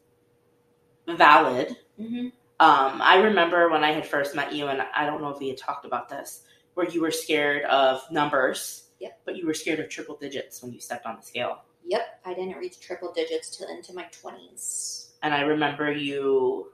[1.06, 1.76] valid.
[2.01, 2.32] Mhm.
[2.60, 3.02] Um.
[3.02, 5.59] I remember when I had first met you, and I don't know if we had
[5.59, 6.44] talked about this,
[6.74, 8.81] where you were scared of numbers.
[9.01, 11.62] yeah But you were scared of triple digits when you stepped on the scale.
[11.86, 15.12] Yep, I didn't reach triple digits till into my twenties.
[15.23, 16.73] And I remember you.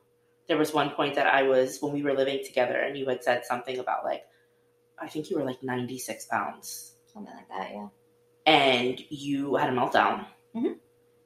[0.48, 3.22] There was one point that I was when we were living together, and you had
[3.22, 4.24] said something about like,
[4.98, 7.88] I think you were like ninety six pounds, Something like that, yeah.
[8.46, 10.26] and you had a meltdown.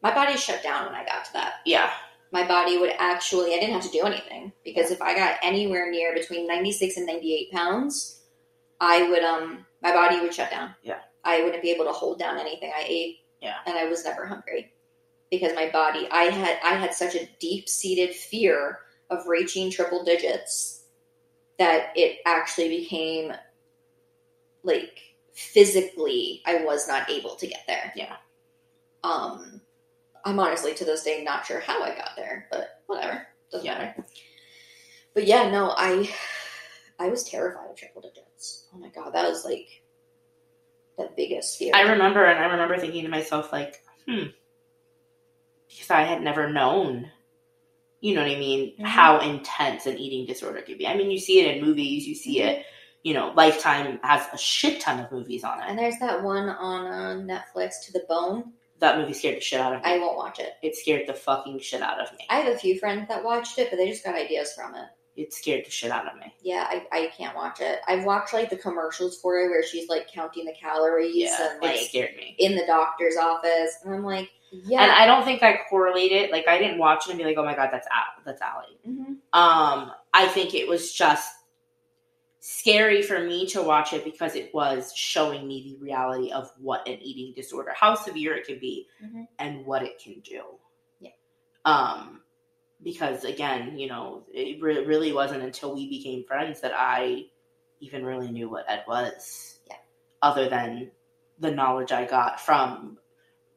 [0.02, 1.54] My body shut down when I got to that.
[1.64, 1.90] Yeah,
[2.30, 5.90] My body would actually, I didn't have to do anything because if I got anywhere
[5.90, 8.20] near between 96 and 98 pounds,
[8.80, 10.74] I would, um, my body would shut down.
[10.82, 10.98] Yeah.
[11.24, 13.18] I wouldn't be able to hold down anything I ate.
[13.44, 13.58] Yeah.
[13.66, 14.72] And I was never hungry
[15.30, 18.78] because my body, I had, I had such a deep seated fear
[19.10, 20.86] of reaching triple digits
[21.58, 23.32] that it actually became
[24.62, 24.98] like
[25.34, 27.92] physically, I was not able to get there.
[27.94, 28.16] Yeah.
[29.02, 29.60] Um,
[30.24, 33.26] I'm honestly to this day not sure how I got there, but whatever.
[33.52, 33.78] Doesn't Yeah.
[33.78, 34.06] matter.
[35.14, 36.10] But yeah, no, I
[36.98, 38.68] I was terrified of triple digits.
[38.74, 39.68] Oh my god, that was like
[40.96, 41.72] the biggest fear.
[41.74, 44.24] I remember, and I remember thinking to myself like, hmm,
[45.68, 47.10] because I had never known.
[48.00, 48.76] You know what I mean?
[48.78, 48.84] Mhm.
[48.86, 50.86] How intense an eating disorder could be.
[50.86, 52.06] I mean, you see it in movies.
[52.06, 52.66] You see it.
[53.02, 55.66] You know, Lifetime has a shit ton of movies on it.
[55.68, 57.22] and there's that one on uh,
[57.54, 58.52] Netflix, To the Bone.
[58.80, 59.90] That movie scared the shit out of me.
[59.90, 60.54] I won't watch it.
[60.62, 62.26] it scared the fucking shit out of me.
[62.28, 64.86] I have a few friends that watched it, but they just got ideas from it.
[65.16, 66.34] It scared the shit out of me.
[66.42, 67.78] Yeah, I, I can't watch it.
[67.86, 71.62] I've watched like the commercials for it where she's like counting the calories Yeah, and
[71.62, 72.34] like it scared me.
[72.38, 74.82] in the doctor's office, and I'm like, yeah.
[74.82, 76.30] And I don't think I correlated.
[76.30, 78.78] Like I didn't watch it and be like, "Oh my god, that's Al- that's Allie."
[78.88, 79.16] Mhm.
[79.32, 81.28] Um, I think it was just
[82.40, 86.86] scary for me to watch it because it was showing me the reality of what
[86.86, 89.26] an eating disorder, how severe it can be, Mhm.
[89.38, 90.42] and what it can do.
[91.00, 91.10] Yeah.
[91.64, 92.22] Um,
[92.84, 97.24] because again, you know, it re- really wasn't until we became friends that I
[97.80, 99.58] even really knew what Ed was.
[99.66, 99.76] Yeah.
[100.22, 100.90] Other than
[101.40, 102.98] the knowledge I got from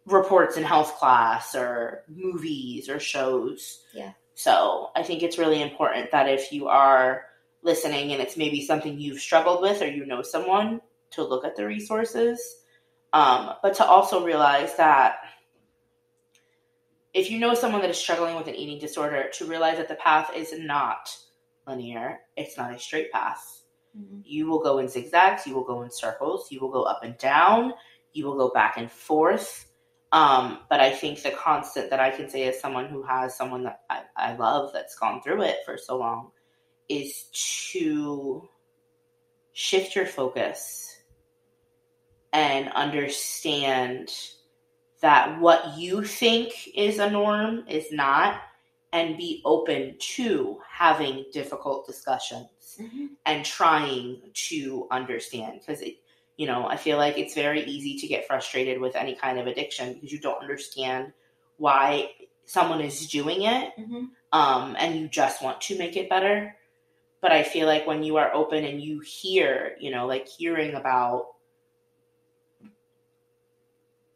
[0.05, 3.83] reports in health class or movies or shows.
[3.93, 4.13] Yeah.
[4.33, 7.25] So I think it's really important that if you are
[7.61, 10.79] listening and it's maybe something you've struggled with or you know someone
[11.11, 12.57] to look at the resources,
[13.13, 15.17] um, but to also realize that
[17.13, 19.95] if you know someone that is struggling with an eating disorder, to realize that the
[19.95, 21.15] path is not
[21.65, 23.61] linear, it's not a straight path.
[23.97, 24.21] Mhm.
[24.23, 27.17] You will go in zigzags, you will go in circles, you will go up and
[27.17, 27.73] down,
[28.13, 29.71] you will go back and forth.
[30.11, 33.63] Um, but I think the constant that I can say as someone who has someone
[33.63, 36.31] that I, I love that's gone through it for so long
[36.87, 37.25] is
[37.71, 38.47] to
[39.51, 41.01] shift your focus
[42.31, 44.13] and understand
[45.01, 48.41] that what you think is a norm is not,
[48.93, 53.09] and be open to having difficult discussions Mhm.
[53.25, 55.95] and trying to understand because it
[56.37, 59.47] you know i feel like it's very easy to get frustrated with any kind of
[59.47, 61.11] addiction because you don't understand
[61.57, 62.11] why
[62.45, 64.09] someone is doing it Mhm.
[64.31, 66.55] um, and you just want to make it better
[67.21, 70.75] but i feel like when you are open and you hear you know like hearing
[70.75, 71.36] about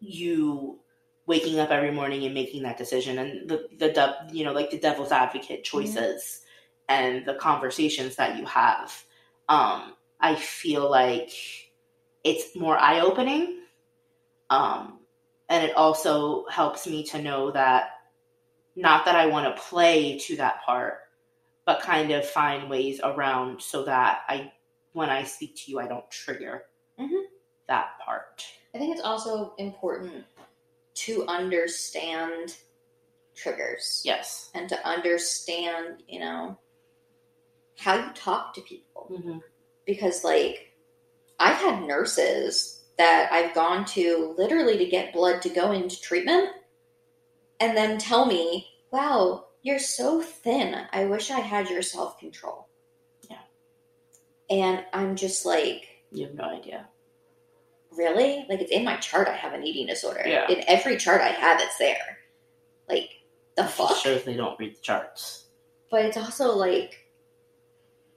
[0.01, 0.79] you
[1.27, 4.77] waking up every morning and making that decision and the the you know like the
[4.79, 6.41] devil's advocate choices
[6.89, 9.03] and the conversations that you have
[9.49, 11.31] um i feel like
[12.23, 13.59] it's more eye-opening
[14.49, 14.99] um
[15.49, 17.91] and it also helps me to know that
[18.75, 20.95] not that i want to play to that part
[21.65, 24.51] but kind of find ways around so that i
[24.93, 26.63] when i speak to you i don't trigger
[26.99, 27.23] Mhm.
[27.67, 30.23] that part I think it's also important
[30.93, 32.55] to understand
[33.35, 36.57] triggers yes and to understand, you know,
[37.77, 39.09] how you talk to people.
[39.11, 39.37] mm-hmm.
[39.85, 40.73] Because, like,
[41.39, 46.49] I've had nurses that I've gone to literally to get blood to go into treatment
[47.59, 50.75] and then tell me, wow, you're so thin.
[50.91, 52.67] I wish I had your self control.
[53.29, 53.37] Yeah.
[54.49, 56.87] And I'm just like, you have no idea
[57.95, 58.45] really?
[58.49, 59.27] Like it's in my chart.
[59.27, 60.23] I have an eating disorder.
[60.25, 60.47] Yeah.
[60.49, 62.17] In every chart I have, it's there.
[62.89, 63.09] Like
[63.55, 63.89] the It fuck.
[63.89, 65.45] just shows they don't read the charts
[65.89, 66.97] But it's also like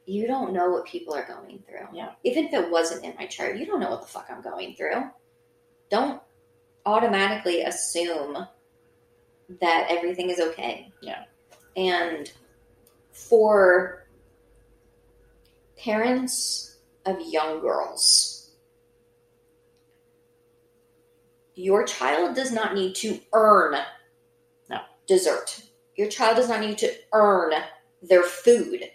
[0.07, 1.89] you don't know what people are going through.
[1.95, 2.13] Yeah.
[2.25, 4.75] Even if it wasn't in my chart, you don't know what the fuck I'm going
[4.75, 5.03] through.
[5.91, 6.21] Don't
[6.85, 8.47] automatically assume
[9.61, 10.93] that everything is okay.
[11.01, 11.25] Yeah.
[11.77, 12.31] And
[13.13, 14.07] for
[15.79, 16.77] parents
[17.07, 18.34] of young girls,
[21.55, 23.77] your child does not need to earn
[24.69, 24.81] No.
[25.07, 25.61] dessert.
[25.97, 27.53] Your child does not need to earn
[28.03, 28.91] their food.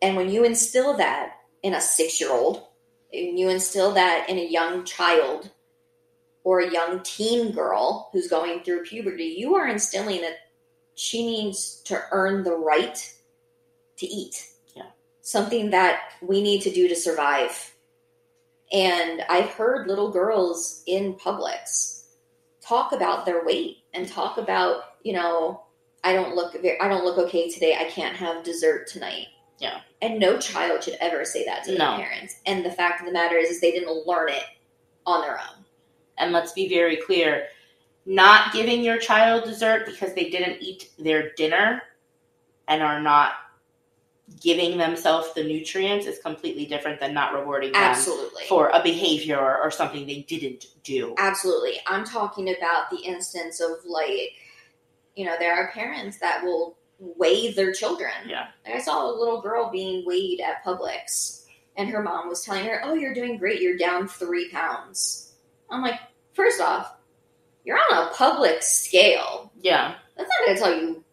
[0.00, 2.64] And when you instill that in a six year old,
[3.12, 5.50] and you instill that in a young child
[6.44, 10.36] or a young teen girl who's going through puberty, you are instilling that
[10.94, 13.14] she needs to earn the right
[13.96, 14.48] to eat.
[14.74, 14.90] Yeah.
[15.20, 17.74] Something that we need to do to survive.
[18.72, 22.06] And I've heard little girls in Publix
[22.60, 25.62] talk about their weight and talk about, you know,
[26.04, 27.76] I don't look very, I don't look okay today.
[27.78, 29.26] I can't have dessert tonight.
[29.58, 29.80] Yeah.
[30.02, 31.96] And no child should ever say that to No.
[31.96, 32.36] their parents.
[32.46, 34.44] And the fact of the matter is, is they didn't learn it
[35.06, 35.64] on their own.
[36.18, 37.46] and let's be very clear
[38.04, 41.80] not giving your child dessert because they didn't eat their dinner
[42.66, 43.32] and are not
[44.40, 48.44] giving themselves the nutrients is completely different than not rewarding them Absolutely.
[48.48, 51.80] for a behavior or something they didn't do Absolutely.
[51.86, 54.32] I'm talking about the instance of like,
[55.16, 58.12] you know, there are parents that will weigh their children.
[58.26, 58.48] Yeah.
[58.64, 61.44] Like I saw a little girl being weighed at Publix,
[61.76, 63.60] and her mom was telling her, "Oh, you're doing great.
[63.60, 65.34] You're down three pounds."
[65.70, 65.98] I'm like,
[66.34, 66.92] first off,
[67.64, 69.52] you're on a public scale.
[69.60, 71.04] yeah That's not going to tell you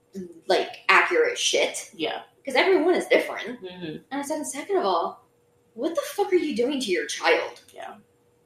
[0.48, 3.60] like accurate shit yeah because everyone is different.
[3.60, 5.26] hmm And I said, and second of all,
[5.74, 7.62] what the fuck are you doing to your child?
[7.74, 7.96] Yeah.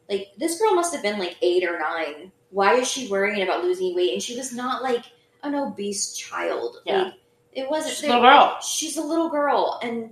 [0.10, 2.32] Like, this girl must have been like eight or nine.
[2.50, 4.14] Why is she worrying about losing weight?
[4.14, 5.04] And she was not like
[5.44, 6.78] an obese child.
[6.86, 7.04] Yeah.
[7.04, 7.14] Like,
[7.54, 7.96] it wasn't.
[7.96, 10.12] she's a little girl She's a little girl, and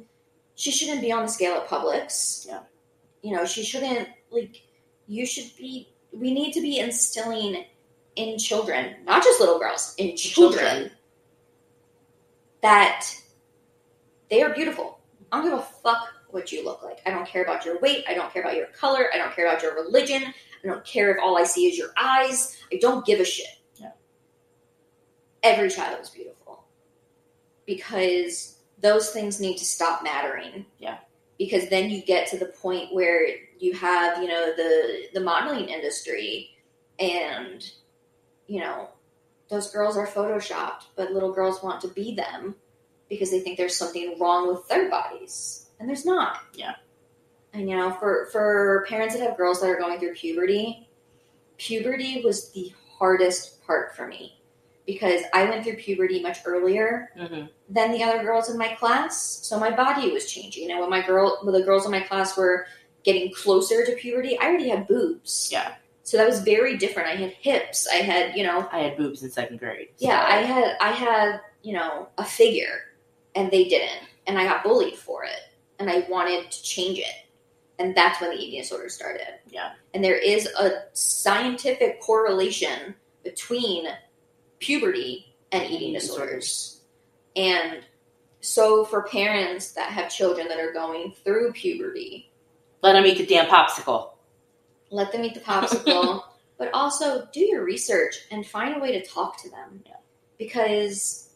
[0.55, 2.45] she shouldn't be on the scale at Publix.
[2.47, 2.59] Yeah.
[3.21, 4.61] You know, she shouldn't, like,
[5.07, 7.65] you should be, we need to be instilling
[8.15, 10.91] in children, not just little girls, in children, Children.
[12.61, 13.07] that
[14.29, 14.99] they are beautiful.
[15.31, 16.99] I don't give a fuck what you look like.
[17.05, 18.03] I don't care about your weight.
[18.07, 19.07] I don't care about your color.
[19.13, 20.23] I don't care about your religion.
[20.23, 22.57] I don't care if all I see is your eyes.
[22.71, 23.47] I don't give a shit.
[23.75, 23.91] Yeah.
[25.43, 26.65] Every child is beautiful
[27.65, 30.65] because those things need to stop mattering.
[30.79, 30.97] Yeah.
[31.37, 33.27] Because then you get to the point where
[33.59, 36.49] you have, you know, the the modeling industry
[36.99, 37.63] and
[38.47, 38.89] you know,
[39.49, 42.55] those girls are photoshopped, but little girls want to be them
[43.09, 45.67] because they think there's something wrong with their bodies.
[45.79, 46.39] And there's not.
[46.53, 46.75] Yeah.
[47.53, 50.89] And you know, for for parents that have girls that are going through puberty,
[51.57, 54.39] puberty was the hardest part for me
[54.85, 59.21] because I went through puberty much earlier hmm than the other girls in my class.
[59.43, 60.71] So my body was changing.
[60.71, 62.65] And when my girl, when the girls in my class were
[63.03, 65.49] getting closer to puberty, I already had boobs.
[65.51, 65.73] Yeah.
[66.03, 67.09] So that was very different.
[67.09, 67.85] I had hips.
[67.91, 69.89] I had, you know, I had boobs in second grade.
[69.97, 72.79] so- yeah, I had, I had, you know, a figure,
[73.37, 75.39] and they didn't, and I got bullied for it,
[75.79, 77.13] and I wanted to change it,
[77.77, 79.27] and that's when the eating disorder started.
[79.47, 79.73] Yeah.
[79.93, 83.85] And there is a scientific correlation between
[84.59, 86.81] puberty and eating disorders.
[87.35, 87.81] And
[88.41, 92.31] so, for parents that have children that are going through puberty,
[92.81, 94.09] Let them eat the damn popsicle.
[94.89, 96.23] let them eat the popsicle,
[96.57, 99.83] but also do your research and find a way to talk to them.
[99.85, 99.93] Yeah.
[100.39, 101.29] Because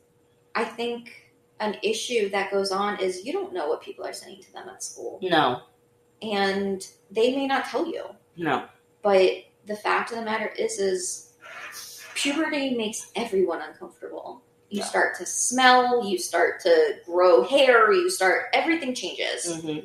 [0.56, 1.30] I think
[1.61, 4.67] an issue that goes on is you don't know what people are saying to them
[4.67, 5.61] at school, No,
[6.21, 8.03] and they may not tell you.
[8.35, 8.65] no.
[9.01, 9.31] But
[9.65, 11.33] the fact of the matter is, is
[12.15, 14.43] puberty makes everyone uncomfortable.
[14.69, 14.85] You Yeah.
[14.85, 19.61] start to smell, you start to grow hair, you start everything changes.
[19.61, 19.79] hmm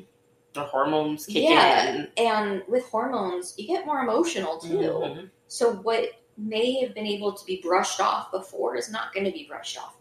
[0.53, 1.95] The hormones kick Yeah.
[1.95, 2.13] in.
[2.17, 4.69] And with hormones, you get more emotional too.
[4.79, 5.31] Mhm.
[5.49, 6.09] So what
[6.39, 9.77] may have been able to be brushed off before is not going to be brushed
[9.79, 9.95] off.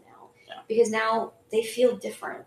[0.68, 2.44] Because now they feel different.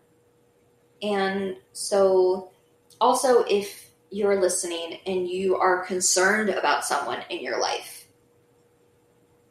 [1.01, 2.51] And so
[2.99, 8.07] also if you're listening and you are concerned about someone in your life,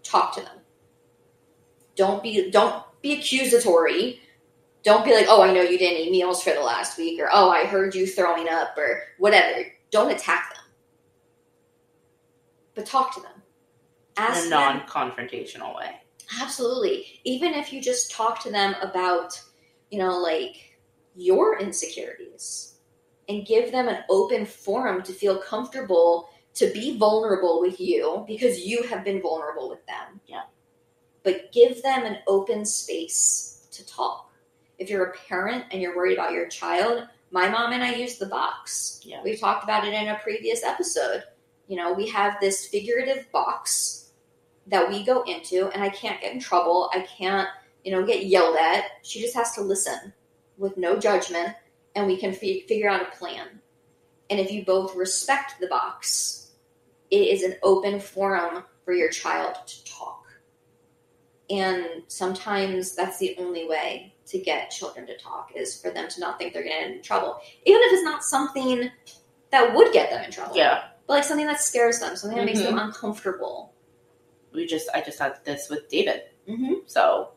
[0.03, 0.59] talk to them.
[1.97, 4.21] Don't be don't be accusatory.
[4.85, 7.29] Don't be like, "Oh, I know you didn't eat meals for the last week," or
[7.33, 9.67] "Oh, I heard you throwing up," or whatever.
[9.91, 10.65] Don't attack them,
[12.75, 13.43] but talk to them.
[14.17, 16.01] Ask In a non-confrontational way.
[16.41, 17.21] Absolutely.
[17.25, 19.41] Even if you just talk to them about,
[19.91, 20.79] you know, like
[21.15, 22.75] your insecurities
[23.29, 28.61] and give them an open forum to feel comfortable to be vulnerable with you because
[28.61, 30.21] you have been vulnerable with them.
[30.27, 30.43] Yeah.
[31.23, 34.31] But give them an open space to talk.
[34.79, 38.19] If you're a parent and you're worried about your child, my mom and I use
[38.19, 39.01] the box.
[39.03, 39.23] Yeah.
[39.23, 41.25] We've talked about it in a previous episode.
[41.67, 44.08] You know, we have this figurative box
[44.69, 46.91] that we go into and I can't get in trouble.
[46.93, 47.49] I can't,
[47.85, 48.85] you know, get yelled at.
[49.03, 50.13] She just has to listen
[50.57, 51.55] with no judgment
[51.95, 53.61] and we can fi- figure out a plan.
[54.31, 56.51] And if you both respect the box,
[57.11, 60.27] it is an open forum for your child to talk.
[61.51, 66.21] And sometimes that's the only way to get children to talk is for them to
[66.21, 67.41] not think they're going to get in trouble.
[67.65, 68.91] Even if it's not something
[69.51, 70.55] that would get them in trouble.
[70.55, 70.85] Yeah.
[71.07, 72.89] But like something that scares them, something that makes them mm-hmm.
[72.89, 73.73] uncomfortable.
[74.59, 76.23] We just I just had this with David.
[76.49, 76.75] Mm-hmm.
[76.87, 77.31] So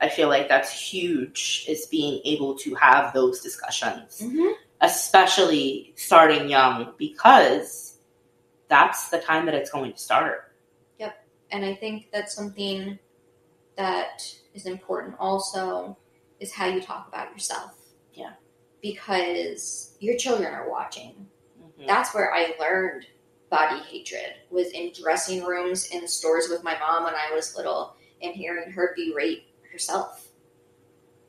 [0.00, 4.20] I feel like that's huge is being able to have those discussions.
[4.22, 4.52] Mm-hmm.
[4.80, 7.98] Especially starting young because
[8.68, 10.52] that's the time that it's going to start.
[10.98, 11.14] Yep,
[11.52, 12.98] and I think that's something
[13.76, 14.22] that
[14.52, 15.96] is important also
[16.40, 17.78] is how you talk about yourself.
[18.12, 18.32] Yeah.
[18.82, 21.28] Because your children are watching.
[21.62, 21.86] Mhm.
[21.86, 23.06] That's where I learned
[23.54, 27.94] body hatred was in dressing rooms in stores with my mom when I was little
[28.20, 30.26] and hearing her berate herself.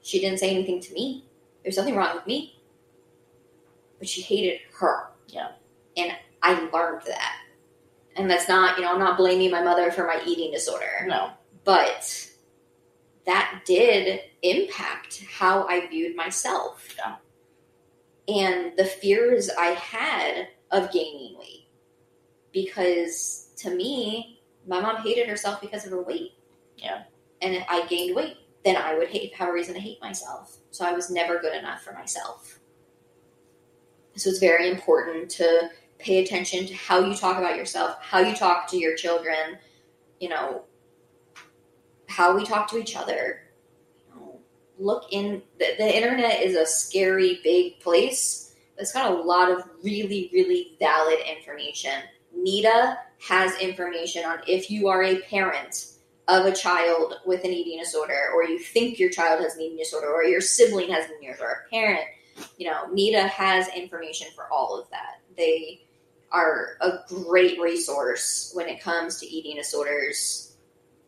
[0.01, 1.25] She didn't say anything to me.
[1.61, 2.59] There's nothing wrong with me.
[3.99, 5.09] But she hated her.
[5.27, 5.49] Yeah.
[5.97, 7.37] And I learned that.
[8.15, 11.29] And that's not, you know, I'm not blaming my mother for my eating disorder No.
[11.63, 12.27] but
[13.27, 16.95] that did impact how I viewed myself.
[16.97, 17.15] Yeah.
[18.27, 21.64] And the fears I had of gaining weight.
[22.55, 26.31] Because to me, my mom hated herself because of her weight.
[26.77, 27.03] Yeah.
[27.41, 30.57] And if I gained weight, then I would hate, have a reason to hate myself.
[30.71, 32.59] So I was never good enough for myself.
[34.15, 35.69] So it's very important to
[35.99, 39.57] pay attention to how you talk about yourself, how you talk to your children,
[40.21, 40.63] you know,
[42.07, 43.41] how we talk to each other.
[43.97, 44.39] You know,
[44.79, 48.55] look in the, the internet is a scary big place.
[48.77, 52.01] It's got a lot of really, really valid information.
[52.37, 52.97] NEDA
[53.27, 55.87] has information on if you are a parent
[56.27, 59.77] of a child with an eating disorder, or you think your child has an eating
[59.77, 62.05] disorder, or your sibling has an eating disorder, or a parent.
[62.57, 65.21] You know, NEDA has information for all of that.
[65.37, 65.81] They
[66.31, 70.55] are a great resource when it comes to eating disorders.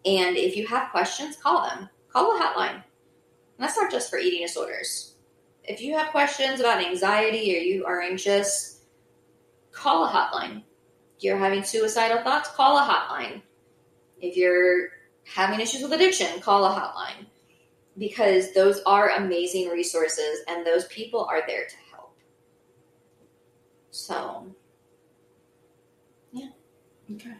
[0.05, 1.89] And if you have questions, call them.
[2.13, 2.75] Call a hotline.
[2.75, 2.83] And
[3.57, 5.15] that's not just for eating disorders.
[5.63, 8.81] If you have questions about anxiety or you are anxious,
[9.71, 10.63] call a hotline.
[11.19, 13.41] You're having suicidal thoughts, call a hotline.
[14.21, 14.89] If you're
[15.25, 17.25] having issues with addiction, call a hotline.
[17.97, 22.15] Because those are amazing resources and those people are there to help.
[23.89, 24.45] So,
[26.31, 26.49] yeah.
[27.15, 27.33] Okay.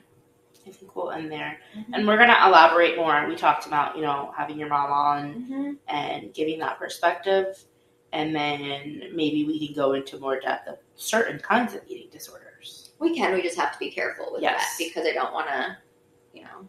[0.65, 1.59] I think we'll end there.
[1.93, 3.25] And we're gonna elaborate more.
[3.27, 5.71] We talked about, you know, having your mom on Mm-hmm.
[5.87, 7.63] and giving that perspective.
[8.11, 12.46] And then maybe we can go into more depth of certain kinds of eating disorders.
[12.99, 13.33] We can.
[13.33, 14.59] We just have to be careful with Yes.
[14.61, 15.77] that because I don't want to,
[16.33, 16.67] you know,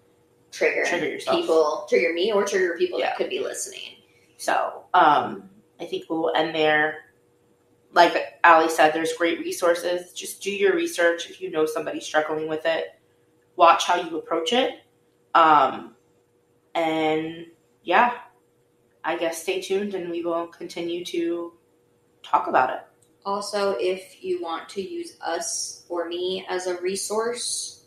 [0.52, 3.06] trigger, Trigger people, trigger me, or trigger people Yeah.
[3.06, 3.96] that could be listening.
[4.36, 5.48] So um,
[5.80, 7.04] I think we'll end there.
[7.92, 10.12] Like Ali said, there's great resources.
[10.12, 11.30] Just do your research.
[11.30, 12.98] If you know somebody struggling with it,
[13.56, 14.80] watch how you approach it.
[15.34, 15.94] Um,
[16.74, 17.46] and
[17.82, 18.18] yeah,
[19.04, 21.54] I guess stay tuned and we will continue to
[22.22, 22.80] talk about it.
[23.24, 27.84] Also, if you want to use us or me as a resource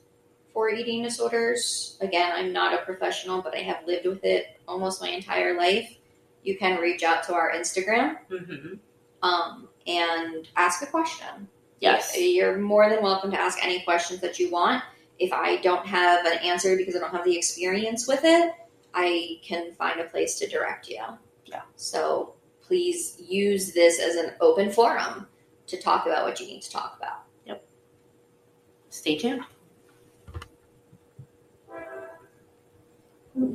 [0.53, 5.01] for eating disorders, again, I'm not a professional, but I have lived with it almost
[5.01, 5.97] my entire life.
[6.43, 8.75] You can reach out to our Instagram Mm-hmm.
[9.23, 11.47] um, and ask a question.
[11.79, 12.15] Yes.
[12.17, 14.83] You're more than welcome to ask any questions that you want.
[15.17, 18.53] If I don't have an answer because I don't have the experience with it,
[18.93, 21.01] I can find a place to direct you.
[21.45, 21.61] Yeah.
[21.75, 22.35] So
[22.71, 25.27] please use this as an open forum
[25.67, 27.23] to talk about what you need to talk about.
[27.45, 27.67] Yep.
[28.89, 29.41] Stay tuned.
[33.33, 33.53] Hmm.